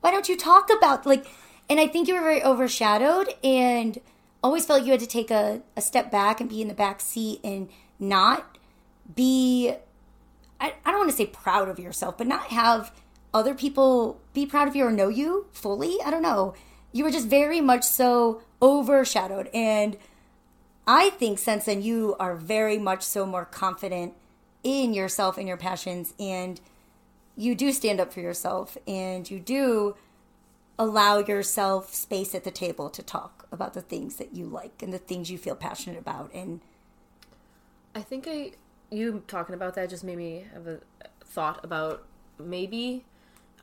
why 0.00 0.10
don't 0.10 0.26
you 0.26 0.34
talk 0.34 0.70
about 0.70 1.04
like? 1.04 1.26
And 1.68 1.78
I 1.78 1.86
think 1.86 2.08
you 2.08 2.14
were 2.14 2.22
very 2.22 2.42
overshadowed 2.42 3.34
and 3.44 3.98
always 4.42 4.64
felt 4.64 4.78
like 4.78 4.86
you 4.86 4.92
had 4.92 5.00
to 5.00 5.06
take 5.06 5.30
a, 5.30 5.60
a 5.76 5.82
step 5.82 6.10
back 6.10 6.40
and 6.40 6.48
be 6.48 6.62
in 6.62 6.68
the 6.68 6.74
back 6.74 7.02
seat 7.02 7.40
and 7.44 7.68
not 7.98 8.56
be 9.14 9.74
I, 10.58 10.72
I 10.86 10.90
don't 10.90 11.00
want 11.00 11.10
to 11.10 11.16
say 11.18 11.26
proud 11.26 11.68
of 11.68 11.78
yourself, 11.78 12.16
but 12.16 12.26
not 12.26 12.44
have 12.46 12.90
other 13.34 13.52
people 13.52 14.22
be 14.32 14.46
proud 14.46 14.68
of 14.68 14.74
you 14.74 14.86
or 14.86 14.90
know 14.90 15.08
you 15.08 15.48
fully. 15.52 15.98
I 16.02 16.10
don't 16.10 16.22
know. 16.22 16.54
You 16.92 17.04
were 17.04 17.10
just 17.10 17.28
very 17.28 17.60
much 17.60 17.84
so 17.84 18.40
overshadowed. 18.62 19.48
And 19.52 19.98
I 20.86 21.10
think 21.10 21.38
since 21.38 21.66
then, 21.66 21.82
you 21.82 22.16
are 22.18 22.34
very 22.34 22.78
much 22.78 23.02
so 23.02 23.26
more 23.26 23.44
confident 23.44 24.14
in 24.62 24.94
yourself 24.94 25.38
and 25.38 25.46
your 25.46 25.56
passions. 25.56 26.14
And 26.18 26.60
you 27.36 27.54
do 27.54 27.72
stand 27.72 28.00
up 28.00 28.12
for 28.12 28.20
yourself 28.20 28.76
and 28.86 29.30
you 29.30 29.38
do 29.38 29.96
allow 30.78 31.18
yourself 31.18 31.94
space 31.94 32.34
at 32.34 32.44
the 32.44 32.50
table 32.50 32.88
to 32.90 33.02
talk 33.02 33.46
about 33.50 33.74
the 33.74 33.80
things 33.80 34.16
that 34.16 34.34
you 34.34 34.44
like 34.44 34.82
and 34.82 34.92
the 34.92 34.98
things 34.98 35.30
you 35.30 35.38
feel 35.38 35.56
passionate 35.56 35.98
about. 35.98 36.32
And 36.32 36.60
I 37.94 38.02
think 38.02 38.26
I 38.28 38.52
you 38.90 39.22
talking 39.26 39.54
about 39.54 39.74
that 39.74 39.90
just 39.90 40.04
made 40.04 40.16
me 40.16 40.46
have 40.52 40.66
a 40.66 40.80
thought 41.24 41.64
about 41.64 42.04
maybe 42.38 43.04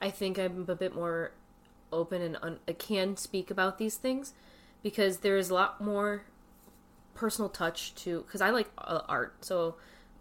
I 0.01 0.09
think 0.09 0.37
I'm 0.37 0.65
a 0.67 0.75
bit 0.75 0.93
more 0.93 1.31
open 1.91 2.21
and 2.21 2.37
un- 2.41 2.59
I 2.67 2.73
can 2.73 3.17
speak 3.17 3.49
about 3.49 3.77
these 3.77 3.95
things 3.95 4.33
because 4.83 5.19
there 5.19 5.37
is 5.37 5.49
a 5.49 5.53
lot 5.53 5.81
more 5.81 6.23
personal 7.13 7.49
touch 7.49 7.95
to 7.95 8.21
because 8.21 8.41
I 8.41 8.49
like 8.49 8.69
uh, 8.77 9.01
art 9.07 9.33
so 9.43 9.75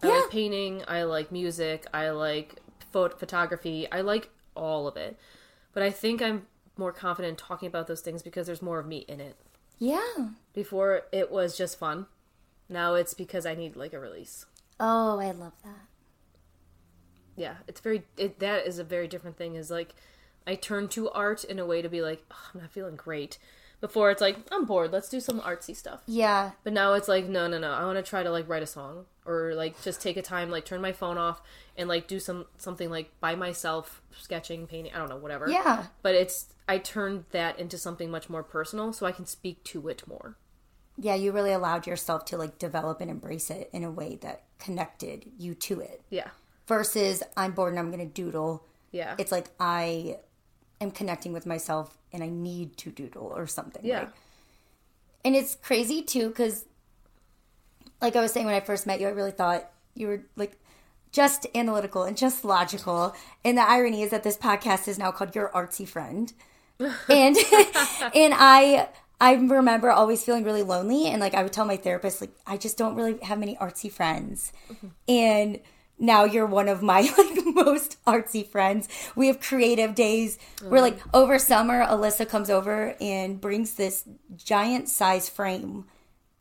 I 0.05 0.07
Yeah. 0.13 0.21
like 0.21 0.29
painting 0.29 0.83
I 0.87 1.03
like 1.03 1.31
music 1.31 1.85
I 1.93 2.09
like 2.09 2.61
phot- 2.93 3.17
photography 3.19 3.87
I 3.91 4.01
like 4.01 4.29
all 4.55 4.87
of 4.87 4.95
it 4.97 5.17
but 5.73 5.83
I 5.83 5.91
think 5.91 6.21
I'm 6.21 6.47
more 6.77 6.91
confident 6.91 7.37
talking 7.37 7.67
about 7.67 7.87
those 7.87 8.01
things 8.01 8.21
because 8.21 8.47
there's 8.47 8.61
more 8.61 8.79
of 8.79 8.85
me 8.87 8.99
in 9.07 9.19
it 9.19 9.35
yeah. 9.77 10.29
before 10.53 11.03
it 11.11 11.31
was 11.31 11.57
just 11.57 11.77
fun 11.79 12.05
now 12.69 12.93
it's 12.95 13.13
because 13.13 13.45
I 13.45 13.55
need 13.55 13.75
like 13.75 13.93
a 13.93 13.99
release 13.99 14.45
Oh, 14.79 15.19
I 15.19 15.31
love 15.31 15.53
that. 15.63 15.85
yeah 17.35 17.55
it's 17.67 17.79
very 17.79 18.03
it, 18.17 18.39
that 18.39 18.65
is 18.65 18.79
a 18.79 18.83
very 18.83 19.07
different 19.07 19.37
thing 19.37 19.55
is 19.55 19.69
like 19.71 19.93
i 20.47 20.55
turn 20.55 20.87
to 20.87 21.09
art 21.11 21.43
in 21.43 21.59
a 21.59 21.65
way 21.65 21.81
to 21.81 21.89
be 21.89 22.01
like 22.01 22.23
"Ugh, 22.31 22.37
i'm 22.53 22.61
not 22.61 22.71
feeling 22.71 22.95
great 22.95 23.37
before 23.81 24.11
it's 24.11 24.21
like 24.21 24.37
i'm 24.51 24.65
bored 24.65 24.91
let's 24.91 25.09
do 25.09 25.19
some 25.19 25.39
artsy 25.41 25.75
stuff 25.75 26.01
Yeah. 26.07 26.51
but 26.63 26.73
now 26.73 26.93
it's 26.93 27.07
like 27.07 27.25
no 27.27 27.47
no 27.47 27.57
no 27.57 27.71
i 27.71 27.83
want 27.85 27.97
to 27.97 28.03
try 28.03 28.23
to 28.23 28.31
like 28.31 28.47
write 28.47 28.63
a 28.63 28.67
song 28.67 29.05
or 29.25 29.53
like 29.55 29.81
just 29.81 30.01
take 30.01 30.17
a 30.17 30.21
time 30.21 30.49
like 30.51 30.65
turn 30.65 30.81
my 30.81 30.91
phone 30.91 31.17
off 31.17 31.41
and 31.77 31.89
like 31.89 32.07
do 32.07 32.19
some 32.19 32.45
something 32.57 32.89
like 32.89 33.09
by 33.19 33.35
myself 33.35 34.01
sketching 34.19 34.67
painting 34.67 34.93
i 34.93 34.97
don't 34.97 35.09
know 35.09 35.17
whatever 35.17 35.49
Yeah. 35.49 35.85
but 36.01 36.15
it's 36.15 36.53
i 36.67 36.77
turned 36.77 37.25
that 37.31 37.59
into 37.59 37.77
something 37.77 38.09
much 38.11 38.29
more 38.29 38.43
personal 38.43 38.93
so 38.93 39.05
i 39.05 39.11
can 39.11 39.25
speak 39.25 39.63
to 39.65 39.87
it 39.89 40.03
more 40.07 40.35
Yeah, 40.97 41.15
you 41.15 41.31
really 41.33 41.51
allowed 41.51 41.87
yourself 41.87 42.23
to 42.25 42.37
like 42.37 42.57
develop 42.59 43.01
and 43.01 43.09
embrace 43.11 43.49
it 43.49 43.69
in 43.73 43.83
a 43.83 43.91
way 43.91 44.17
that 44.21 44.43
connected 44.59 45.25
you 45.37 45.53
to 45.55 45.79
it. 45.81 46.01
yeah 46.09 46.29
Versus 46.67 47.21
I'm 47.37 47.51
bored 47.51 47.73
and 47.73 47.79
I'm 47.79 47.91
going 47.91 48.07
to 48.07 48.13
doodle. 48.21 48.63
yeah 48.91 49.15
It's 49.17 49.31
like 49.31 49.47
I 49.59 50.17
am 50.81 50.91
connecting 50.91 51.33
with 51.33 51.45
myself 51.45 51.97
and 52.13 52.23
I 52.23 52.29
need 52.29 52.77
to 52.77 52.89
doodle 52.91 53.31
or 53.35 53.45
something. 53.47 53.83
yeah 53.85 53.97
right? 53.99 54.09
And 55.25 55.35
it's 55.35 55.55
crazy 55.55 56.01
too 56.03 56.31
cuz 56.31 56.65
like 58.01 58.15
I 58.15 58.21
was 58.21 58.31
saying 58.31 58.45
when 58.45 58.55
I 58.55 58.59
first 58.59 58.85
met 58.85 58.99
you, 58.99 59.07
I 59.07 59.11
really 59.11 59.31
thought 59.31 59.69
you 59.93 60.07
were 60.07 60.23
like 60.35 60.59
just 61.11 61.47
analytical 61.55 62.03
and 62.03 62.17
just 62.17 62.43
logical. 62.43 63.15
And 63.43 63.57
the 63.57 63.67
irony 63.67 64.03
is 64.03 64.11
that 64.11 64.23
this 64.23 64.37
podcast 64.37 64.87
is 64.87 64.99
now 64.99 65.11
called 65.11 65.35
Your 65.35 65.49
Artsy 65.49 65.87
Friend. 65.87 66.31
and 66.79 67.37
and 68.13 68.33
I 68.35 68.89
I 69.19 69.35
remember 69.35 69.91
always 69.91 70.23
feeling 70.23 70.43
really 70.43 70.61
lonely 70.61 71.07
and 71.07 71.21
like 71.21 71.33
I 71.33 71.41
would 71.41 71.53
tell 71.53 71.65
my 71.65 71.77
therapist 71.77 72.19
like 72.19 72.31
I 72.45 72.57
just 72.57 72.77
don't 72.77 72.95
really 72.95 73.17
have 73.23 73.39
many 73.39 73.55
artsy 73.55 73.91
friends. 73.91 74.51
Mm-hmm. 74.69 74.87
And 75.07 75.59
now 75.97 76.25
you're 76.25 76.45
one 76.45 76.67
of 76.67 76.81
my 76.81 77.01
like 77.17 77.45
most 77.45 78.03
artsy 78.05 78.45
friends. 78.45 78.89
We 79.15 79.27
have 79.27 79.39
creative 79.39 79.95
days. 79.95 80.37
We're 80.61 80.81
like 80.81 80.99
mm. 80.99 81.09
over 81.13 81.39
summer 81.39 81.85
Alyssa 81.85 82.27
comes 82.27 82.49
over 82.49 82.95
and 82.99 83.39
brings 83.39 83.75
this 83.75 84.03
giant 84.35 84.89
size 84.89 85.29
frame. 85.29 85.85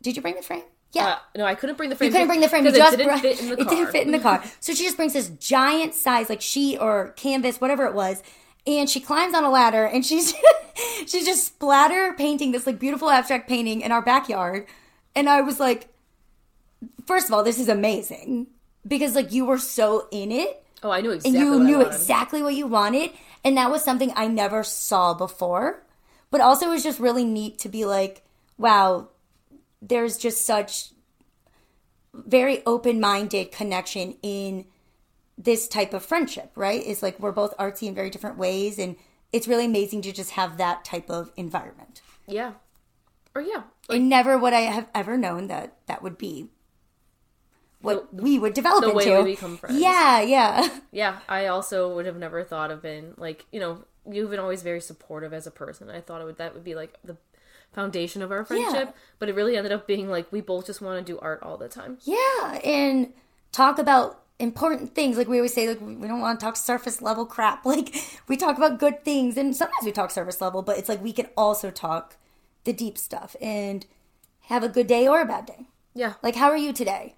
Did 0.03 0.17
you 0.17 0.23
bring 0.23 0.35
the 0.35 0.43
frame? 0.43 0.65
Yeah. 0.95 1.07
uh, 1.07 1.19
no 1.37 1.45
i 1.45 1.55
couldn't 1.55 1.77
bring 1.77 1.91
the 1.91 1.97
frame 1.97 2.09
You 2.09 2.13
couldn't 2.13 2.29
bring 2.29 2.41
the 2.41 2.49
frame. 2.49 2.65
You 2.65 2.73
because 2.73 2.91
just 2.91 2.95
it 2.95 2.97
didn't 2.99 3.09
brought- 3.11 3.21
fit 3.23 3.41
in 3.41 3.49
the 3.49 3.57
car. 3.57 3.65
it 3.65 3.69
didn't 3.77 3.93
fit 3.93 4.07
in 4.07 4.13
the 4.13 4.19
car. 4.21 4.45
So 4.61 4.75
she 4.75 4.85
just 4.85 4.97
brings 4.97 5.13
this 5.13 5.29
giant 5.29 5.95
size, 5.95 6.29
like 6.29 6.41
sheet 6.41 6.79
or 6.79 7.11
canvas, 7.17 7.61
whatever 7.61 7.85
it 7.87 7.95
was, 7.95 8.23
and 8.67 8.89
she 8.89 9.01
climbs 9.01 9.35
on 9.35 9.45
a 9.45 9.51
ladder 9.51 9.85
and 9.85 10.05
she's 10.07 10.35
she's 11.07 11.25
just 11.25 11.45
splatter 11.47 12.15
painting 12.17 12.53
this 12.53 12.67
like 12.67 12.79
beautiful 12.79 13.11
abstract 13.11 13.49
painting 13.49 13.81
in 13.81 13.93
our 13.93 14.03
backyard. 14.03 14.67
And 15.17 15.29
I 15.29 15.41
was 15.43 15.61
like, 15.61 15.89
first 17.07 17.29
of 17.29 17.35
all, 17.35 17.43
this 17.45 17.59
is 17.59 17.69
amazing 17.69 18.47
because 18.87 19.15
like 19.15 19.33
you 19.33 19.45
were 19.45 19.59
so 19.59 20.07
in 20.11 20.31
it 20.31 20.63
oh 20.83 20.91
i 20.91 21.01
knew 21.01 21.11
and 21.13 21.17
exactly 21.25 21.41
you 21.41 21.51
what 21.53 21.63
knew 21.63 21.81
exactly 21.81 22.43
what 22.43 22.55
you 22.55 22.67
wanted 22.67 23.11
and 23.43 23.57
that 23.57 23.71
was 23.71 23.83
something 23.83 24.13
i 24.15 24.27
never 24.27 24.63
saw 24.63 25.15
before 25.15 25.83
but 26.31 26.43
also 26.43 26.67
it 26.67 26.71
was 26.71 26.83
just 26.83 27.01
really 27.01 27.25
neat 27.25 27.59
to 27.59 27.71
be 27.71 27.87
like 27.87 28.23
wow 28.59 29.09
there's 29.89 30.17
just 30.17 30.47
such 30.47 30.91
very 32.15 32.65
open-minded 32.65 33.53
connection 33.53 34.17
in 34.23 34.65
this 35.37 35.67
type 35.69 35.93
of 35.93 36.05
friendship 36.05 36.51
right? 36.55 36.83
It's 36.85 37.03
like 37.03 37.19
we're 37.21 37.33
both 37.33 37.57
artsy 37.59 37.89
in 37.89 37.95
very 37.95 38.11
different 38.11 38.39
ways 38.39 38.79
and 38.79 38.97
it's 39.33 39.49
really 39.49 39.65
amazing 39.65 40.03
to 40.03 40.13
just 40.13 40.33
have 40.33 40.59
that 40.59 40.85
type 40.85 41.11
of 41.11 41.33
environment. 41.37 42.03
Yeah. 42.27 42.53
Or 43.35 43.43
yeah. 43.43 43.65
And 43.91 44.09
never 44.09 44.39
would 44.39 44.53
i 44.53 44.61
have 44.61 44.89
ever 44.95 45.17
known 45.17 45.49
that 45.49 45.77
that 45.87 46.03
would 46.03 46.17
be 46.17 46.49
what 47.81 48.15
we 48.15 48.39
would 48.39 48.55
develop 48.55 48.85
the 48.85 48.95
way 48.95 49.05
into. 49.05 49.23
we 49.23 49.33
become 49.33 49.59
friends. 49.59 49.79
yeah 49.79 50.21
yeah. 50.23 50.69
Yeah, 50.93 51.19
I 51.29 51.47
also 51.47 51.95
would 51.95 52.07
have 52.07 52.17
never 52.17 52.43
thought 52.45 52.71
of 52.71 52.81
being 52.81 53.15
like, 53.19 53.45
you 53.51 53.61
know, 53.61 53.85
you've 54.11 54.31
been 54.31 54.39
always 54.39 54.63
very 54.63 54.81
supportive 54.81 55.35
as 55.35 55.47
a 55.47 55.51
person. 55.51 55.91
I 55.91 56.01
thought 56.01 56.21
it 56.21 56.25
would 56.25 56.39
that 56.39 56.55
would 56.55 56.65
be 56.65 56.75
like 56.77 56.99
the 57.05 57.17
foundation 57.75 58.23
of 58.23 58.31
our 58.31 58.45
friendship, 58.45 58.95
but 59.19 59.29
it 59.29 59.35
really 59.35 59.57
ended 59.57 59.73
up 59.73 59.87
being 59.87 60.09
like 60.09 60.31
we 60.33 60.41
both 60.41 60.67
just 60.67 60.81
want 60.81 61.05
to 61.05 61.13
do 61.13 61.19
art 61.19 61.43
all 61.43 61.57
the 61.57 61.69
time. 61.69 61.99
Yeah, 62.03 62.61
and 62.65 63.13
talk 63.53 63.79
about 63.79 64.23
important 64.39 64.95
things. 64.95 65.17
Like 65.17 65.29
we 65.29 65.39
always 65.39 65.55
say, 65.55 65.69
like 65.69 65.81
we 65.81 66.09
don't 66.09 66.21
want 66.21 66.41
to 66.41 66.45
talk 66.45 66.57
surface 66.57 67.03
level 67.03 67.27
crap. 67.27 67.65
Like 67.75 67.95
we 68.29 68.37
talk 68.37 68.57
about 68.57 68.79
good 68.79 69.05
things, 69.05 69.37
and 69.37 69.55
sometimes 69.55 69.85
we 69.85 69.93
talk 69.93 70.11
surface 70.11 70.41
level, 70.41 70.63
but 70.63 70.79
it's 70.79 70.89
like 70.89 71.03
we 71.03 71.13
can 71.13 71.29
also 71.37 71.71
talk 71.71 72.17
the 72.65 72.73
deep 72.73 72.97
stuff 72.99 73.37
and 73.41 73.87
have 74.47 74.63
a 74.63 74.69
good 74.69 74.87
day 74.87 75.07
or 75.07 75.21
a 75.21 75.27
bad 75.27 75.47
day. 75.47 75.67
Yeah. 75.95 76.15
Like, 76.23 76.37
how 76.37 76.49
are 76.49 76.57
you 76.57 76.73
today? 76.73 77.15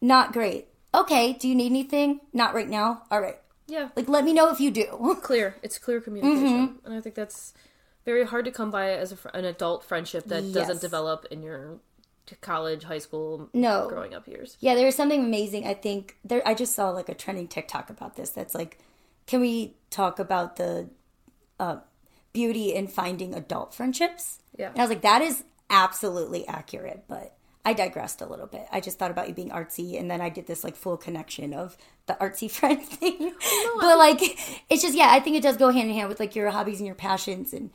Not 0.00 0.32
great. 0.32 0.68
Okay, 0.94 1.32
do 1.34 1.48
you 1.48 1.54
need 1.54 1.66
anything? 1.66 2.20
Not 2.32 2.54
right 2.54 2.68
now. 2.68 3.02
All 3.10 3.20
right. 3.20 3.38
Yeah. 3.66 3.88
Like, 3.96 4.08
let 4.08 4.24
me 4.24 4.32
know 4.32 4.50
if 4.50 4.60
you 4.60 4.70
do. 4.70 5.18
Clear. 5.22 5.56
It's 5.62 5.78
clear 5.78 6.00
communication. 6.00 6.68
Mm-hmm. 6.68 6.86
And 6.86 6.94
I 6.94 7.00
think 7.00 7.14
that's 7.14 7.54
very 8.04 8.24
hard 8.26 8.44
to 8.44 8.50
come 8.50 8.70
by 8.70 8.90
as 8.90 9.12
a, 9.12 9.36
an 9.36 9.44
adult 9.44 9.84
friendship 9.84 10.24
that 10.26 10.42
Yes. 10.42 10.54
doesn't 10.54 10.80
develop 10.80 11.26
in 11.30 11.42
your 11.42 11.78
college, 12.40 12.84
high 12.84 12.98
school, 12.98 13.48
No. 13.52 13.86
growing 13.88 14.14
up 14.14 14.26
years. 14.26 14.56
Yeah, 14.60 14.74
there's 14.74 14.94
something 14.94 15.24
amazing. 15.24 15.66
I 15.66 15.74
think 15.74 16.16
there. 16.24 16.42
I 16.46 16.54
just 16.54 16.74
saw 16.74 16.90
like 16.90 17.08
a 17.08 17.14
trending 17.14 17.48
TikTok 17.48 17.90
about 17.90 18.16
this. 18.16 18.30
That's 18.30 18.54
like, 18.54 18.78
can 19.26 19.40
we 19.40 19.74
talk 19.90 20.18
about 20.18 20.56
the 20.56 20.88
uh, 21.60 21.78
beauty 22.32 22.74
in 22.74 22.88
finding 22.88 23.34
adult 23.34 23.74
friendships? 23.74 24.38
Yeah. 24.58 24.70
And 24.70 24.78
I 24.78 24.82
was 24.82 24.90
like, 24.90 25.02
that 25.02 25.22
is 25.22 25.44
absolutely 25.70 26.46
accurate. 26.46 27.04
But 27.08 27.36
I 27.64 27.72
digressed 27.74 28.20
a 28.20 28.26
little 28.26 28.46
bit. 28.46 28.66
I 28.72 28.80
just 28.80 28.98
thought 28.98 29.10
about 29.10 29.28
you 29.28 29.34
being 29.34 29.50
artsy, 29.50 29.98
and 29.98 30.10
then 30.10 30.20
I 30.20 30.28
did 30.28 30.46
this 30.46 30.64
like 30.64 30.76
full 30.76 30.96
connection 30.96 31.52
of 31.54 31.76
the 32.06 32.14
artsy 32.14 32.50
friend 32.58 32.82
thing. 32.82 33.32
but 33.80 33.98
like, 33.98 34.20
it's 34.70 34.82
just 34.82 34.94
yeah, 34.96 35.08
I 35.10 35.20
think 35.20 35.36
it 35.36 35.42
does 35.42 35.56
go 35.58 35.70
hand 35.70 35.88
in 35.90 35.94
hand 35.94 36.08
with 36.08 36.20
like 36.20 36.34
your 36.34 36.50
hobbies 36.50 36.78
and 36.78 36.86
your 36.86 36.96
passions, 36.96 37.52
and 37.52 37.70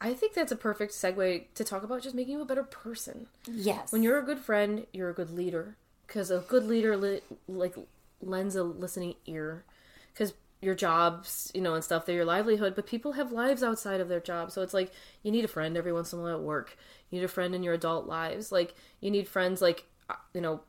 I 0.00 0.14
think 0.14 0.34
that's 0.34 0.52
a 0.52 0.56
perfect 0.56 0.92
segue 0.92 1.44
to 1.54 1.64
talk 1.64 1.82
about 1.82 2.02
just 2.02 2.14
making 2.14 2.34
you 2.34 2.42
a 2.42 2.46
better 2.46 2.62
person. 2.62 3.26
yes, 3.46 3.92
when 3.92 4.02
you're 4.02 4.18
a 4.18 4.24
good 4.24 4.38
friend, 4.38 4.86
you're 4.92 5.10
a 5.10 5.14
good 5.14 5.30
leader 5.30 5.76
because 6.06 6.30
a 6.30 6.38
good 6.48 6.64
leader 6.64 6.96
li- 6.96 7.20
like 7.48 7.74
lends 8.22 8.56
a 8.56 8.62
listening 8.62 9.14
ear 9.26 9.64
because 10.12 10.32
your 10.62 10.74
jobs, 10.74 11.50
you 11.54 11.60
know, 11.62 11.74
and 11.74 11.82
stuff, 11.82 12.04
they're 12.04 12.16
your 12.16 12.24
livelihood, 12.26 12.74
but 12.74 12.86
people 12.86 13.12
have 13.12 13.32
lives 13.32 13.62
outside 13.62 14.00
of 14.00 14.08
their 14.08 14.20
job. 14.20 14.50
So 14.50 14.60
it's 14.62 14.74
like 14.74 14.92
you 15.22 15.30
need 15.30 15.44
a 15.44 15.48
friend 15.48 15.76
every 15.76 15.92
once 15.92 16.12
in 16.12 16.18
a 16.18 16.22
while 16.22 16.34
at 16.36 16.42
work. 16.42 16.76
You 17.10 17.18
need 17.18 17.24
a 17.24 17.28
friend 17.28 17.54
in 17.54 17.62
your 17.62 17.74
adult 17.74 18.06
lives. 18.06 18.52
Like 18.52 18.74
you 19.00 19.10
need 19.10 19.26
friends 19.28 19.62
like 19.62 19.84
uh, 20.08 20.14
you 20.34 20.40
know 20.40 20.60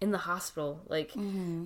in 0.00 0.10
the 0.10 0.18
hospital. 0.18 0.82
Like 0.88 1.12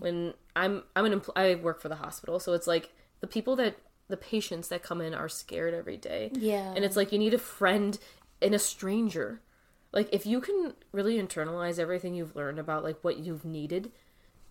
when 0.01 0.33
I'm 0.55 0.83
I'm 0.95 1.05
an 1.07 1.21
empl- 1.21 1.37
I 1.37 1.55
work 1.57 1.81
for 1.81 1.89
the 1.89 1.97
hospital, 1.97 2.39
so 2.41 2.53
it's 2.53 2.67
like 2.67 2.93
the 3.21 3.27
people 3.27 3.57
that 3.57 3.77
the 4.09 4.17
patients 4.17 4.69
that 4.69 4.83
come 4.83 5.01
in 5.01 5.15
are 5.15 5.29
scared 5.29 5.75
every 5.75 5.97
day. 5.97 6.31
Yeah. 6.35 6.73
And 6.75 6.85
it's 6.85 6.97
like 6.97 7.13
you 7.13 7.19
need 7.19 7.35
a 7.35 7.39
friend 7.39 7.99
and 8.41 8.55
a 8.55 8.59
stranger. 8.59 9.41
Like 9.93 10.09
if 10.13 10.27
you 10.27 10.41
can 10.41 10.75
really 10.93 11.21
internalize 11.21 11.79
everything 11.79 12.15
you've 12.15 12.37
learned 12.37 12.59
about 12.59 12.85
like 12.85 13.03
what 13.03 13.19
you've 13.19 13.45
needed, 13.45 13.93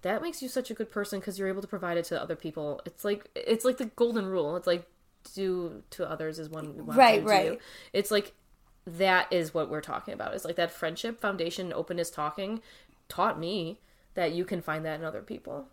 that 0.02 0.22
makes 0.22 0.42
you 0.42 0.50
such 0.50 0.70
a 0.70 0.74
good 0.74 0.92
person 0.92 1.20
because 1.20 1.40
you're 1.40 1.48
able 1.48 1.62
to 1.62 1.68
provide 1.68 1.98
it 1.98 2.06
to 2.06 2.22
other 2.22 2.36
people. 2.36 2.82
It's 2.86 3.04
like 3.06 3.30
it's 3.36 3.66
like 3.66 3.78
the 3.78 3.86
golden 3.86 4.26
rule. 4.26 4.56
It's 4.56 4.68
like 4.68 4.88
do 5.34 5.84
to 5.92 6.10
others 6.10 6.38
as 6.40 6.50
one 6.50 6.74
Right, 6.78 7.20
to 7.20 7.22
do 7.22 7.28
right. 7.28 7.52
to. 7.54 7.60
It's 7.94 8.12
like 8.12 8.34
that 8.86 9.32
is 9.32 9.54
what 9.54 9.70
we're 9.70 9.82
talking 9.82 10.14
about. 10.14 10.34
It's 10.36 10.46
like 10.46 10.58
that 10.58 10.72
friendship 10.72 11.20
foundation, 11.20 11.74
openness, 11.74 12.10
talking 12.10 12.62
taught 13.08 13.40
me 13.40 13.80
that 14.16 14.32
you 14.32 14.46
can 14.46 14.62
find 14.62 14.86
that 14.86 15.00
in 15.00 15.06
other 15.06 15.22
people. 15.22 15.68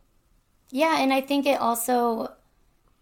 Yeah, 0.70 1.01
and 1.01 1.12
I 1.12 1.20
think 1.20 1.47
it 1.47 1.61
also 1.61 2.33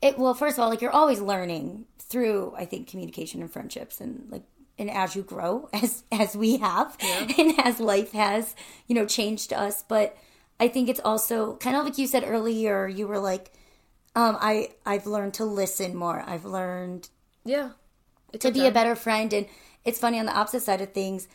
it 0.03 0.19
well, 0.19 0.35
first 0.35 0.57
of 0.57 0.63
all, 0.63 0.71
like 0.71 0.81
you're 0.81 0.91
always 0.91 1.21
learning 1.21 1.87
through 1.99 2.55
I 2.57 2.65
think 2.65 2.89
communication 2.89 3.41
and 3.41 3.53
friendships 3.53 4.01
and 4.01 4.27
like 4.31 4.43
and 4.79 4.91
as 4.91 5.15
you 5.15 5.23
grow 5.23 5.69
as 5.73 6.05
as 6.11 6.37
we 6.37 6.57
have 6.59 6.97
and 7.01 7.59
as 7.61 7.81
life 7.81 8.13
has, 8.13 8.55
you 8.87 8.95
know, 8.95 9.07
changed 9.07 9.53
us, 9.53 9.85
but 9.87 10.17
I 10.59 10.69
think 10.69 10.89
it's 10.89 11.01
also 11.05 11.57
kind 11.57 11.77
of 11.77 11.85
like 11.85 11.99
you 11.99 12.07
said 12.07 12.25
earlier, 12.27 12.89
you 12.89 13.07
were 13.07 13.19
like 13.19 13.53
um 14.17 14.37
I 14.41 14.71
I've 14.85 15.07
learned 15.07 15.35
to 15.35 15.45
listen 15.45 15.95
more. 15.95 16.23
I've 16.27 16.45
learned 16.45 17.09
Yeah. 17.45 17.71
To 18.39 18.51
be 18.53 18.67
a 18.67 18.71
better 18.71 18.95
friend 18.95 19.33
and 19.33 19.47
it's 19.85 19.99
funny 19.99 20.19
on 20.19 20.27
the 20.27 20.37
opposite 20.37 20.63
side 20.63 20.81
of 20.81 20.93
things, 20.93 21.27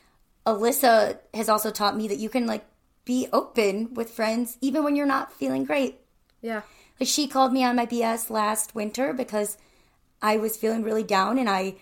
Alyssa 0.46 1.20
has 1.34 1.50
also 1.50 1.72
taught 1.72 1.98
me 1.98 2.08
that 2.08 2.20
you 2.20 2.30
can 2.30 2.46
like 2.48 2.66
be 3.04 3.28
open 3.34 3.94
with 3.94 4.10
friends 4.10 4.58
even 4.62 4.84
when 4.84 4.96
you're 4.96 5.06
not 5.06 5.34
feeling 5.34 5.64
great. 5.66 6.00
Yeah. 6.42 6.62
Like 7.00 7.10
she 7.10 7.28
called 7.28 7.54
me 7.54 7.64
on 7.64 7.76
my 7.76 7.86
BS 7.86 8.30
last 8.30 8.76
winter 8.76 9.14
because 9.14 9.58
I 10.22 10.38
was 10.38 10.58
feeling 10.58 10.84
really 10.84 11.04
down 11.04 11.38
and 11.38 11.50
I 11.50 11.76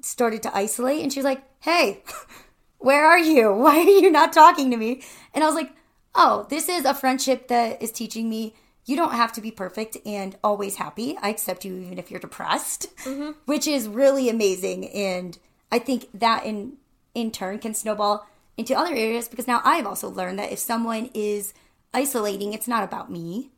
started 0.00 0.42
to 0.44 0.56
isolate 0.56 1.02
and 1.02 1.12
she 1.12 1.18
was 1.18 1.24
like, 1.24 1.42
"Hey, 1.60 2.02
where 2.78 3.04
are 3.04 3.18
you? 3.18 3.52
Why 3.54 3.78
are 3.78 3.82
you 3.82 4.10
not 4.10 4.32
talking 4.32 4.70
to 4.70 4.76
me?" 4.76 5.02
And 5.34 5.42
I 5.42 5.46
was 5.46 5.56
like, 5.56 5.72
"Oh, 6.14 6.46
this 6.50 6.68
is 6.68 6.84
a 6.84 6.94
friendship 6.94 7.48
that 7.48 7.82
is 7.82 7.90
teaching 7.92 8.28
me 8.28 8.54
you 8.86 8.96
don't 8.96 9.14
have 9.14 9.32
to 9.32 9.40
be 9.40 9.50
perfect 9.50 9.96
and 10.04 10.36
always 10.44 10.76
happy. 10.76 11.16
I 11.22 11.30
accept 11.30 11.64
you 11.64 11.76
even 11.76 11.98
if 11.98 12.10
you're 12.10 12.20
depressed." 12.20 12.94
Mm-hmm. 12.98 13.32
Which 13.46 13.66
is 13.66 13.88
really 13.88 14.28
amazing 14.28 14.88
and 14.88 15.38
I 15.72 15.80
think 15.80 16.08
that 16.14 16.46
in 16.46 16.76
in 17.14 17.30
turn 17.32 17.58
can 17.58 17.74
snowball 17.74 18.26
into 18.56 18.74
other 18.74 18.94
areas 18.94 19.26
because 19.26 19.48
now 19.48 19.60
I've 19.64 19.86
also 19.86 20.08
learned 20.08 20.38
that 20.38 20.52
if 20.52 20.58
someone 20.60 21.10
is 21.12 21.52
isolating, 21.92 22.52
it's 22.52 22.68
not 22.68 22.84
about 22.84 23.10
me 23.10 23.50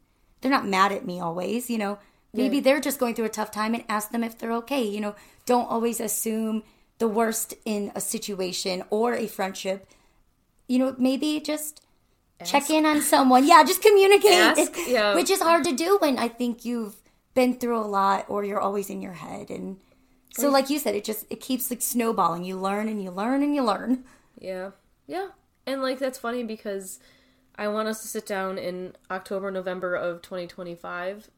they're 0.46 0.54
not 0.54 0.68
mad 0.68 0.92
at 0.92 1.04
me 1.04 1.18
always, 1.18 1.68
you 1.68 1.76
know. 1.76 1.98
Maybe 2.32 2.60
they're 2.60 2.80
just 2.80 3.00
going 3.00 3.14
through 3.14 3.24
a 3.24 3.30
tough 3.30 3.50
time 3.50 3.74
and 3.74 3.82
ask 3.88 4.10
them 4.10 4.22
if 4.22 4.38
they're 4.38 4.52
okay, 4.52 4.84
you 4.84 5.00
know. 5.00 5.16
Don't 5.44 5.68
always 5.68 5.98
assume 5.98 6.62
the 6.98 7.08
worst 7.08 7.54
in 7.64 7.90
a 7.96 8.00
situation 8.00 8.84
or 8.90 9.14
a 9.14 9.26
friendship. 9.26 9.88
You 10.68 10.78
know, 10.78 10.94
maybe 10.98 11.40
just 11.40 11.80
check 12.44 12.70
in 12.70 12.86
on 12.86 13.02
someone. 13.02 13.44
Yeah, 13.46 13.64
just 13.64 13.82
communicate. 13.82 14.32
Ask, 14.32 14.72
yeah. 14.86 15.14
Which 15.14 15.30
is 15.30 15.40
hard 15.40 15.64
to 15.64 15.72
do 15.72 15.96
when 16.00 16.18
I 16.18 16.28
think 16.28 16.64
you've 16.64 16.96
been 17.34 17.54
through 17.54 17.78
a 17.78 17.88
lot 17.88 18.26
or 18.28 18.44
you're 18.44 18.60
always 18.60 18.90
in 18.90 19.02
your 19.02 19.12
head 19.12 19.50
and 19.50 19.78
so 20.32 20.48
like 20.50 20.70
you 20.70 20.78
said 20.78 20.94
it 20.94 21.04
just 21.04 21.26
it 21.30 21.40
keeps 21.40 21.70
like 21.70 21.80
snowballing. 21.80 22.44
You 22.44 22.56
learn 22.56 22.88
and 22.88 23.02
you 23.02 23.10
learn 23.10 23.42
and 23.42 23.54
you 23.54 23.62
learn. 23.62 24.04
Yeah. 24.38 24.72
Yeah. 25.06 25.28
And 25.66 25.82
like 25.82 25.98
that's 25.98 26.18
funny 26.18 26.44
because 26.44 27.00
I 27.58 27.68
want 27.68 27.88
us 27.88 28.02
to 28.02 28.08
sit 28.08 28.26
down 28.26 28.58
in 28.58 28.94
October, 29.10 29.50
November 29.50 29.94
of 29.94 30.20
2025 30.22 31.30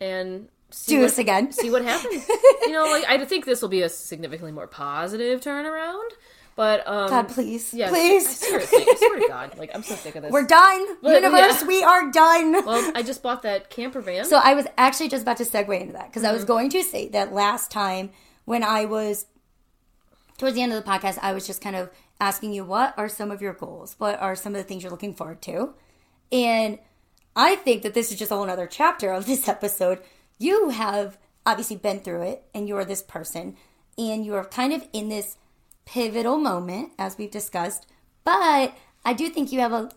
and 0.00 0.48
see 0.70 0.92
Do 0.92 1.00
what, 1.00 1.06
this 1.06 1.18
again. 1.18 1.52
See 1.52 1.70
what 1.70 1.82
happens. 1.82 2.28
you 2.62 2.72
know, 2.72 2.84
like 2.84 3.04
I 3.08 3.24
think 3.24 3.44
this 3.46 3.62
will 3.62 3.68
be 3.68 3.82
a 3.82 3.88
significantly 3.88 4.52
more 4.52 4.66
positive 4.66 5.40
turnaround. 5.40 6.08
But 6.54 6.86
um 6.88 7.08
God, 7.10 7.28
please. 7.28 7.72
yeah, 7.74 7.88
please. 7.90 8.26
seriously, 8.28 8.78
I 8.90 8.94
swear 8.96 9.20
to 9.20 9.28
God, 9.28 9.58
like 9.58 9.70
I'm 9.74 9.82
so 9.82 9.94
sick 9.94 10.16
of 10.16 10.22
this. 10.22 10.32
We're 10.32 10.46
done. 10.46 10.86
But, 11.02 11.22
Universe, 11.22 11.60
yeah. 11.62 11.66
we 11.66 11.82
are 11.82 12.10
done. 12.10 12.52
well, 12.64 12.92
I 12.94 13.02
just 13.02 13.22
bought 13.22 13.42
that 13.42 13.68
camper 13.70 14.00
van. 14.00 14.24
So 14.24 14.40
I 14.42 14.54
was 14.54 14.66
actually 14.78 15.08
just 15.08 15.22
about 15.22 15.36
to 15.38 15.44
segue 15.44 15.80
into 15.80 15.92
that 15.94 16.06
because 16.08 16.24
I 16.24 16.32
was 16.32 16.42
Mm-hmm. 16.42 16.48
going 16.48 16.70
to 16.70 16.82
say 16.82 17.08
that 17.08 17.32
last 17.32 17.70
time 17.70 18.10
when 18.46 18.62
I 18.64 18.84
was 18.86 19.26
towards 20.38 20.54
the 20.56 20.62
end 20.62 20.72
of 20.72 20.82
the 20.82 20.90
podcast, 20.90 21.18
I 21.22 21.32
was 21.32 21.46
just 21.46 21.60
kind 21.62 21.76
of 21.76 21.90
asking 22.20 22.52
you 22.52 22.64
what 22.64 22.94
are 22.96 23.08
some 23.08 23.30
of 23.30 23.42
your 23.42 23.52
goals? 23.52 23.94
What 23.98 24.20
are 24.20 24.34
some 24.34 24.54
of 24.54 24.58
the 24.58 24.64
things 24.64 24.82
you're 24.82 24.90
looking 24.90 25.14
forward 25.14 25.42
to? 25.42 25.74
And 26.32 26.78
I 27.34 27.56
think 27.56 27.82
that 27.82 27.94
this 27.94 28.10
is 28.10 28.18
just 28.18 28.30
a 28.30 28.34
whole 28.36 28.48
other 28.48 28.66
chapter 28.66 29.12
of 29.12 29.26
this 29.26 29.48
episode. 29.48 30.00
You 30.38 30.70
have 30.70 31.18
obviously 31.44 31.76
been 31.76 32.00
through 32.00 32.22
it 32.22 32.44
and 32.54 32.68
you're 32.68 32.84
this 32.84 33.02
person 33.02 33.56
and 33.96 34.24
you're 34.24 34.44
kind 34.44 34.72
of 34.72 34.86
in 34.92 35.08
this 35.08 35.36
pivotal 35.84 36.38
moment 36.38 36.92
as 36.98 37.16
we've 37.16 37.30
discussed. 37.30 37.86
But 38.24 38.74
I 39.04 39.12
do 39.12 39.28
think 39.28 39.52
you 39.52 39.60
have 39.60 39.72
a 39.72 39.90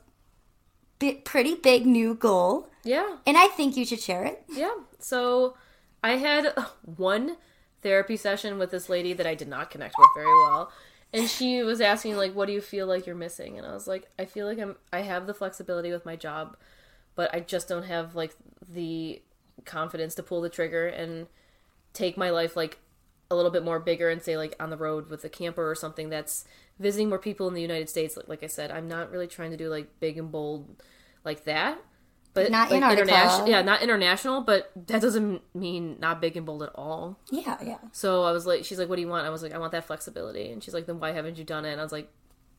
bit, 0.99 1.25
pretty 1.25 1.55
big 1.55 1.85
new 1.85 2.13
goal 2.13 2.69
yeah. 2.83 3.17
and 3.25 3.37
I 3.37 3.47
think 3.47 3.75
you 3.75 3.85
should 3.85 3.99
share 3.99 4.23
it. 4.25 4.43
Yeah. 4.49 4.75
So 4.99 5.55
I 6.03 6.11
had 6.17 6.53
one 6.97 7.37
therapy 7.81 8.17
session 8.17 8.57
with 8.57 8.71
this 8.71 8.89
lady 8.89 9.13
that 9.13 9.25
I 9.25 9.35
did 9.35 9.47
not 9.47 9.71
connect 9.71 9.95
with 9.97 10.09
very 10.15 10.27
well. 10.27 10.71
And 11.11 11.27
she 11.27 11.63
was 11.63 11.81
asking 11.81 12.17
like 12.17 12.33
what 12.33 12.47
do 12.47 12.53
you 12.53 12.61
feel 12.61 12.87
like 12.87 13.05
you're 13.05 13.15
missing? 13.15 13.57
And 13.57 13.65
I 13.65 13.73
was 13.73 13.87
like 13.87 14.09
I 14.17 14.25
feel 14.25 14.45
like 14.45 14.59
I'm 14.59 14.75
I 14.93 15.01
have 15.01 15.27
the 15.27 15.33
flexibility 15.33 15.91
with 15.91 16.05
my 16.05 16.15
job, 16.15 16.55
but 17.15 17.33
I 17.33 17.39
just 17.39 17.67
don't 17.67 17.83
have 17.83 18.15
like 18.15 18.35
the 18.67 19.21
confidence 19.65 20.15
to 20.15 20.23
pull 20.23 20.41
the 20.41 20.49
trigger 20.49 20.87
and 20.87 21.27
take 21.93 22.17
my 22.17 22.29
life 22.29 22.55
like 22.55 22.79
a 23.31 23.35
little 23.35 23.51
bit 23.51 23.63
more 23.63 23.79
bigger 23.79 24.09
and 24.09 24.21
say 24.21 24.37
like 24.37 24.55
on 24.59 24.69
the 24.69 24.77
road 24.77 25.09
with 25.09 25.23
a 25.23 25.29
camper 25.29 25.69
or 25.69 25.75
something 25.75 26.09
that's 26.09 26.45
visiting 26.79 27.09
more 27.09 27.19
people 27.19 27.47
in 27.47 27.53
the 27.53 27.61
United 27.61 27.89
States 27.89 28.15
like, 28.17 28.27
like 28.27 28.43
I 28.43 28.47
said 28.47 28.71
I'm 28.71 28.87
not 28.87 29.11
really 29.11 29.27
trying 29.27 29.51
to 29.51 29.57
do 29.57 29.69
like 29.69 29.99
big 29.99 30.17
and 30.17 30.31
bold 30.31 30.81
like 31.23 31.43
that 31.45 31.79
but 32.33 32.51
Not 32.51 32.71
like, 32.71 32.81
international 32.81 33.49
yeah 33.49 33.61
not 33.61 33.81
international 33.81 34.41
but 34.41 34.71
that 34.87 35.01
doesn't 35.01 35.41
mean 35.55 35.97
not 35.99 36.21
big 36.21 36.37
and 36.37 36.45
bold 36.45 36.63
at 36.63 36.69
all 36.75 37.17
Yeah, 37.31 37.57
yeah. 37.63 37.77
so 37.91 38.23
I 38.23 38.31
was 38.31 38.45
like 38.45 38.65
she's 38.65 38.77
like 38.79 38.87
what 38.89 38.95
do 38.97 39.01
you 39.01 39.07
want 39.07 39.25
I 39.25 39.29
was 39.29 39.41
like 39.43 39.53
I 39.53 39.57
want 39.57 39.71
that 39.71 39.85
flexibility 39.85 40.51
and 40.51 40.63
she's 40.63 40.73
like 40.73 40.85
then 40.85 40.99
why 40.99 41.11
haven't 41.11 41.37
you 41.37 41.43
done 41.43 41.65
it 41.65 41.71
and 41.71 41.79
I 41.79 41.83
was 41.83 41.91
like 41.91 42.11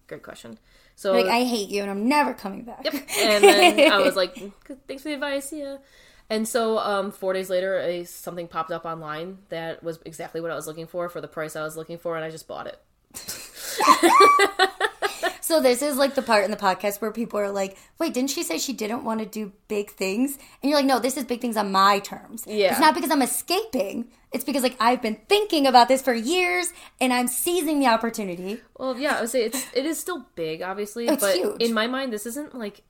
great 0.08 0.22
question 0.22 0.58
so 1.00 1.12
Like 1.12 1.26
I 1.26 1.44
hate 1.44 1.70
you 1.70 1.80
and 1.80 1.90
I'm 1.90 2.08
never 2.10 2.34
coming 2.34 2.64
back. 2.64 2.84
Yep. 2.84 2.92
And 3.20 3.42
then 3.42 3.90
I 3.90 4.00
was 4.00 4.16
like, 4.16 4.34
thanks 4.86 5.02
for 5.02 5.08
the 5.08 5.14
advice, 5.14 5.50
yeah. 5.50 5.78
And 6.28 6.46
so 6.46 6.76
um, 6.78 7.10
four 7.10 7.32
days 7.32 7.48
later, 7.48 7.78
a, 7.78 8.04
something 8.04 8.46
popped 8.46 8.70
up 8.70 8.84
online 8.84 9.38
that 9.48 9.82
was 9.82 9.98
exactly 10.04 10.42
what 10.42 10.50
I 10.50 10.56
was 10.56 10.66
looking 10.66 10.86
for 10.86 11.08
for 11.08 11.22
the 11.22 11.26
price 11.26 11.56
I 11.56 11.62
was 11.62 11.74
looking 11.74 11.96
for, 11.96 12.16
and 12.16 12.24
I 12.24 12.28
just 12.28 12.46
bought 12.46 12.66
it. 12.66 12.78
So 15.51 15.59
this 15.59 15.82
is 15.82 15.96
like 15.96 16.14
the 16.14 16.22
part 16.22 16.44
in 16.44 16.53
the 16.53 16.57
podcast 16.57 17.01
where 17.01 17.11
people 17.11 17.40
are 17.40 17.51
like, 17.51 17.76
"Wait, 17.98 18.14
didn't 18.14 18.30
she 18.30 18.44
say 18.44 18.57
she 18.57 18.72
didn't 18.72 19.03
want 19.03 19.18
to 19.18 19.26
do 19.26 19.51
big 19.66 19.90
things?" 19.90 20.38
And 20.62 20.70
you're 20.70 20.78
like, 20.78 20.86
"No, 20.86 21.01
this 21.01 21.16
is 21.16 21.24
big 21.24 21.40
things 21.40 21.57
on 21.57 21.72
my 21.72 21.98
terms. 21.98 22.44
Yeah. 22.46 22.70
It's 22.70 22.78
not 22.78 22.94
because 22.94 23.11
I'm 23.11 23.20
escaping. 23.20 24.12
It's 24.30 24.44
because 24.44 24.62
like 24.62 24.76
I've 24.78 25.03
been 25.03 25.18
thinking 25.28 25.66
about 25.66 25.88
this 25.88 26.03
for 26.03 26.14
years 26.14 26.72
and 27.01 27.12
I'm 27.12 27.26
seizing 27.26 27.80
the 27.80 27.88
opportunity." 27.88 28.61
Well, 28.78 28.96
yeah, 28.96 29.16
I 29.16 29.22
would 29.22 29.30
say 29.30 29.42
it's 29.42 29.66
it 29.74 29.86
is 29.86 29.98
still 29.98 30.24
big, 30.36 30.62
obviously, 30.62 31.09
It's 31.09 31.20
but 31.20 31.34
huge. 31.34 31.61
in 31.61 31.74
my 31.74 31.88
mind, 31.88 32.12
this 32.12 32.26
isn't 32.26 32.55
like 32.55 32.82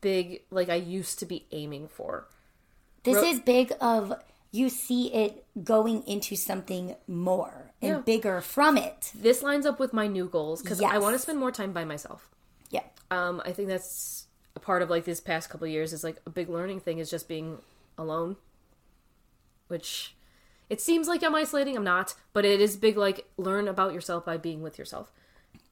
big 0.00 0.40
like 0.50 0.70
I 0.70 0.76
used 0.76 1.18
to 1.18 1.26
be 1.26 1.44
aiming 1.52 1.88
for. 1.88 2.28
This 3.02 3.16
Ro- 3.16 3.24
is 3.24 3.40
big 3.40 3.74
of 3.78 4.14
you 4.54 4.68
see 4.68 5.12
it 5.12 5.44
going 5.64 6.06
into 6.06 6.36
something 6.36 6.94
more 7.08 7.72
and 7.82 7.90
Yeah. 7.90 7.98
bigger 7.98 8.40
from 8.40 8.76
it. 8.78 9.10
This 9.12 9.42
lines 9.42 9.66
up 9.66 9.80
with 9.80 9.92
my 9.92 10.06
new 10.06 10.28
goals 10.28 10.62
because 10.62 10.80
I 10.80 10.98
want 10.98 11.14
to 11.16 11.18
spend 11.18 11.40
more 11.40 11.50
time 11.50 11.72
by 11.72 11.84
myself. 11.84 12.30
Yeah. 12.70 12.84
Um, 13.10 13.42
I 13.44 13.50
think 13.52 13.66
that's 13.68 14.26
a 14.54 14.60
part 14.60 14.80
of 14.80 14.88
like 14.90 15.04
this 15.06 15.20
past 15.20 15.50
couple 15.50 15.64
of 15.64 15.72
years 15.72 15.92
is 15.92 16.04
like 16.04 16.20
a 16.24 16.30
big 16.30 16.48
learning 16.48 16.78
thing 16.78 16.98
is 17.00 17.10
just 17.10 17.26
being 17.26 17.58
alone, 17.98 18.36
which 19.66 20.14
it 20.70 20.80
seems 20.80 21.08
like 21.08 21.24
I'm 21.24 21.34
isolating. 21.34 21.76
I'm 21.76 21.82
not, 21.82 22.14
but 22.32 22.44
it 22.44 22.60
is 22.60 22.76
big. 22.76 22.96
Like 22.96 23.28
learn 23.36 23.66
about 23.66 23.92
yourself 23.92 24.24
by 24.24 24.36
being 24.36 24.62
with 24.62 24.78
yourself, 24.78 25.12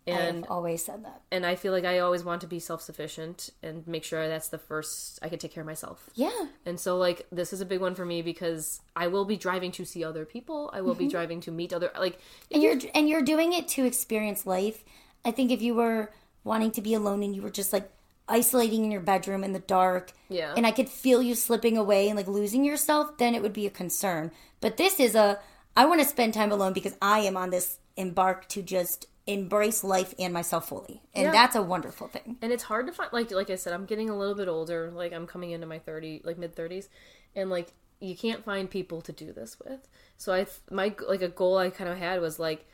and 0.06 0.44
I've 0.44 0.50
always 0.50 0.84
said 0.84 1.04
that. 1.04 1.20
and 1.30 1.46
I 1.46 1.54
feel 1.54 1.72
like 1.72 1.84
I 1.84 2.00
always 2.00 2.24
want 2.24 2.40
to 2.40 2.46
be 2.46 2.58
self 2.58 2.82
sufficient 2.82 3.50
and 3.62 3.86
make 3.86 4.04
sure 4.04 4.26
that's 4.28 4.48
the 4.48 4.58
first 4.58 5.18
I 5.22 5.28
can 5.28 5.38
take 5.38 5.52
care 5.52 5.60
of 5.62 5.66
myself. 5.66 6.10
Yeah. 6.14 6.46
And 6.66 6.78
so 6.80 6.96
like 6.98 7.26
this 7.30 7.52
is 7.52 7.60
a 7.60 7.66
big 7.66 7.80
one 7.80 7.94
for 7.94 8.04
me 8.04 8.20
because 8.22 8.80
I 8.96 9.06
will 9.06 9.24
be 9.24 9.36
driving 9.36 9.70
to 9.72 9.84
see 9.84 10.02
other 10.04 10.24
people. 10.24 10.70
I 10.72 10.80
will 10.80 10.94
be 10.94 11.04
Mm-hmm. 11.04 11.10
driving 11.10 11.40
to 11.42 11.50
meet 11.50 11.72
other 11.72 11.90
like 11.98 12.18
and 12.50 12.62
you're 12.62 12.76
and 12.94 13.08
you're 13.08 13.22
doing 13.22 13.52
it 13.52 13.68
to 13.68 13.84
experience 13.84 14.46
life. 14.46 14.84
I 15.24 15.30
think 15.30 15.50
if 15.52 15.62
you 15.62 15.74
were 15.74 16.10
wanting 16.44 16.72
to 16.72 16.80
be 16.80 16.94
alone 16.94 17.22
and 17.22 17.36
you 17.36 17.42
were 17.42 17.50
just 17.50 17.72
like 17.72 17.88
isolating 18.28 18.84
in 18.84 18.90
your 18.90 19.00
bedroom 19.00 19.44
in 19.44 19.52
the 19.52 19.58
dark, 19.58 20.12
Yeah. 20.28 20.54
and 20.56 20.66
I 20.66 20.70
could 20.70 20.88
feel 20.88 21.20
you 21.22 21.34
slipping 21.34 21.76
away 21.76 22.08
and 22.08 22.16
like 22.16 22.28
losing 22.28 22.64
yourself, 22.64 23.18
then 23.18 23.34
it 23.34 23.42
would 23.42 23.52
be 23.52 23.66
a 23.66 23.70
concern. 23.70 24.30
But 24.60 24.76
this 24.76 24.98
is 25.00 25.14
a 25.14 25.38
I 25.76 25.84
want 25.86 26.00
to 26.00 26.06
spend 26.06 26.34
time 26.34 26.50
alone 26.52 26.72
because 26.72 26.96
I 27.00 27.20
am 27.20 27.36
on 27.36 27.50
this 27.50 27.78
embark 27.96 28.48
to 28.48 28.62
just 28.62 29.06
embrace 29.26 29.84
life 29.84 30.14
and 30.18 30.32
myself 30.34 30.68
fully, 30.68 31.02
and 31.14 31.24
Yeah. 31.26 31.30
that's 31.32 31.54
a 31.54 31.62
wonderful 31.62 32.08
thing. 32.08 32.36
and 32.42 32.52
it's 32.52 32.64
hard 32.64 32.86
to 32.86 32.92
find 32.92 33.12
like 33.12 33.30
like 33.30 33.50
I 33.50 33.54
said 33.54 33.72
I'm 33.72 33.86
getting 33.86 34.10
a 34.10 34.16
little 34.18 34.34
bit 34.34 34.48
older 34.48 34.90
like 34.90 35.12
I'm 35.12 35.26
coming 35.26 35.50
into 35.52 35.66
my 35.66 35.78
30 35.78 36.22
like 36.24 36.38
mid 36.38 36.56
30s 36.56 36.88
and 37.36 37.48
like 37.50 37.72
you 38.00 38.16
can't 38.16 38.44
find 38.44 38.68
people 38.68 39.00
to 39.02 39.12
do 39.12 39.32
this 39.32 39.56
with 39.64 39.86
so 40.16 40.32
I 40.32 40.46
my 40.70 40.94
like 41.08 41.22
a 41.22 41.28
goal 41.28 41.56
I 41.58 41.70
kind 41.70 41.88
of 41.88 41.98
had 41.98 42.20
was 42.20 42.40
like 42.40 42.66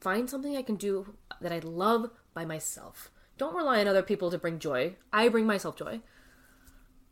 find 0.00 0.28
something 0.28 0.56
I 0.56 0.62
can 0.62 0.74
do 0.76 1.14
that 1.40 1.52
I 1.52 1.60
love 1.60 2.10
by 2.34 2.44
myself 2.44 3.10
don't 3.36 3.54
rely 3.54 3.78
on 3.80 3.86
other 3.86 4.02
people 4.02 4.32
to 4.32 4.38
bring 4.38 4.58
joy. 4.58 4.96
I 5.12 5.28
bring 5.28 5.46
myself 5.46 5.76
joy. 5.76 6.00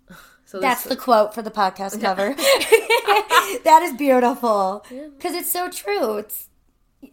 So 0.45 0.61
That's 0.61 0.85
the 0.85 0.95
quote 0.95 1.35
for 1.35 1.43
the 1.43 1.51
podcast 1.51 2.01
cover. 2.09 2.33
that 3.65 3.81
is 3.83 3.95
beautiful 3.95 4.85
because 4.89 5.35
it's 5.35 5.51
so 5.53 5.69
true. 5.71 6.19
It's. 6.19 6.49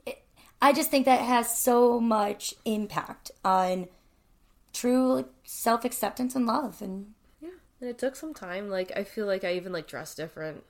It, 0.05 0.22
I 0.63 0.71
just 0.71 0.89
think 0.89 1.03
that 1.05 1.19
has 1.19 1.59
so 1.59 1.99
much 1.99 2.53
impact 2.63 3.31
on 3.43 3.89
true 4.71 5.25
self 5.43 5.83
acceptance 5.83 6.35
and 6.35 6.45
love, 6.45 6.81
and 6.81 7.13
yeah, 7.41 7.49
and 7.81 7.89
it 7.89 7.97
took 7.97 8.15
some 8.15 8.33
time. 8.33 8.69
Like 8.69 8.89
I 8.95 9.03
feel 9.03 9.25
like 9.25 9.43
I 9.43 9.55
even 9.55 9.73
like 9.73 9.87
dress 9.87 10.15
different. 10.15 10.63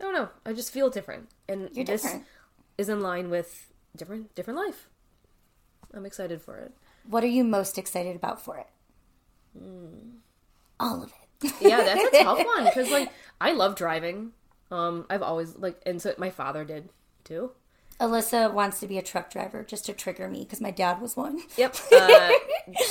I 0.00 0.04
don't 0.04 0.14
know. 0.14 0.30
I 0.46 0.54
just 0.54 0.72
feel 0.72 0.88
different, 0.88 1.28
and 1.46 1.68
you're 1.74 1.84
this 1.84 2.04
different. 2.04 2.24
is 2.78 2.88
in 2.88 3.00
line 3.00 3.28
with 3.28 3.70
different 3.94 4.34
different 4.34 4.58
life. 4.58 4.88
I'm 5.92 6.06
excited 6.06 6.40
for 6.40 6.56
it. 6.56 6.72
What 7.06 7.22
are 7.22 7.26
you 7.26 7.44
most 7.44 7.76
excited 7.76 8.16
about 8.16 8.40
for 8.40 8.56
it? 8.56 8.66
All 10.80 11.02
of 11.02 11.12
it. 11.42 11.52
Yeah, 11.60 11.82
that's 11.82 12.16
a 12.16 12.24
tough 12.24 12.38
one 12.46 12.64
because 12.64 12.90
like 12.90 13.12
I 13.42 13.52
love 13.52 13.76
driving. 13.76 14.32
Um, 14.70 15.04
I've 15.10 15.22
always 15.22 15.54
like, 15.56 15.82
and 15.84 16.00
so 16.00 16.14
my 16.16 16.30
father 16.30 16.64
did 16.64 16.88
too. 17.24 17.50
Alyssa 18.00 18.52
wants 18.52 18.80
to 18.80 18.86
be 18.86 18.98
a 18.98 19.02
truck 19.02 19.30
driver 19.30 19.62
just 19.62 19.86
to 19.86 19.92
trigger 19.92 20.28
me 20.28 20.40
because 20.40 20.60
my 20.60 20.70
dad 20.70 21.00
was 21.00 21.16
one. 21.16 21.40
Yep. 21.56 21.76
Uh, 21.92 22.30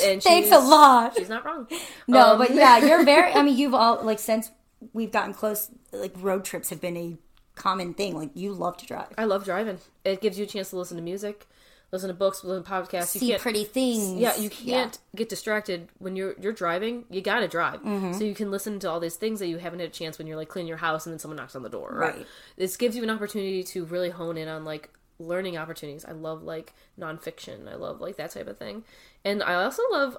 and 0.03 0.21
Thanks 0.21 0.51
a 0.51 0.59
lot. 0.59 1.15
She's 1.15 1.29
not 1.29 1.45
wrong. 1.45 1.67
No, 2.07 2.33
Um, 2.33 2.37
but 2.37 2.53
yeah, 2.53 2.79
you're 2.79 3.05
very. 3.05 3.31
I 3.31 3.41
mean, 3.43 3.57
you've 3.57 3.73
all 3.73 4.03
like 4.03 4.19
since 4.19 4.51
we've 4.93 5.11
gotten 5.11 5.33
close. 5.33 5.69
Like 5.93 6.13
road 6.17 6.43
trips 6.43 6.69
have 6.69 6.81
been 6.81 6.97
a 6.97 7.17
common 7.55 7.93
thing. 7.93 8.15
Like 8.17 8.31
you 8.33 8.51
love 8.51 8.75
to 8.77 8.85
drive, 8.85 9.07
I 9.17 9.23
love 9.25 9.45
driving. 9.45 9.79
It 10.03 10.21
gives 10.21 10.37
you 10.37 10.43
a 10.43 10.47
chance 10.47 10.69
to 10.71 10.75
listen 10.77 10.97
to 10.97 11.03
music, 11.03 11.47
listen 11.93 12.09
to 12.09 12.13
books, 12.13 12.43
listen 12.43 12.63
to 12.63 12.69
podcasts. 12.69 13.15
You 13.15 13.19
see 13.21 13.37
pretty 13.37 13.63
things. 13.63 14.19
yeah, 14.19 14.35
you 14.37 14.49
can't 14.49 14.97
get 15.15 15.29
distracted 15.29 15.87
when 15.99 16.15
you're 16.17 16.35
you're 16.41 16.51
driving. 16.53 17.05
You 17.09 17.21
gotta 17.21 17.47
drive, 17.47 17.81
Mm-hmm. 17.81 18.13
so 18.13 18.23
you 18.25 18.35
can 18.35 18.51
listen 18.51 18.79
to 18.79 18.89
all 18.89 18.99
these 18.99 19.15
things 19.15 19.39
that 19.39 19.47
you 19.47 19.57
haven't 19.59 19.79
had 19.79 19.89
a 19.89 19.91
chance 19.93 20.17
when 20.17 20.27
you're 20.27 20.37
like 20.37 20.49
cleaning 20.49 20.67
your 20.67 20.77
house 20.77 21.05
and 21.05 21.13
then 21.13 21.19
someone 21.19 21.37
knocks 21.37 21.55
on 21.55 21.63
the 21.63 21.69
door. 21.69 21.89
Right. 21.93 22.27
This 22.57 22.75
gives 22.75 22.97
you 22.97 23.03
an 23.03 23.09
opportunity 23.09 23.63
to 23.63 23.85
really 23.85 24.09
hone 24.09 24.35
in 24.37 24.47
on 24.49 24.65
like 24.65 24.89
learning 25.19 25.57
opportunities. 25.57 26.05
I 26.05 26.11
love 26.11 26.43
like 26.43 26.73
nonfiction. 26.99 27.67
I 27.71 27.75
love 27.75 28.01
like 28.01 28.17
that 28.17 28.31
type 28.31 28.47
of 28.47 28.57
thing, 28.57 28.83
and 29.23 29.43
I 29.43 29.55
also 29.55 29.83
love. 29.91 30.17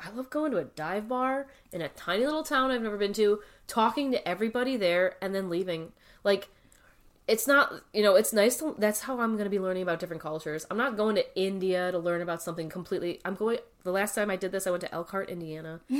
I 0.00 0.10
love 0.10 0.28
going 0.28 0.50
to 0.50 0.58
a 0.58 0.64
dive 0.64 1.08
bar 1.08 1.46
in 1.72 1.80
a 1.80 1.88
tiny 1.88 2.26
little 2.26 2.42
town 2.42 2.70
I've 2.70 2.82
never 2.82 2.98
been 2.98 3.14
to, 3.14 3.40
talking 3.66 4.12
to 4.12 4.28
everybody 4.28 4.76
there, 4.76 5.16
and 5.22 5.34
then 5.34 5.48
leaving. 5.48 5.92
Like, 6.24 6.48
it's 7.28 7.46
not 7.46 7.82
you 7.92 8.02
know 8.02 8.14
it's 8.14 8.32
nice 8.32 8.56
to 8.56 8.74
that's 8.78 9.00
how 9.02 9.20
i'm 9.20 9.34
going 9.34 9.44
to 9.44 9.50
be 9.50 9.58
learning 9.58 9.82
about 9.82 10.00
different 10.00 10.22
cultures 10.22 10.66
i'm 10.70 10.78
not 10.78 10.96
going 10.96 11.14
to 11.14 11.38
india 11.38 11.92
to 11.92 11.98
learn 11.98 12.22
about 12.22 12.42
something 12.42 12.68
completely 12.68 13.20
i'm 13.24 13.34
going 13.34 13.58
the 13.84 13.92
last 13.92 14.14
time 14.14 14.30
i 14.30 14.36
did 14.36 14.50
this 14.50 14.66
i 14.66 14.70
went 14.70 14.80
to 14.80 14.92
elkhart 14.92 15.28
indiana 15.28 15.80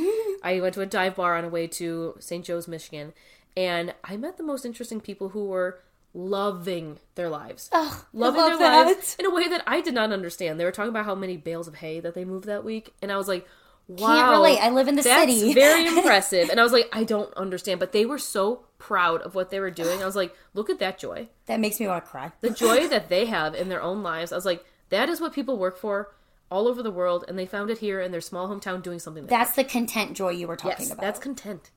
i 0.43 0.59
went 0.61 0.75
to 0.75 0.81
a 0.81 0.87
dive 0.87 1.15
bar 1.15 1.37
on 1.37 1.45
a 1.45 1.49
way 1.49 1.67
to 1.67 2.17
st 2.19 2.45
joe's 2.45 2.67
michigan 2.67 3.13
and 3.57 3.95
i 4.03 4.17
met 4.17 4.39
the 4.39 4.43
most 4.43 4.65
interesting 4.65 5.01
people 5.01 5.29
who 5.29 5.45
were 5.45 5.81
loving 6.19 6.99
their 7.15 7.29
lives 7.29 7.71
loving 7.73 8.03
love 8.13 8.35
their 8.35 8.59
that. 8.59 8.87
lives 8.87 9.17
in 9.21 9.25
a 9.27 9.31
way 9.31 9.47
that 9.49 9.63
i 9.69 9.81
did 9.81 9.95
not 9.95 10.11
understand 10.13 10.59
they 10.59 10.65
were 10.65 10.73
talking 10.73 10.91
about 10.91 11.05
how 11.05 11.15
many 11.15 11.37
bales 11.37 11.69
of 11.69 11.77
hay 11.77 12.01
that 12.01 12.15
they 12.15 12.25
moved 12.25 12.47
that 12.47 12.65
week 12.65 12.93
and 13.01 13.13
i 13.13 13.17
was 13.17 13.29
like 13.29 13.47
wow 13.87 14.07
Can't 14.09 14.31
relate. 14.33 14.59
I 14.59 14.69
live 14.71 14.89
in 14.89 14.97
the 14.97 15.03
that's 15.03 15.33
city. 15.33 15.55
very 15.67 15.87
impressive 15.97 16.51
and 16.51 16.59
i 16.59 16.63
was 16.65 16.73
like 16.73 16.89
i 16.93 17.05
don't 17.05 17.33
understand 17.35 17.79
but 17.79 17.93
they 17.93 18.05
were 18.05 18.19
so 18.19 18.65
proud 18.79 19.21
of 19.23 19.35
what 19.37 19.51
they 19.51 19.61
were 19.61 19.71
doing 19.71 20.03
i 20.03 20.07
was 20.07 20.17
like 20.17 20.35
look 20.55 20.69
at 20.69 20.81
that 20.81 20.99
joy 20.99 21.29
that 21.47 21.61
makes 21.61 21.79
me 21.79 21.87
want 21.87 22.05
to 22.05 22.11
cry. 22.11 22.33
the 22.41 22.51
joy 22.65 22.89
that 22.89 23.09
they 23.09 23.27
have 23.27 23.55
in 23.55 23.69
their 23.69 23.81
own 23.81 24.03
lives. 24.03 24.33
I 24.33 24.37
was 24.37 24.45
like, 24.45 24.65
that 24.91 25.09
is 25.09 25.21
what 25.21 25.33
people 25.33 25.57
work 25.57 25.79
for 25.79 26.13
all 26.51 26.67
over 26.69 26.83
the 26.83 26.91
world, 26.91 27.25
and 27.29 27.39
they 27.39 27.47
found 27.47 27.71
it 27.71 27.79
here 27.79 28.01
in 28.01 28.11
their 28.13 28.21
small 28.23 28.49
hometown 28.49 28.83
doing 28.83 28.99
something. 28.99 29.25
That 29.25 29.31
That's 29.31 29.53
the 29.57 29.65
content 29.65 30.15
joy 30.15 30.31
you 30.31 30.47
were 30.49 30.57
talking 30.57 30.77
yes, 30.87 30.91
about. 30.93 31.03
that's 31.03 31.19
content. 31.19 31.71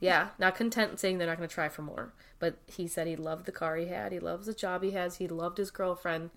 Yeah, 0.00 0.28
not 0.38 0.54
content 0.56 1.00
saying 1.00 1.18
they're 1.18 1.26
not 1.26 1.38
going 1.38 1.48
to 1.48 1.54
try 1.54 1.68
for 1.68 1.82
more. 1.82 2.12
But 2.38 2.58
he 2.66 2.86
said 2.86 3.06
he 3.06 3.16
loved 3.16 3.46
the 3.46 3.52
car 3.52 3.76
he 3.76 3.86
had. 3.86 4.12
He 4.12 4.18
loves 4.18 4.46
the 4.46 4.54
job 4.54 4.82
he 4.82 4.90
has. 4.92 5.16
He 5.16 5.26
loved 5.28 5.58
his 5.58 5.70
girlfriend. 5.70 6.22
And 6.24 6.30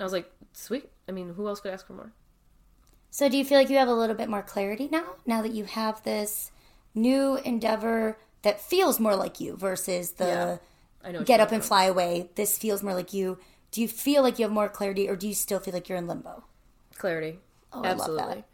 I 0.00 0.04
was 0.04 0.12
like, 0.12 0.30
sweet. 0.52 0.88
I 1.08 1.12
mean, 1.12 1.34
who 1.34 1.46
else 1.48 1.60
could 1.60 1.72
ask 1.72 1.86
for 1.86 1.92
more? 1.92 2.12
So, 3.10 3.28
do 3.28 3.36
you 3.36 3.44
feel 3.44 3.58
like 3.58 3.70
you 3.70 3.76
have 3.78 3.88
a 3.88 3.94
little 3.94 4.16
bit 4.16 4.28
more 4.28 4.42
clarity 4.42 4.88
now? 4.90 5.16
Now 5.26 5.42
that 5.42 5.52
you 5.52 5.64
have 5.64 6.02
this 6.02 6.50
new 6.94 7.36
endeavor 7.36 8.18
that 8.42 8.60
feels 8.60 9.00
more 9.00 9.16
like 9.16 9.40
you 9.40 9.56
versus 9.56 10.12
the 10.12 10.24
Yeah. 10.26 10.58
I 11.04 11.12
know. 11.12 11.22
get 11.24 11.40
up 11.40 11.52
and 11.52 11.64
fly 11.64 11.84
away. 11.84 12.30
This 12.34 12.58
feels 12.58 12.82
more 12.82 12.94
like 12.94 13.12
you. 13.12 13.38
Do 13.70 13.80
you 13.82 13.88
feel 13.88 14.22
like 14.22 14.38
you 14.38 14.44
have 14.44 14.52
more 14.52 14.68
clarity, 14.68 15.08
or 15.08 15.16
do 15.16 15.28
you 15.28 15.34
still 15.34 15.58
feel 15.60 15.74
like 15.74 15.88
you're 15.88 15.98
in 15.98 16.06
limbo? 16.06 16.44
clarity. 16.96 17.38
Oh, 17.72 17.84
Absolutely. 17.84 18.44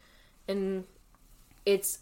And 0.49 0.85
it's 1.64 2.01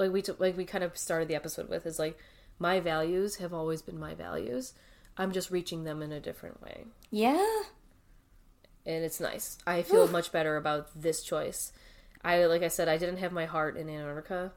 like 0.00 0.12
we 0.12 0.22
t- 0.22 0.32
like 0.38 0.56
we 0.56 0.64
kind 0.64 0.82
of 0.82 0.96
started 0.98 1.28
the 1.28 1.34
episode 1.36 1.68
with 1.68 1.86
is 1.86 1.98
like 1.98 2.18
my 2.58 2.80
values 2.80 3.36
have 3.36 3.54
always 3.54 3.82
been 3.82 3.98
my 3.98 4.14
values. 4.14 4.74
I'm 5.16 5.32
just 5.32 5.50
reaching 5.50 5.84
them 5.84 6.02
in 6.02 6.10
a 6.12 6.20
different 6.20 6.62
way. 6.62 6.84
Yeah. 7.10 7.44
and 8.86 9.04
it's 9.04 9.20
nice. 9.20 9.58
I 9.66 9.82
feel 9.82 10.08
much 10.08 10.32
better 10.32 10.56
about 10.56 10.88
this 11.00 11.22
choice. 11.22 11.72
I 12.24 12.44
like 12.46 12.62
I 12.62 12.68
said, 12.68 12.88
I 12.88 12.96
didn't 12.96 13.18
have 13.18 13.32
my 13.32 13.46
heart 13.46 13.76
in 13.76 13.88
Antarctica, 13.88 14.52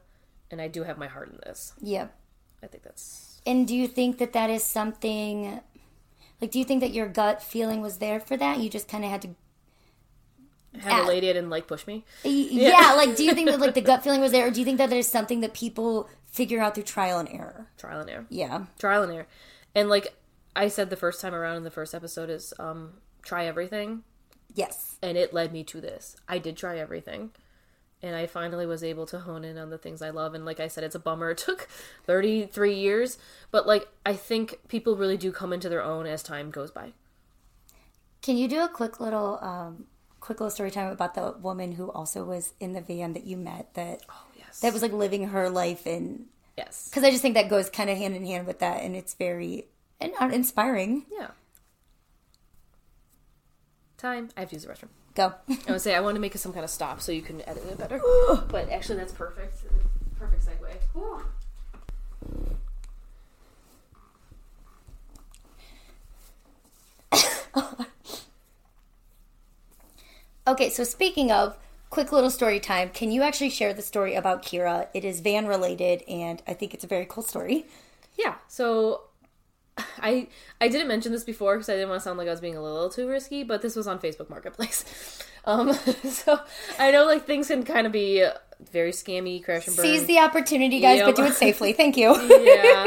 and 0.50 0.60
I 0.60 0.68
do 0.68 0.82
have 0.82 0.98
my 0.98 1.06
heart 1.06 1.30
in 1.30 1.38
this. 1.44 1.72
Yeah. 1.80 2.08
I 2.62 2.66
think 2.66 2.82
that's 2.82 3.40
And 3.46 3.68
do 3.68 3.76
you 3.76 3.86
think 3.86 4.18
that 4.18 4.32
that 4.32 4.48
is 4.50 4.64
something? 4.64 5.60
Like, 6.40 6.50
do 6.50 6.58
you 6.58 6.64
think 6.64 6.80
that 6.80 6.92
your 6.92 7.08
gut 7.08 7.42
feeling 7.42 7.80
was 7.80 7.98
there 7.98 8.20
for 8.20 8.36
that? 8.36 8.58
You 8.58 8.68
just 8.68 8.88
kind 8.88 9.04
of 9.04 9.10
had 9.10 9.22
to 9.22 9.28
have 10.80 11.04
a 11.04 11.08
lady 11.08 11.28
I 11.30 11.32
didn't 11.32 11.50
like 11.50 11.66
push 11.66 11.86
me. 11.86 12.04
Y- 12.24 12.30
Yeah, 12.50 12.94
like 12.94 13.16
do 13.16 13.24
you 13.24 13.32
think 13.34 13.48
that 13.50 13.60
like 13.60 13.74
the 13.74 13.80
gut 13.80 14.02
feeling 14.02 14.20
was 14.20 14.32
there, 14.32 14.46
or 14.46 14.50
do 14.50 14.60
you 14.60 14.64
think 14.64 14.78
that 14.78 14.90
there's 14.90 15.08
something 15.08 15.40
that 15.40 15.54
people 15.54 16.08
figure 16.26 16.60
out 16.60 16.74
through 16.74 16.84
trial 16.84 17.18
and 17.18 17.28
error? 17.28 17.66
Trial 17.78 18.00
and 18.00 18.10
error, 18.10 18.26
Yeah, 18.28 18.66
trial 18.78 19.02
and 19.02 19.12
error, 19.12 19.26
and 19.74 19.88
like 19.88 20.14
I 20.56 20.68
said 20.68 20.90
the 20.90 20.96
first 20.96 21.20
time 21.20 21.34
around 21.34 21.56
in 21.56 21.64
the 21.64 21.70
first 21.70 21.94
episode 21.94 22.30
is 22.30 22.52
um 22.58 22.94
try 23.22 23.46
everything, 23.46 24.02
yes, 24.54 24.96
and 25.02 25.16
it 25.16 25.32
led 25.34 25.52
me 25.52 25.64
to 25.64 25.80
this. 25.80 26.16
I 26.28 26.38
did 26.38 26.56
try 26.56 26.78
everything. 26.78 27.30
And 28.02 28.14
I 28.14 28.26
finally 28.26 28.66
was 28.66 28.84
able 28.84 29.06
to 29.06 29.20
hone 29.20 29.44
in 29.44 29.56
on 29.56 29.70
the 29.70 29.78
things 29.78 30.02
I 30.02 30.10
love. 30.10 30.34
And 30.34 30.44
like 30.44 30.60
I 30.60 30.68
said, 30.68 30.84
it's 30.84 30.94
a 30.94 30.98
bummer. 30.98 31.30
It 31.34 31.38
took 31.38 31.68
33 32.04 32.74
years. 32.74 33.16
But 33.50 33.66
like, 33.66 33.88
I 34.04 34.12
think 34.12 34.58
people 34.68 34.94
really 34.94 35.16
do 35.16 35.32
come 35.32 35.54
into 35.54 35.70
their 35.70 35.82
own 35.82 36.04
as 36.04 36.22
time 36.22 36.50
goes 36.50 36.70
by. 36.70 36.92
Can 38.20 38.36
you 38.36 38.46
do 38.46 38.62
a 38.62 38.68
quick 38.68 39.00
little, 39.00 39.38
um, 39.40 39.86
quick 40.24 40.40
little 40.40 40.50
story 40.50 40.70
time 40.70 40.90
about 40.90 41.14
the 41.14 41.34
woman 41.42 41.72
who 41.72 41.92
also 41.92 42.24
was 42.24 42.54
in 42.58 42.72
the 42.72 42.80
van 42.80 43.12
that 43.12 43.24
you 43.24 43.36
met 43.36 43.74
that 43.74 44.00
Oh, 44.08 44.24
yes. 44.38 44.60
that 44.60 44.72
was 44.72 44.80
like 44.80 44.92
living 44.92 45.28
her 45.28 45.50
life 45.50 45.84
and 45.84 46.24
yes. 46.56 46.88
because 46.88 47.04
I 47.04 47.10
just 47.10 47.20
think 47.20 47.34
that 47.34 47.50
goes 47.50 47.68
kind 47.68 47.90
of 47.90 47.98
hand 47.98 48.16
in 48.16 48.24
hand 48.24 48.46
with 48.46 48.60
that, 48.60 48.82
and 48.82 48.96
it's 48.96 49.12
very 49.12 49.66
and 50.00 50.12
uh, 50.18 50.30
inspiring. 50.32 51.04
Yeah. 51.12 51.28
Time. 53.98 54.30
I 54.34 54.40
have 54.40 54.48
to 54.48 54.56
use 54.56 54.64
the 54.64 54.72
restroom. 54.72 54.88
Go. 55.14 55.34
I 55.68 55.72
would 55.72 55.82
say 55.82 55.94
I 55.94 56.00
want 56.00 56.14
to 56.16 56.20
make 56.20 56.34
some 56.38 56.54
kind 56.54 56.64
of 56.64 56.70
stop 56.70 57.02
so 57.02 57.12
you 57.12 57.20
can 57.22 57.42
edit 57.42 57.62
it 57.70 57.76
better. 57.78 58.00
but 58.48 58.70
actually, 58.70 58.96
that's 58.96 59.12
perfect. 59.12 59.58
Perfect 60.18 60.46
segue. 60.46 60.74
Whew. 60.94 61.22
Okay, 70.46 70.68
so 70.70 70.84
speaking 70.84 71.32
of 71.32 71.56
quick 71.90 72.12
little 72.12 72.30
story 72.30 72.60
time, 72.60 72.90
can 72.90 73.10
you 73.10 73.22
actually 73.22 73.50
share 73.50 73.72
the 73.72 73.82
story 73.82 74.14
about 74.14 74.42
Kira? 74.42 74.88
It 74.94 75.04
is 75.04 75.20
van 75.20 75.46
related, 75.46 76.02
and 76.08 76.42
I 76.46 76.54
think 76.54 76.74
it's 76.74 76.84
a 76.84 76.86
very 76.86 77.06
cool 77.08 77.22
story. 77.22 77.66
Yeah. 78.16 78.34
So. 78.48 79.02
I 79.98 80.28
I 80.60 80.68
didn't 80.68 80.86
mention 80.86 81.10
this 81.10 81.24
before 81.24 81.56
because 81.56 81.68
I 81.68 81.72
didn't 81.72 81.88
want 81.88 82.00
to 82.00 82.04
sound 82.04 82.16
like 82.16 82.28
I 82.28 82.30
was 82.30 82.40
being 82.40 82.56
a 82.56 82.62
little 82.62 82.88
too 82.88 83.08
risky, 83.08 83.42
but 83.42 83.60
this 83.60 83.74
was 83.74 83.88
on 83.88 83.98
Facebook 83.98 84.30
Marketplace. 84.30 84.84
Um, 85.46 85.74
so 86.04 86.40
I 86.78 86.90
know 86.90 87.04
like 87.04 87.26
things 87.26 87.48
can 87.48 87.64
kind 87.64 87.86
of 87.86 87.92
be 87.92 88.26
very 88.72 88.92
scammy, 88.92 89.44
crash 89.44 89.66
and 89.66 89.76
burn. 89.76 89.84
Seize 89.84 90.06
the 90.06 90.18
opportunity, 90.20 90.80
guys, 90.80 91.02
but 91.02 91.16
do 91.16 91.24
it 91.24 91.34
safely. 91.34 91.74
Thank 91.74 91.98
you. 91.98 92.16
yeah 92.42 92.86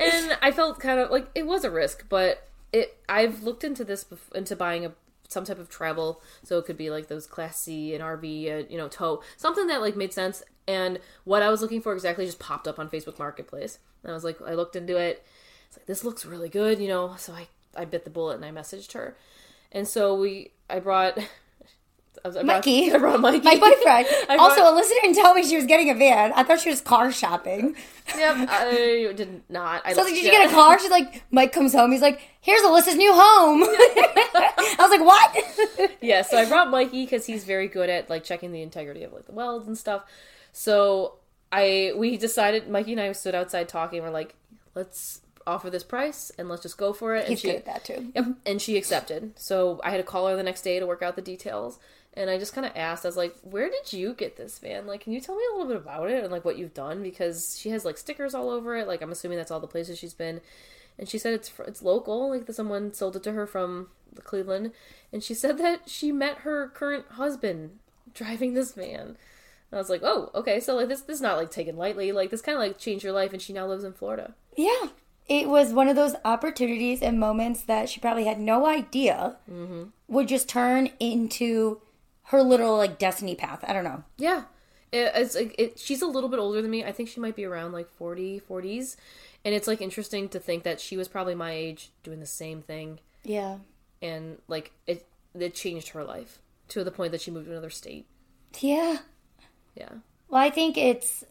and 0.00 0.38
i 0.42 0.50
felt 0.50 0.80
kind 0.80 0.98
of 0.98 1.10
like 1.10 1.28
it 1.34 1.46
was 1.46 1.62
a 1.64 1.70
risk 1.70 2.06
but 2.08 2.48
it 2.72 2.96
i've 3.08 3.42
looked 3.42 3.62
into 3.62 3.84
this 3.84 4.06
into 4.34 4.56
buying 4.56 4.84
a 4.84 4.92
some 5.30 5.44
type 5.44 5.58
of 5.58 5.68
travel. 5.68 6.20
So 6.44 6.58
it 6.58 6.66
could 6.66 6.76
be 6.76 6.90
like 6.90 7.08
those 7.08 7.26
class 7.26 7.60
c 7.60 7.94
and 7.94 8.02
rv 8.02 8.24
uh, 8.24 8.66
you 8.68 8.76
know 8.76 8.88
tow 8.88 9.22
something 9.36 9.66
that 9.68 9.80
like 9.80 9.96
made 9.96 10.12
sense. 10.12 10.42
And 10.68 10.98
what 11.24 11.42
i 11.42 11.48
was 11.48 11.62
looking 11.62 11.80
for 11.80 11.92
exactly 11.92 12.26
just 12.26 12.38
popped 12.38 12.68
up 12.68 12.78
on 12.78 12.90
facebook 12.90 13.18
marketplace. 13.18 13.78
And 14.02 14.10
i 14.10 14.14
was 14.14 14.24
like 14.24 14.40
i 14.42 14.54
looked 14.54 14.76
into 14.76 14.96
it. 14.96 15.24
It's 15.68 15.78
like 15.78 15.86
this 15.86 16.04
looks 16.04 16.26
really 16.26 16.48
good 16.48 16.78
you 16.78 16.88
know? 16.88 17.14
So 17.16 17.32
i 17.32 17.48
i 17.74 17.84
bit 17.84 18.04
the 18.04 18.10
bullet 18.10 18.36
and 18.36 18.44
i 18.44 18.50
messaged 18.50 18.92
her. 18.92 19.16
And 19.72 19.86
so 19.86 20.14
we 20.14 20.52
i 20.68 20.80
brought 20.80 21.18
Mikey. 22.44 22.90
Brought, 22.90 22.96
I 22.96 22.98
brought 22.98 23.20
Mikey. 23.20 23.44
My 23.44 23.56
boyfriend. 23.56 24.06
Also, 24.40 24.60
brought- 24.60 24.74
Alyssa 24.82 24.88
didn't 25.00 25.14
tell 25.14 25.34
me 25.34 25.42
she 25.42 25.56
was 25.56 25.66
getting 25.66 25.90
a 25.90 25.94
van. 25.94 26.32
I 26.34 26.42
thought 26.42 26.60
she 26.60 26.70
was 26.70 26.80
car 26.80 27.10
shopping. 27.12 27.74
Yep, 28.16 28.48
I 28.50 29.12
did 29.14 29.42
not. 29.48 29.82
I 29.84 29.92
So 29.94 30.02
like, 30.02 30.14
did 30.14 30.24
you 30.24 30.30
yeah. 30.32 30.38
get 30.44 30.50
a 30.50 30.54
car? 30.54 30.78
She's 30.78 30.90
like, 30.90 31.22
Mike 31.30 31.52
comes 31.52 31.72
home. 31.72 31.92
He's 31.92 32.02
like, 32.02 32.20
here's 32.40 32.62
Alyssa's 32.62 32.96
new 32.96 33.12
home. 33.12 33.62
I 33.64 34.76
was 34.78 34.90
like, 34.90 35.04
what? 35.04 35.92
yeah, 36.00 36.22
so 36.22 36.36
I 36.36 36.46
brought 36.46 36.70
Mikey 36.70 37.04
because 37.04 37.26
he's 37.26 37.44
very 37.44 37.68
good 37.68 37.88
at 37.90 38.10
like 38.10 38.24
checking 38.24 38.52
the 38.52 38.62
integrity 38.62 39.02
of 39.04 39.12
like 39.12 39.26
the 39.26 39.32
welds 39.32 39.66
and 39.66 39.76
stuff. 39.76 40.04
So 40.52 41.14
I 41.52 41.92
we 41.96 42.16
decided 42.16 42.68
Mikey 42.68 42.92
and 42.92 43.00
I 43.00 43.12
stood 43.12 43.34
outside 43.34 43.68
talking. 43.68 44.02
We're 44.02 44.10
like, 44.10 44.34
let's 44.74 45.20
offer 45.46 45.70
this 45.70 45.82
price 45.82 46.30
and 46.38 46.48
let's 46.48 46.62
just 46.62 46.76
go 46.78 46.92
for 46.92 47.14
it. 47.16 47.20
And 47.20 47.28
He's 47.30 47.40
she, 47.40 47.48
good 47.48 47.56
at 47.56 47.66
that 47.66 47.84
too. 47.84 48.12
Yep, 48.14 48.26
and 48.46 48.62
she 48.62 48.76
accepted. 48.76 49.32
So 49.38 49.80
I 49.82 49.90
had 49.90 49.96
to 49.98 50.02
call 50.02 50.28
her 50.28 50.36
the 50.36 50.42
next 50.42 50.62
day 50.62 50.78
to 50.78 50.86
work 50.86 51.02
out 51.02 51.16
the 51.16 51.22
details. 51.22 51.78
And 52.14 52.28
I 52.28 52.38
just 52.38 52.54
kind 52.54 52.66
of 52.66 52.72
asked, 52.74 53.04
I 53.04 53.08
was 53.08 53.16
like, 53.16 53.36
"Where 53.42 53.70
did 53.70 53.92
you 53.92 54.14
get 54.14 54.36
this 54.36 54.58
van? 54.58 54.86
Like, 54.86 55.02
can 55.02 55.12
you 55.12 55.20
tell 55.20 55.36
me 55.36 55.42
a 55.48 55.56
little 55.56 55.68
bit 55.68 55.76
about 55.76 56.10
it 56.10 56.22
and 56.22 56.32
like 56.32 56.44
what 56.44 56.58
you've 56.58 56.74
done? 56.74 57.02
Because 57.02 57.56
she 57.58 57.70
has 57.70 57.84
like 57.84 57.98
stickers 57.98 58.34
all 58.34 58.50
over 58.50 58.76
it. 58.76 58.88
Like, 58.88 59.00
I'm 59.00 59.12
assuming 59.12 59.38
that's 59.38 59.50
all 59.50 59.60
the 59.60 59.66
places 59.66 59.98
she's 59.98 60.14
been." 60.14 60.40
And 60.98 61.08
she 61.08 61.18
said 61.18 61.34
it's 61.34 61.52
it's 61.66 61.82
local. 61.82 62.30
Like, 62.30 62.46
that 62.46 62.54
someone 62.54 62.92
sold 62.92 63.16
it 63.16 63.22
to 63.24 63.32
her 63.32 63.46
from 63.46 63.88
the 64.12 64.22
Cleveland, 64.22 64.72
and 65.12 65.22
she 65.22 65.34
said 65.42 65.58
that 65.58 65.88
she 65.88 66.12
met 66.12 66.38
her 66.38 66.68
current 66.68 67.06
husband 67.12 67.78
driving 68.12 68.54
this 68.54 68.72
van. 68.72 69.00
And 69.00 69.16
I 69.72 69.76
was 69.78 69.90
like, 69.90 70.02
"Oh, 70.02 70.30
okay. 70.34 70.58
So 70.58 70.74
like 70.74 70.88
this 70.88 71.02
this 71.02 71.16
is 71.16 71.22
not 71.22 71.36
like 71.36 71.50
taken 71.50 71.76
lightly. 71.76 72.10
Like 72.12 72.30
this 72.30 72.42
kind 72.42 72.56
of 72.56 72.62
like 72.62 72.78
changed 72.78 73.04
her 73.04 73.12
life, 73.12 73.32
and 73.32 73.40
she 73.40 73.52
now 73.52 73.66
lives 73.66 73.84
in 73.84 73.92
Florida." 73.92 74.34
Yeah. 74.56 74.88
It 75.28 75.48
was 75.48 75.72
one 75.72 75.86
of 75.86 75.94
those 75.94 76.16
opportunities 76.24 77.02
and 77.02 77.20
moments 77.20 77.62
that 77.62 77.88
she 77.88 78.00
probably 78.00 78.24
had 78.24 78.40
no 78.40 78.66
idea 78.66 79.36
mm-hmm. 79.48 79.84
would 80.08 80.26
just 80.26 80.48
turn 80.48 80.90
into 80.98 81.80
her 82.30 82.42
little 82.42 82.76
like 82.76 82.98
destiny 82.98 83.34
path. 83.34 83.64
I 83.66 83.72
don't 83.72 83.84
know. 83.84 84.02
Yeah. 84.18 84.44
It, 84.92 85.12
it's 85.14 85.34
like 85.36 85.54
it, 85.58 85.78
she's 85.78 86.02
a 86.02 86.06
little 86.06 86.28
bit 86.28 86.38
older 86.40 86.60
than 86.62 86.70
me. 86.70 86.84
I 86.84 86.92
think 86.92 87.08
she 87.08 87.20
might 87.20 87.36
be 87.36 87.44
around 87.44 87.72
like 87.72 87.88
40, 87.90 88.40
40s. 88.48 88.96
And 89.44 89.54
it's 89.54 89.66
like 89.68 89.80
interesting 89.80 90.28
to 90.30 90.38
think 90.40 90.64
that 90.64 90.80
she 90.80 90.96
was 90.96 91.08
probably 91.08 91.34
my 91.34 91.52
age 91.52 91.90
doing 92.02 92.20
the 92.20 92.26
same 92.26 92.60
thing 92.62 92.98
Yeah. 93.24 93.58
and 94.02 94.38
like 94.48 94.72
it 94.86 95.06
it 95.38 95.54
changed 95.54 95.90
her 95.90 96.04
life 96.04 96.40
to 96.68 96.82
the 96.84 96.90
point 96.90 97.12
that 97.12 97.20
she 97.20 97.30
moved 97.30 97.46
to 97.46 97.52
another 97.52 97.70
state. 97.70 98.06
Yeah. 98.58 98.98
Yeah. 99.76 99.92
Well, 100.28 100.42
I 100.42 100.50
think 100.50 100.76
it's. 100.76 101.24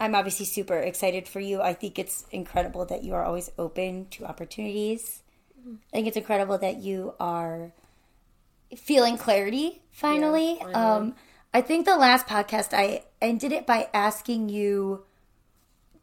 I'm 0.00 0.14
obviously 0.14 0.44
super 0.46 0.76
excited 0.78 1.26
for 1.28 1.40
you. 1.40 1.60
I 1.62 1.72
think 1.72 1.98
it's 1.98 2.24
incredible 2.30 2.84
that 2.86 3.02
you 3.04 3.14
are 3.14 3.24
always 3.24 3.50
open 3.58 4.06
to 4.10 4.24
opportunities. 4.24 5.22
Mm-hmm. 5.58 5.74
I 5.92 5.96
think 5.96 6.06
it's 6.08 6.16
incredible 6.16 6.58
that 6.58 6.76
you 6.78 7.14
are 7.20 7.72
feeling 8.76 9.16
clarity 9.18 9.82
finally. 9.92 10.60
I 10.60 10.72
um, 10.72 11.14
I 11.52 11.60
think 11.60 11.86
the 11.86 11.96
last 11.96 12.26
podcast 12.26 12.72
I 12.72 13.04
ended 13.22 13.52
it 13.52 13.66
by 13.66 13.88
asking 13.94 14.48
you 14.48 15.04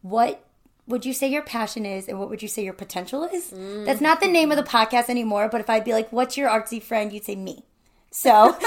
what 0.00 0.44
would 0.86 1.06
you 1.06 1.12
say 1.12 1.28
your 1.28 1.42
passion 1.42 1.86
is 1.86 2.08
and 2.08 2.18
what 2.18 2.28
would 2.28 2.42
you 2.42 2.48
say 2.48 2.64
your 2.64 2.72
potential 2.72 3.24
is? 3.24 3.50
That's 3.50 4.00
not 4.00 4.20
the 4.20 4.28
name 4.28 4.50
of 4.50 4.56
the 4.56 4.64
podcast 4.64 5.08
anymore, 5.08 5.48
but 5.48 5.60
if 5.60 5.70
I'd 5.70 5.84
be 5.84 5.92
like, 5.92 6.12
what's 6.12 6.36
your 6.36 6.48
artsy 6.48 6.82
friend, 6.82 7.12
you'd 7.12 7.24
say 7.24 7.36
me. 7.36 7.64
So, 8.10 8.52
so 8.60 8.62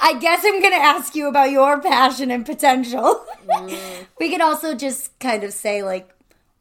I 0.00 0.16
guess 0.20 0.42
I'm 0.44 0.60
going 0.60 0.72
to 0.72 0.82
ask 0.82 1.14
you 1.14 1.28
about 1.28 1.50
your 1.50 1.80
passion 1.80 2.30
and 2.30 2.46
potential. 2.46 3.26
we 4.18 4.30
could 4.30 4.40
also 4.40 4.74
just 4.74 5.18
kind 5.18 5.44
of 5.44 5.52
say 5.52 5.82
like, 5.82 6.08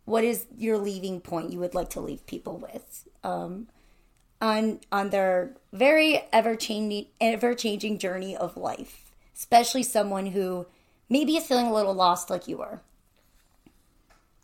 what 0.05 0.23
is 0.23 0.47
your 0.57 0.77
leaving 0.77 1.21
point 1.21 1.51
you 1.51 1.59
would 1.59 1.75
like 1.75 1.91
to 1.91 2.01
leave 2.01 2.25
people 2.25 2.57
with 2.57 3.07
um, 3.23 3.67
on 4.41 4.79
on 4.91 5.09
their 5.09 5.55
very 5.73 6.21
ever 6.31 6.55
changing 6.55 7.07
ever 7.19 7.53
changing 7.53 7.97
journey 7.99 8.35
of 8.35 8.57
life, 8.57 9.11
especially 9.35 9.83
someone 9.83 10.27
who 10.27 10.65
maybe 11.09 11.35
is 11.35 11.45
feeling 11.45 11.67
a 11.67 11.73
little 11.73 11.93
lost 11.93 12.29
like 12.29 12.47
you 12.47 12.61
are. 12.61 12.81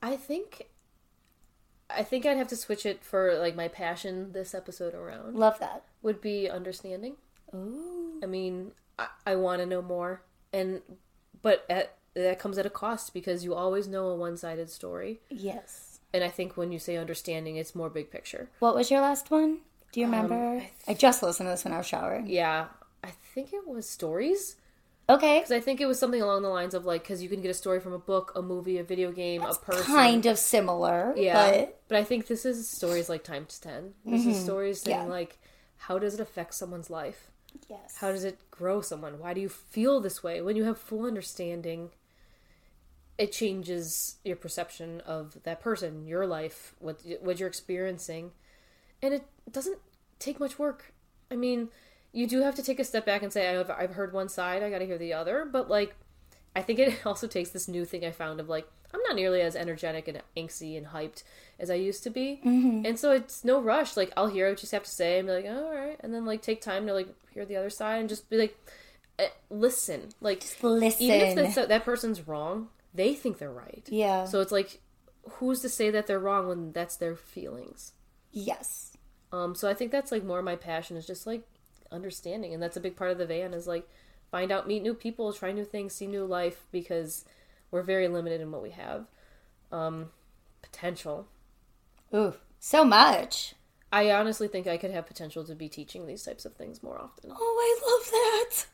I 0.02 0.16
think 0.16 0.68
I 1.89 2.04
think 2.04 2.26
I'd 2.26 2.38
have 2.38 2.48
to 2.50 2.56
switch 2.56 2.86
it 2.86 3.04
for 3.04 3.38
like 3.38 3.56
my 3.56 3.68
passion 3.68 4.32
this 4.32 4.54
episode 4.54 4.93
around 4.93 5.36
Love 5.36 5.60
that. 5.60 5.84
would 6.02 6.22
be 6.22 6.50
understanding. 6.50 7.16
Ooh. 7.54 8.20
I 8.24 8.26
mean, 8.26 8.72
I, 8.98 9.08
I 9.26 9.36
want 9.36 9.62
to 9.62 9.66
know 9.66 9.82
more, 9.82 10.22
and 10.52 10.82
but 11.41 11.66
at, 11.70 11.96
that 12.16 12.39
comes 12.39 12.58
at 12.58 12.66
a 12.66 12.72
cost 12.72 13.14
because 13.14 13.43
you 13.43 13.54
always 13.54 13.88
know 13.88 14.08
a 14.08 14.16
one-sided 14.16 14.70
story. 14.70 15.20
Yes. 15.30 16.00
And 16.14 16.24
I 16.24 16.30
think 16.30 16.58
when 16.58 16.72
you 16.72 16.80
say 16.80 16.98
understanding, 16.98 17.58
it's 17.58 17.76
more 17.76 17.89
big 17.89 18.10
picture. 18.10 18.50
What 18.60 18.74
was 18.74 18.89
your 18.89 19.02
last 19.02 19.30
one? 19.30 19.60
Do 19.96 20.02
you 20.02 20.08
um, 20.08 20.12
remember? 20.12 20.62
I, 20.89 20.93
just 20.93 21.24
listened 21.24 21.48
to 21.48 21.52
this 21.52 21.64
when 21.64 21.74
I 21.74 21.78
was 21.78 21.86
showering. 21.86 22.28
Yeah, 22.28 22.66
I 23.02 23.12
think 23.34 23.54
it 23.54 23.66
was 23.66 23.89
stories 23.89 24.58
Okay. 25.08 25.39
because 25.39 25.54
I 25.54 25.62
think 25.62 25.80
it 25.80 25.86
was 25.86 25.98
something 25.98 26.22
along 26.22 26.41
the 26.41 26.50
lines 26.50 26.74
of 26.74 26.84
like 26.86 27.04
because 27.04 27.24
you 27.24 27.30
can 27.30 27.39
get 27.39 27.50
a 27.50 27.54
story 27.54 27.80
from 27.80 27.93
a 27.93 27.98
book, 27.98 28.34
a 28.36 28.41
movie, 28.41 28.78
a 28.78 28.84
video 28.84 29.14
game, 29.14 29.41
a 29.41 29.54
person. 29.56 29.86
Kind 29.86 30.26
of 30.26 30.38
similar. 30.38 31.14
Yeah, 31.16 31.50
But 31.50 31.82
but, 31.88 31.98
I 31.98 32.04
think 32.04 32.28
this 32.28 32.46
is 32.46 32.68
stories 32.70 33.08
like 33.08 33.24
times 33.24 33.58
ten. 33.58 33.93
This 34.04 34.26
is 34.26 34.36
mm-hmm. 34.36 34.43
stories 34.43 34.82
saying 34.82 35.04
Yeah. 35.04 35.06
like, 35.06 35.38
how 35.78 35.98
does 35.98 36.14
it 36.14 36.20
affect 36.20 36.56
someone's 36.56 36.89
life? 36.89 37.32
yes. 37.70 37.96
How 38.02 38.12
does 38.12 38.26
it 38.26 38.52
grow 38.52 38.82
someone? 38.82 39.18
Why 39.18 39.34
do 39.34 39.39
you 39.39 39.48
feel 39.48 40.02
this 40.02 40.22
way? 40.22 40.41
When 40.41 40.58
you 40.58 40.66
have 40.66 40.78
full 40.78 41.06
understanding, 41.06 41.91
it 43.18 43.32
changes 43.32 44.18
your 44.26 44.36
perception 44.36 45.00
of 45.06 45.41
that 45.43 45.62
person, 45.62 46.06
your 46.06 46.28
life, 46.28 46.76
what 46.80 47.00
what 47.22 47.39
you're 47.39 47.48
experiencing, 47.48 48.32
and 49.02 49.14
it 49.14 49.26
doesn't 49.52 49.80
take 50.20 50.39
much 50.39 50.58
work. 50.60 50.93
I 51.32 51.36
mean, 51.36 51.70
you 52.12 52.28
do 52.28 52.41
have 52.41 52.56
to 52.56 52.64
take 52.64 52.80
a 52.80 52.84
step 52.84 53.06
back 53.06 53.24
and 53.24 53.32
say, 53.34 53.56
I've 53.56 53.70
I've 53.70 53.93
heard 53.93 54.14
one 54.14 54.30
side, 54.30 54.64
I 54.64 54.70
got 54.70 54.80
to 54.80 54.86
hear 54.86 54.98
the 54.98 55.14
other, 55.14 55.46
but 55.46 55.70
like, 55.70 55.96
I 56.56 56.62
think 56.62 56.80
it 56.80 57.00
also 57.06 57.28
takes 57.28 57.50
this 57.50 57.68
new 57.68 57.86
thing 57.86 58.06
I 58.06 58.12
found 58.12 58.39
of 58.39 58.50
like, 58.50 58.68
I'm 58.93 59.02
not 59.08 59.16
nearly 59.16 59.41
as 59.41 59.56
energetic 59.56 60.08
and 60.08 60.22
angsty 60.38 60.78
and 60.78 60.88
hyped 60.88 61.24
as 61.60 61.70
I 61.70 61.76
used 61.76 62.04
to 62.04 62.10
be, 62.10 62.39
and 62.86 62.98
so 62.98 63.12
it's 63.12 63.43
no 63.43 63.62
rush. 63.62 63.98
Like, 63.98 64.14
I'll 64.16 64.28
hear 64.28 64.50
what 64.50 64.62
you 64.64 64.70
have 64.72 64.84
to 64.84 64.89
say 64.89 65.20
and 65.20 65.28
be 65.28 65.34
like, 65.34 65.46
oh, 65.48 65.66
all 65.66 65.76
right, 65.76 65.98
and 66.00 66.14
then 66.14 66.26
like 66.26 66.41
take 66.41 66.62
time 66.62 66.88
to 66.88 66.93
like 66.93 67.10
hear 67.34 67.46
the 67.46 67.58
other 67.58 67.70
side 67.70 68.00
and 68.00 68.08
just 68.08 68.30
be 68.30 68.38
like, 68.38 68.58
eh, 69.20 69.28
listen, 69.50 70.10
like 70.22 70.43
Listen. 70.62 71.04
even 71.06 71.39
if 71.39 71.56
that, 71.56 71.68
that 71.68 71.84
person's 71.84 72.26
wrong, 72.26 72.70
they 72.93 73.14
think 73.14 73.38
they're 73.39 73.52
right. 73.52 73.84
yeah. 73.89 74.24
So 74.24 74.39
it's 74.39 74.52
like, 74.54 74.80
who's 75.30 75.60
to 75.62 75.70
say 75.70 75.89
that 75.91 76.08
they're 76.08 76.20
wrong 76.20 76.48
when 76.48 76.72
that's 76.72 76.96
their 76.96 77.16
feelings? 77.18 77.91
Yes. 78.36 78.95
Um, 79.31 79.55
so 79.55 79.67
I 79.67 79.73
think 79.73 79.91
that's 79.91 80.11
like 80.11 80.23
more 80.23 80.41
my 80.41 80.55
passion 80.55 80.97
is 80.97 81.07
just 81.07 81.25
like 81.25 81.41
understanding, 81.91 82.53
and 82.53 82.61
that's 82.61 82.77
a 82.77 82.81
big 82.81 82.95
part 82.95 83.11
of 83.11 83.17
the 83.17 83.25
van 83.25 83.53
is 83.53 83.65
like 83.65 83.88
find 84.29 84.51
out, 84.51 84.67
meet 84.67 84.83
new 84.83 84.93
people, 84.93 85.33
try 85.33 85.51
new 85.51 85.65
things, 85.65 85.93
see 85.93 86.07
new 86.07 86.25
life 86.25 86.67
because 86.71 87.25
we're 87.71 87.81
very 87.81 88.07
limited 88.07 88.41
in 88.41 88.51
what 88.51 88.61
we 88.61 88.71
have. 88.71 89.05
Um, 89.71 90.09
potential. 90.61 91.27
Ooh. 92.13 92.33
So 92.59 92.83
much. 92.83 93.55
I 93.91 94.11
honestly 94.11 94.47
think 94.47 94.67
I 94.67 94.77
could 94.77 94.91
have 94.91 95.05
potential 95.05 95.43
to 95.45 95.55
be 95.55 95.69
teaching 95.69 96.05
these 96.05 96.23
types 96.23 96.45
of 96.45 96.53
things 96.53 96.83
more 96.83 96.99
often. 96.99 97.31
Oh, 97.33 97.57
I 97.61 97.81
love 97.89 98.11
that. 98.11 98.65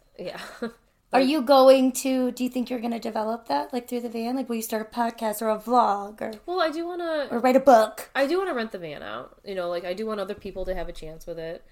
Yeah. 0.61 0.69
Are 1.13 1.21
you 1.21 1.41
going 1.41 1.91
to? 1.91 2.31
Do 2.31 2.43
you 2.43 2.49
think 2.49 2.69
you're 2.69 2.79
going 2.79 2.93
to 2.93 2.99
develop 2.99 3.47
that, 3.47 3.73
like 3.73 3.89
through 3.89 4.01
the 4.01 4.09
van? 4.09 4.35
Like, 4.35 4.47
will 4.47 4.55
you 4.55 4.61
start 4.61 4.87
a 4.89 4.95
podcast 4.95 5.41
or 5.41 5.49
a 5.49 5.57
vlog, 5.57 6.21
or 6.21 6.31
well, 6.45 6.61
I 6.61 6.69
do 6.69 6.87
want 6.87 7.01
to. 7.01 7.27
or 7.35 7.39
write 7.39 7.57
a 7.57 7.61
book? 7.61 8.09
I 8.15 8.27
do 8.27 8.37
want 8.37 8.49
to 8.49 8.55
rent 8.55 8.71
the 8.71 8.77
van 8.77 9.03
out. 9.03 9.37
You 9.43 9.55
know, 9.55 9.69
like 9.69 9.83
I 9.83 9.93
do 9.93 10.05
want 10.05 10.21
other 10.21 10.35
people 10.35 10.63
to 10.65 10.73
have 10.73 10.87
a 10.87 10.93
chance 10.93 11.27
with 11.27 11.37
it, 11.37 11.65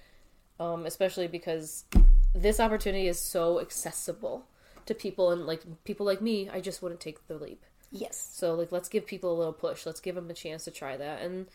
um, 0.58 0.84
especially 0.84 1.26
because 1.26 1.84
this 2.34 2.60
opportunity 2.60 3.08
is 3.08 3.18
so 3.18 3.60
accessible 3.60 4.46
to 4.84 4.94
people, 4.94 5.30
and 5.30 5.46
like 5.46 5.62
people 5.84 6.04
like 6.04 6.20
me, 6.20 6.50
I 6.50 6.60
just 6.60 6.82
wouldn't 6.82 7.00
take 7.00 7.26
the 7.26 7.36
leap. 7.36 7.64
Yes. 7.90 8.30
So 8.34 8.54
like, 8.54 8.70
let's 8.70 8.90
give 8.90 9.06
people 9.06 9.34
a 9.34 9.38
little 9.38 9.54
push. 9.54 9.86
Let's 9.86 10.00
give 10.00 10.16
them 10.16 10.28
a 10.28 10.34
chance 10.34 10.64
to 10.64 10.70
try 10.70 10.98
that. 10.98 11.22
And 11.22 11.46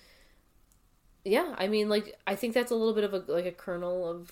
yeah, 1.23 1.53
I 1.57 1.67
mean, 1.67 1.87
like 1.87 2.17
I 2.25 2.33
think 2.33 2.55
that's 2.55 2.71
a 2.71 2.75
little 2.75 2.95
bit 2.95 3.03
of 3.03 3.13
a 3.13 3.31
like 3.31 3.45
a 3.45 3.51
kernel 3.51 4.09
of 4.09 4.31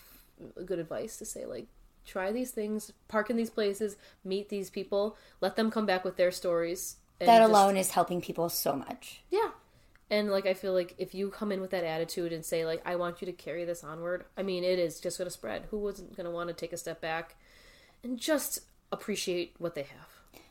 good 0.65 0.79
advice 0.79 1.17
to 1.17 1.25
say 1.25 1.45
like 1.45 1.67
try 2.05 2.31
these 2.31 2.51
things, 2.51 2.91
park 3.07 3.29
in 3.29 3.37
these 3.37 3.49
places, 3.49 3.97
meet 4.23 4.49
these 4.49 4.69
people, 4.69 5.17
let 5.41 5.55
them 5.55 5.71
come 5.71 5.85
back 5.85 6.03
with 6.03 6.17
their 6.17 6.31
stories. 6.31 6.97
and 7.19 7.29
That 7.29 7.39
just- 7.39 7.49
alone 7.49 7.77
is 7.77 7.91
helping 7.91 8.21
people 8.21 8.49
so 8.49 8.75
much. 8.75 9.21
yeah. 9.29 9.51
And 10.09 10.29
like 10.29 10.45
I 10.45 10.53
feel 10.53 10.73
like 10.73 10.93
if 10.99 11.15
you 11.15 11.29
come 11.29 11.51
in 11.51 11.59
with 11.61 11.71
that 11.71 11.83
attitude 11.85 12.33
and 12.33 12.45
say 12.45 12.65
like 12.65 12.81
I 12.85 12.97
want 12.97 13.21
you 13.21 13.25
to 13.25 13.31
carry 13.31 13.65
this 13.65 13.83
onward, 13.83 14.25
I 14.37 14.43
mean 14.43 14.63
it 14.63 14.77
is 14.77 14.99
just 14.99 15.17
going 15.17 15.25
to 15.27 15.31
spread. 15.31 15.65
Who 15.71 15.79
wasn't 15.79 16.15
going 16.15 16.25
to 16.25 16.31
want 16.31 16.49
to 16.49 16.53
take 16.53 16.73
a 16.73 16.77
step 16.77 17.01
back 17.01 17.35
and 18.03 18.19
just 18.19 18.59
appreciate 18.91 19.55
what 19.57 19.73
they 19.73 19.83
have? 19.83 20.41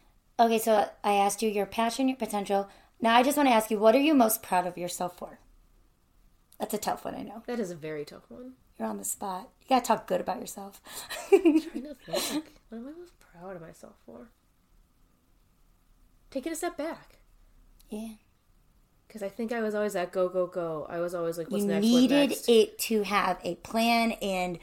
Okay, 0.41 0.59
so 0.59 0.89
I 1.05 1.13
asked 1.13 1.43
you 1.43 1.49
your 1.51 1.67
passion, 1.67 2.09
your 2.09 2.17
potential. 2.17 2.69
Now 3.01 3.15
I 3.15 3.23
just 3.23 3.37
want 3.37 3.49
to 3.49 3.55
ask 3.55 3.71
you, 3.71 3.79
what 3.79 3.95
are 3.95 4.01
you 4.01 4.15
most 4.15 4.43
proud 4.43 4.67
of 4.67 4.79
yourself 4.79 5.17
for? 5.19 5.39
That's 6.59 6.75
a 6.75 6.79
tough 6.79 7.05
one, 7.05 7.15
I 7.15 7.23
know. 7.23 7.43
That 7.47 7.61
is 7.61 7.71
a 7.71 7.77
very 7.77 8.05
tough 8.05 8.25
one. 8.31 8.55
You're 8.83 8.91
on 8.91 8.99
the 8.99 9.05
spot. 9.05 9.49
You 9.61 9.69
gotta 9.69 9.85
talk 9.85 10.09
good 10.09 10.21
about 10.21 10.41
yourself. 10.41 10.81
trying 11.29 11.61
to 11.61 11.95
think. 11.95 12.55
what 12.69 12.79
am 12.79 12.89
I 12.89 12.99
most 12.99 13.13
proud 13.21 13.55
of 13.55 13.63
myself 13.63 13.95
for? 14.05 14.29
Taking 16.33 16.51
a 16.51 16.57
step 16.57 16.77
back. 16.77 17.21
yeah. 17.89 18.15
Because 19.07 19.23
I 19.23 19.29
think 19.29 19.53
I 19.53 19.61
was 19.61 19.77
always 19.77 19.93
that 19.93 20.11
go, 20.11 20.29
go, 20.29 20.49
go. 20.49 20.87
I 20.91 20.99
was 20.99 21.15
always 21.15 21.39
like, 21.39 21.49
what's 21.49 21.63
you 21.63 21.69
next? 21.71 21.87
needed 21.87 22.35
it 22.49 22.77
to 22.79 23.05
have 23.05 23.39
a 23.45 23.55
plan 23.57 24.13
and 24.21 24.59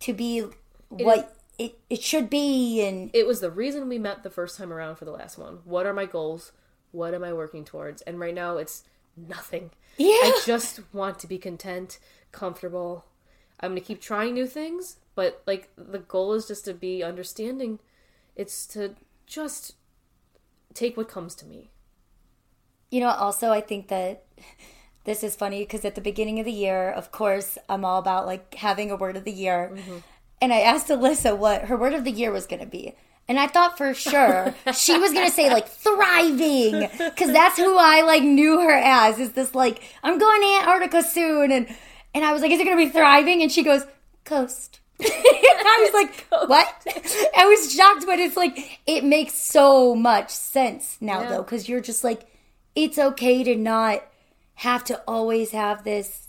to 0.00 0.12
be 0.12 0.44
what 0.90 1.34
it, 1.58 1.78
it 1.88 2.02
should 2.02 2.28
be 2.28 2.82
and 2.86 3.10
It 3.14 3.26
was 3.26 3.40
the 3.40 3.50
reason 3.50 3.88
we 3.88 3.98
met 3.98 4.22
the 4.22 4.28
first 4.28 4.58
time 4.58 4.70
around 4.70 4.96
for 4.96 5.06
the 5.06 5.12
last 5.12 5.38
one. 5.38 5.60
What 5.64 5.86
are 5.86 5.94
my 5.94 6.04
goals? 6.04 6.52
What 6.90 7.14
am 7.14 7.24
I 7.24 7.32
working 7.32 7.64
towards? 7.64 8.02
And 8.02 8.20
right 8.20 8.34
now 8.34 8.58
it's 8.58 8.82
nothing. 9.16 9.70
Yeah. 9.96 10.08
I 10.08 10.42
just 10.44 10.80
want 10.92 11.18
to 11.20 11.26
be 11.26 11.38
content, 11.38 11.98
comfortable. 12.32 13.06
I'm 13.62 13.70
going 13.70 13.80
to 13.80 13.86
keep 13.86 14.00
trying 14.00 14.34
new 14.34 14.46
things, 14.46 14.96
but 15.14 15.42
like 15.46 15.70
the 15.76 16.00
goal 16.00 16.32
is 16.32 16.48
just 16.48 16.64
to 16.64 16.74
be 16.74 17.02
understanding. 17.02 17.78
It's 18.34 18.66
to 18.68 18.96
just 19.26 19.76
take 20.74 20.96
what 20.96 21.08
comes 21.08 21.34
to 21.36 21.46
me. 21.46 21.70
You 22.90 23.00
know, 23.00 23.10
also, 23.10 23.50
I 23.50 23.60
think 23.60 23.88
that 23.88 24.24
this 25.04 25.22
is 25.22 25.36
funny 25.36 25.60
because 25.60 25.84
at 25.84 25.94
the 25.94 26.00
beginning 26.00 26.40
of 26.40 26.44
the 26.44 26.52
year, 26.52 26.90
of 26.90 27.12
course, 27.12 27.56
I'm 27.68 27.84
all 27.84 27.98
about 27.98 28.26
like 28.26 28.54
having 28.54 28.90
a 28.90 28.96
word 28.96 29.16
of 29.16 29.24
the 29.24 29.32
year. 29.32 29.72
Mm-hmm. 29.74 29.98
And 30.40 30.52
I 30.52 30.60
asked 30.60 30.88
Alyssa 30.88 31.38
what 31.38 31.66
her 31.66 31.76
word 31.76 31.94
of 31.94 32.04
the 32.04 32.10
year 32.10 32.32
was 32.32 32.46
going 32.46 32.60
to 32.60 32.66
be. 32.66 32.96
And 33.28 33.38
I 33.38 33.46
thought 33.46 33.78
for 33.78 33.94
sure 33.94 34.54
she 34.74 34.98
was 34.98 35.12
going 35.12 35.26
to 35.26 35.32
say 35.32 35.48
like 35.48 35.68
thriving 35.68 36.88
because 36.98 37.32
that's 37.32 37.56
who 37.56 37.76
I 37.78 38.02
like 38.02 38.24
knew 38.24 38.60
her 38.60 38.72
as 38.72 39.20
is 39.20 39.32
this 39.32 39.54
like, 39.54 39.82
I'm 40.02 40.18
going 40.18 40.40
to 40.40 40.58
Antarctica 40.58 41.02
soon. 41.04 41.52
And, 41.52 41.68
and 42.14 42.24
I 42.24 42.32
was 42.32 42.42
like, 42.42 42.50
is 42.50 42.60
it 42.60 42.64
going 42.64 42.76
to 42.78 42.84
be 42.84 42.90
thriving? 42.90 43.42
And 43.42 43.50
she 43.50 43.62
goes, 43.62 43.82
coast. 44.24 44.80
and 45.00 45.08
I 45.10 45.78
was 45.80 45.94
like, 45.94 46.26
what? 46.48 46.86
I 47.36 47.46
was 47.46 47.72
shocked, 47.74 48.04
but 48.06 48.18
it's 48.20 48.36
like, 48.36 48.78
it 48.86 49.04
makes 49.04 49.34
so 49.34 49.94
much 49.94 50.30
sense 50.30 50.96
now 51.00 51.22
Yeah. 51.22 51.28
though, 51.30 51.42
because 51.42 51.68
you're 51.68 51.80
just 51.80 52.04
like, 52.04 52.22
it's 52.74 52.98
okay 52.98 53.42
to 53.44 53.56
not 53.56 54.02
have 54.56 54.84
to 54.84 55.02
always 55.08 55.50
have 55.50 55.82
this 55.84 56.28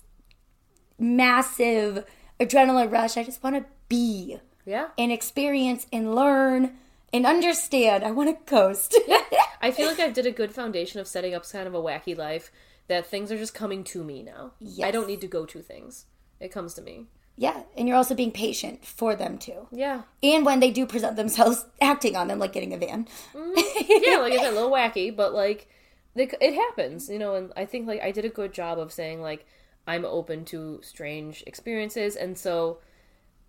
massive 0.97 2.05
adrenaline 2.39 2.91
rush. 2.91 3.17
I 3.17 3.23
just 3.23 3.43
want 3.43 3.55
to 3.57 3.65
be 3.89 4.37
Yeah. 4.65 4.87
and 4.97 5.11
experience 5.11 5.85
and 5.91 6.15
learn 6.15 6.75
and 7.11 7.25
understand. 7.25 8.03
I 8.03 8.11
want 8.11 8.29
to 8.29 8.45
coast. 8.49 8.97
I 9.61 9.71
feel 9.71 9.87
like 9.87 9.99
I 9.99 10.09
did 10.09 10.25
a 10.25 10.31
good 10.31 10.53
foundation 10.53 10.99
of 10.99 11.07
setting 11.07 11.33
up 11.33 11.49
kind 11.49 11.67
of 11.67 11.73
a 11.75 11.81
wacky 11.81 12.17
life 12.17 12.51
that 12.87 13.05
things 13.05 13.31
are 13.31 13.37
just 13.37 13.53
coming 13.53 13.83
to 13.85 14.03
me 14.03 14.23
now. 14.23 14.51
I 14.83 14.91
don't 14.91 15.07
need 15.07 15.21
to 15.21 15.27
go 15.27 15.45
to 15.45 15.61
things. 15.61 16.05
It 16.39 16.51
comes 16.51 16.73
to 16.75 16.81
me. 16.81 17.07
yeah, 17.37 17.63
and 17.77 17.87
you're 17.87 17.97
also 17.97 18.13
being 18.15 18.31
patient 18.31 18.85
for 18.85 19.15
them 19.15 19.37
too. 19.37 19.67
Yeah. 19.71 20.03
And 20.21 20.45
when 20.45 20.59
they 20.59 20.71
do 20.71 20.85
present 20.85 21.15
themselves, 21.15 21.65
acting 21.81 22.15
on 22.15 22.27
them 22.27 22.39
like 22.39 22.53
getting 22.53 22.73
a 22.73 22.77
van. 22.77 23.07
Mm, 23.33 23.55
yeah, 23.87 24.17
like 24.17 24.33
I 24.33 24.37
said, 24.37 24.51
a 24.51 24.55
little 24.55 24.71
wacky, 24.71 25.15
but 25.15 25.33
like 25.33 25.67
it, 26.15 26.33
it 26.41 26.53
happens, 26.53 27.09
you 27.09 27.17
know. 27.19 27.35
And 27.35 27.51
I 27.55 27.65
think 27.65 27.87
like 27.87 28.01
I 28.01 28.11
did 28.11 28.25
a 28.25 28.29
good 28.29 28.53
job 28.53 28.77
of 28.77 28.91
saying 28.91 29.21
like 29.21 29.45
I'm 29.87 30.05
open 30.05 30.45
to 30.45 30.79
strange 30.83 31.43
experiences, 31.47 32.15
and 32.15 32.37
so 32.37 32.79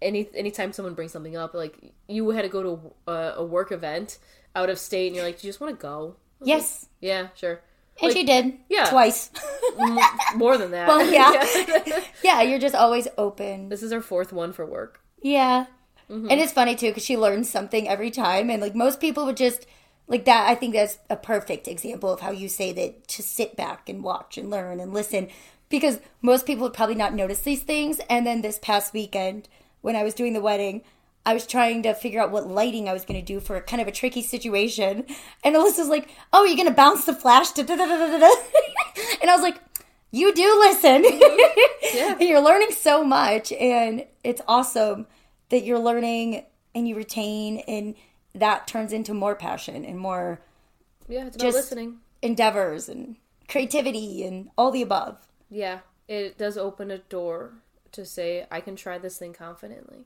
any 0.01 0.29
anytime 0.35 0.73
someone 0.73 0.95
brings 0.95 1.13
something 1.13 1.37
up, 1.37 1.53
like 1.55 1.93
you 2.09 2.31
had 2.31 2.43
to 2.43 2.49
go 2.49 2.63
to 2.63 2.93
a, 3.13 3.35
a 3.39 3.45
work 3.45 3.73
event 3.73 4.19
out 4.55 4.71
of 4.71 4.79
state, 4.79 5.09
and 5.09 5.17
you're 5.17 5.25
like, 5.25 5.41
do 5.41 5.47
you 5.47 5.51
just 5.53 5.61
want 5.61 5.77
to 5.77 5.83
go? 5.83 6.17
Was 6.39 6.49
like, 6.49 6.49
Yes, 6.49 6.87
yeah, 7.01 7.29
sure. 7.35 7.61
And 8.01 8.09
Like, 8.09 8.17
she 8.17 8.25
did. 8.25 8.55
yeah. 8.69 8.87
twice. 8.87 9.31
more 10.37 10.57
than 10.59 10.71
that. 10.73 10.89
Well, 10.89 11.05
yeah. 11.11 12.01
yeah, 12.25 12.43
you're 12.43 12.59
just 12.59 12.75
always 12.75 13.09
open. 13.19 13.69
this 13.69 13.83
is 13.83 13.93
our 13.93 14.01
fourth 14.01 14.33
one 14.33 14.53
for 14.53 14.67
work. 14.67 15.01
Yeah. 15.23 15.67
Mm-hmm. 16.11 16.29
And 16.31 16.41
it's 16.41 16.53
funny 16.53 16.75
too 16.77 16.89
because 16.89 17.05
she 17.05 17.17
learns 17.17 17.49
something 17.51 17.89
every 17.89 18.11
time. 18.11 18.51
And 18.51 18.61
like 18.61 18.75
most 18.75 19.01
people 19.01 19.25
would 19.27 19.37
just, 19.37 19.67
like 20.07 20.25
that, 20.27 20.49
I 20.49 20.55
think 20.55 20.75
that's 20.75 20.99
a 21.09 21.17
perfect 21.17 21.67
example 21.67 22.13
of 22.13 22.21
how 22.21 22.31
you 22.31 22.49
say 22.49 22.73
that 22.73 23.09
to 23.09 23.23
sit 23.23 23.57
back 23.57 23.89
and 23.89 24.03
watch 24.05 24.37
and 24.37 24.51
learn 24.51 24.81
and 24.81 24.93
listen 24.93 25.29
because 25.71 26.01
most 26.21 26.45
people 26.47 26.65
would 26.65 26.75
probably 26.75 26.95
not 26.95 27.15
notice 27.15 27.41
these 27.41 27.63
things. 27.63 28.01
And 28.11 28.27
then 28.27 28.43
this 28.43 28.59
past 28.59 28.93
weekend, 28.93 29.49
when 29.81 29.97
I 29.97 30.03
was 30.03 30.13
doing 30.15 30.35
the 30.35 30.41
wedding, 30.43 30.83
I 31.27 31.33
was 31.35 31.47
trying 31.47 31.83
to 31.85 31.95
figure 31.95 32.21
out 32.21 32.31
what 32.31 32.47
lighting 32.49 32.89
I 32.89 32.93
was 32.93 33.05
going 33.05 33.19
to 33.19 33.25
do 33.25 33.41
for 33.41 33.61
kind 33.63 33.81
of 33.81 33.89
a 33.89 33.93
tricky 33.93 34.23
situation. 34.23 35.07
And 35.43 35.57
Alyssa's 35.57 35.89
like, 35.89 36.09
Oh, 36.33 36.45
you're 36.45 36.57
going 36.57 36.69
to 36.69 36.75
bounce 36.75 37.05
the 37.07 37.15
flash? 37.15 37.51
Da, 37.53 37.63
da, 37.63 37.77
da, 37.77 37.85
and 39.23 39.31
I 39.31 39.35
was 39.35 39.41
like, 39.43 39.59
You 40.11 40.35
do 40.35 40.59
listen. 40.61 41.05
Yeah. 41.95 42.19
you're 42.21 42.41
learning 42.43 42.73
so 42.73 43.03
much 43.05 43.53
and 43.53 44.05
it's 44.23 44.43
awesome 44.49 45.07
that 45.49 45.65
you're 45.65 45.79
learning 45.79 46.45
and 46.75 46.89
you 46.89 46.97
retain 46.97 47.59
and 47.69 47.95
that 48.35 48.67
turns 48.67 48.93
into 48.93 49.15
more 49.15 49.35
passion 49.37 49.85
and 49.85 49.99
more 49.99 50.41
Yeah, 51.09 51.27
it's 51.27 51.37
about 51.37 51.45
Just- 51.47 51.57
listening. 51.57 51.99
endeavors 52.21 52.89
and 52.89 53.17
creativity 53.49 54.25
and 54.25 54.51
all 54.59 54.71
the 54.71 54.83
above 54.83 55.19
Yeah, 55.51 55.81
it 56.09 56.37
does 56.39 56.57
open 56.59 56.91
a 56.91 56.99
door 56.99 57.53
to 57.93 58.05
say 58.05 58.47
I 58.51 58.61
can 58.61 58.75
try 58.77 58.99
this 58.99 59.19
thing 59.19 59.33
confidently. 59.33 59.99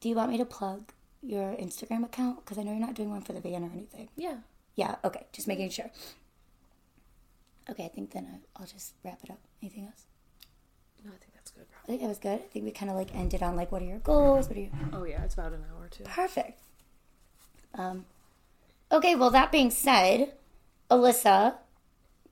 Do 0.00 0.08
you 0.08 0.14
want 0.14 0.30
me 0.30 0.38
to 0.38 0.44
plug 0.44 0.92
your 1.22 1.54
instagram 1.56 2.04
account 2.04 2.44
because 2.44 2.58
i 2.58 2.62
know 2.62 2.70
you're 2.72 2.80
not 2.86 2.94
doing 2.94 3.10
one 3.10 3.22
for 3.22 3.32
the 3.32 3.40
van 3.40 3.62
or 3.64 3.70
anything 3.72 4.08
Yeah. 4.16 4.36
yeah 4.76 4.96
okay 5.04 5.26
just 5.32 5.48
making 5.48 5.70
sure 5.70 5.90
okay 7.70 7.84
i 7.84 7.88
think 7.88 8.12
then 8.12 8.40
i'll 8.56 8.66
just 8.66 8.94
wrap 9.04 9.18
it 9.24 9.30
up 9.30 9.38
anything 9.62 9.84
else 9.86 10.04
No, 11.04 11.10
I 11.12 11.16
think 11.18 11.32
that's 11.34 11.50
good. 11.50 11.66
i 11.84 11.86
think 11.86 12.00
that 12.02 12.08
was 12.08 12.18
good 12.18 12.34
i 12.40 12.48
think 12.52 12.64
we 12.64 12.70
kind 12.70 12.90
of 12.90 12.96
like 12.96 13.14
ended 13.14 13.42
on 13.42 13.56
like 13.56 13.72
what 13.72 13.82
are 13.82 13.86
your 13.86 13.98
goals 13.98 14.48
what 14.48 14.56
are 14.56 14.60
your 14.60 14.70
Oh 14.92 15.04
yeah, 15.04 15.22
it's 15.24 15.34
about 15.34 15.52
an 15.52 15.64
hour 15.72 15.88
too. 15.88 16.04
Perfect. 16.04 16.60
Um, 17.74 18.06
okay, 18.90 19.14
well, 19.14 19.30
that 19.30 19.52
being 19.52 19.70
said, 19.70 20.32
Alyssa, 20.90 21.54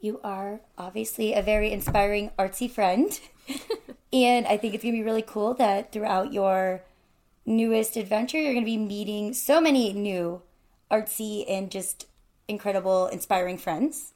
you 0.01 0.19
are 0.25 0.61
obviously 0.79 1.35
a 1.35 1.43
very 1.43 1.71
inspiring 1.71 2.31
artsy 2.39 2.71
friend. 2.71 3.21
and 4.13 4.47
I 4.47 4.57
think 4.57 4.75
it's 4.75 4.83
going 4.83 4.95
to 4.95 4.99
be 5.01 5.05
really 5.05 5.23
cool 5.23 5.53
that 5.55 5.93
throughout 5.93 6.33
your 6.33 6.83
newest 7.47 7.97
adventure, 7.97 8.39
you're 8.39 8.53
going 8.53 8.65
to 8.65 8.71
be 8.71 8.77
meeting 8.77 9.33
so 9.33 9.61
many 9.61 9.93
new 9.93 10.43
artsy 10.91 11.45
and 11.49 11.71
just 11.71 12.07
incredible, 12.49 13.07
inspiring 13.07 13.57
friends. 13.57 14.13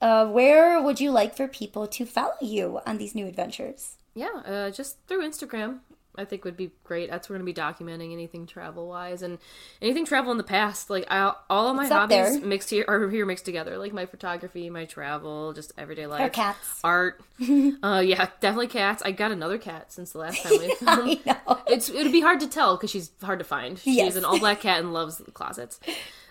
Uh, 0.00 0.26
where 0.26 0.80
would 0.80 1.00
you 1.00 1.10
like 1.10 1.36
for 1.36 1.48
people 1.48 1.88
to 1.88 2.06
follow 2.06 2.34
you 2.40 2.80
on 2.86 2.98
these 2.98 3.14
new 3.14 3.26
adventures? 3.26 3.96
Yeah, 4.14 4.42
uh, 4.46 4.70
just 4.70 4.96
through 5.06 5.28
Instagram. 5.28 5.80
I 6.18 6.24
think 6.24 6.44
would 6.44 6.56
be 6.56 6.72
great. 6.84 7.08
That's 7.08 7.30
we're 7.30 7.36
gonna 7.36 7.44
be 7.44 7.54
documenting 7.54 8.12
anything 8.12 8.46
travel 8.46 8.88
wise 8.88 9.22
and 9.22 9.38
anything 9.80 10.04
travel 10.04 10.32
in 10.32 10.36
the 10.38 10.44
past. 10.44 10.90
Like 10.90 11.06
I, 11.10 11.32
all 11.48 11.68
of 11.70 11.76
my 11.76 11.84
It's 11.84 11.92
hobbies 11.92 12.40
mixed 12.40 12.70
here 12.70 12.84
are 12.88 13.08
here 13.08 13.24
mixed 13.24 13.44
together. 13.44 13.78
Like 13.78 13.92
my 13.92 14.04
photography, 14.06 14.68
my 14.68 14.84
travel, 14.84 15.52
just 15.52 15.72
everyday 15.78 16.06
life. 16.06 16.20
Or 16.20 16.28
cats? 16.28 16.80
art. 16.84 17.20
uh, 17.82 18.02
yeah, 18.04 18.28
definitely 18.40 18.66
cats. 18.68 19.02
I 19.04 19.12
got 19.12 19.30
another 19.30 19.58
cat 19.58 19.92
since 19.92 20.12
the 20.12 20.18
last 20.18 20.42
time 20.42 20.58
we 20.58 20.74
filmed. 20.74 21.24
Know. 21.24 21.58
It's 21.68 21.88
it'd 21.88 22.12
be 22.12 22.20
hard 22.20 22.40
to 22.40 22.48
tell 22.48 22.76
because 22.76 22.90
she's 22.90 23.10
hard 23.22 23.38
to 23.38 23.44
find. 23.44 23.78
She's 23.78 23.96
Yes. 23.96 24.16
an 24.16 24.24
all 24.24 24.38
black 24.38 24.60
cat 24.60 24.80
and 24.80 24.92
loves 24.92 25.18
the 25.18 25.30
closets. 25.30 25.78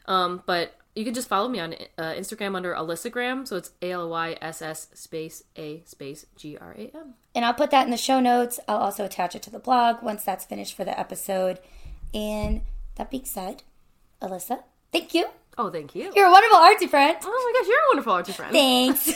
Um, 0.06 0.44
but 0.46 0.74
you 0.98 1.06
can 1.06 1.14
just 1.14 1.30
follow 1.30 1.48
me 1.48 1.60
on 1.60 1.76
uh, 1.98 2.14
Instagram 2.14 2.56
under 2.56 2.74
Alyssagram. 2.74 3.48
So 3.48 3.56
it's 3.56 3.72
A 3.82 3.92
L 3.92 4.10
Y 4.10 4.36
S 4.42 4.62
S 4.62 4.88
space 4.94 5.44
A 5.56 5.84
space 5.86 6.26
G 6.36 6.58
R 6.60 6.74
A 6.78 6.92
M. 6.96 7.14
And 7.36 7.46
I'll 7.46 7.54
put 7.54 7.70
that 7.72 7.86
in 7.86 7.92
the 7.92 7.98
show 7.98 8.20
notes. 8.20 8.60
I'll 8.68 8.78
also 8.78 9.06
attach 9.06 9.36
it 9.36 9.44
to 9.44 9.52
the 9.52 9.60
blog 9.60 10.02
once 10.02 10.24
that's 10.24 10.46
finished 10.46 10.76
for 10.76 10.84
the 10.84 11.00
episode. 11.00 11.60
And 12.14 12.62
that 12.96 13.12
being 13.12 13.26
said, 13.26 13.62
Alyssa, 14.22 14.64
thank 14.92 15.14
you. 15.14 15.28
Oh, 15.58 15.70
thank 15.70 15.94
you. 15.96 16.12
You're 16.16 16.28
a 16.28 16.32
wonderful 16.32 16.58
artsy 16.58 16.90
friend. 16.90 17.16
Oh 17.24 17.54
my 17.54 17.60
gosh, 17.60 17.68
you're 17.68 17.78
a 17.78 17.90
wonderful 17.90 18.14
artsy 18.14 18.36
friend. 18.36 18.52
Thanks. 18.52 19.10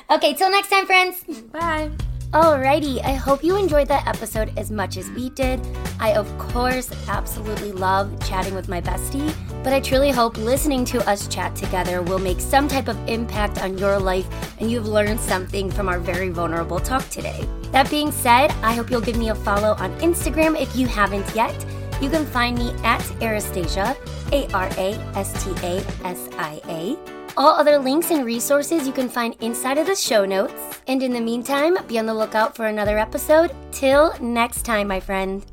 okay, 0.10 0.34
till 0.34 0.50
next 0.50 0.70
time, 0.70 0.86
friends. 0.86 1.22
Bye. 1.24 1.90
Alrighty, 2.34 3.00
I 3.04 3.12
hope 3.14 3.44
you 3.44 3.56
enjoyed 3.56 3.86
that 3.86 4.08
episode 4.08 4.50
as 4.58 4.68
much 4.68 4.96
as 4.96 5.08
we 5.10 5.30
did. 5.30 5.64
I, 6.00 6.14
of 6.14 6.26
course, 6.36 6.90
absolutely 7.06 7.70
love 7.70 8.10
chatting 8.26 8.56
with 8.56 8.68
my 8.68 8.80
bestie, 8.80 9.32
but 9.62 9.72
I 9.72 9.78
truly 9.78 10.10
hope 10.10 10.36
listening 10.36 10.84
to 10.86 11.08
us 11.08 11.28
chat 11.28 11.54
together 11.54 12.02
will 12.02 12.18
make 12.18 12.40
some 12.40 12.66
type 12.66 12.88
of 12.88 12.98
impact 13.08 13.62
on 13.62 13.78
your 13.78 14.00
life 14.00 14.26
and 14.58 14.68
you've 14.68 14.88
learned 14.88 15.20
something 15.20 15.70
from 15.70 15.88
our 15.88 16.00
very 16.00 16.30
vulnerable 16.30 16.80
talk 16.80 17.08
today. 17.08 17.46
That 17.70 17.88
being 17.88 18.10
said, 18.10 18.50
I 18.64 18.74
hope 18.74 18.90
you'll 18.90 19.00
give 19.00 19.16
me 19.16 19.28
a 19.28 19.36
follow 19.36 19.76
on 19.78 19.96
Instagram 20.00 20.60
if 20.60 20.74
you 20.74 20.88
haven't 20.88 21.32
yet. 21.36 21.54
You 22.02 22.10
can 22.10 22.26
find 22.26 22.58
me 22.58 22.70
at 22.82 23.02
Arastasia, 23.20 23.96
A 24.32 24.52
R 24.52 24.68
A 24.76 24.94
S 25.14 25.44
T 25.44 25.52
A 25.62 25.84
S 26.04 26.28
I 26.36 26.60
A. 26.66 27.13
All 27.36 27.54
other 27.54 27.78
links 27.78 28.10
and 28.10 28.24
resources 28.24 28.86
you 28.86 28.92
can 28.92 29.08
find 29.08 29.34
inside 29.40 29.78
of 29.78 29.86
the 29.86 29.96
show 29.96 30.24
notes. 30.24 30.80
And 30.86 31.02
in 31.02 31.12
the 31.12 31.20
meantime, 31.20 31.76
be 31.88 31.98
on 31.98 32.06
the 32.06 32.14
lookout 32.14 32.54
for 32.54 32.66
another 32.66 32.98
episode. 32.98 33.54
Till 33.72 34.14
next 34.20 34.62
time, 34.62 34.88
my 34.88 35.00
friend. 35.00 35.44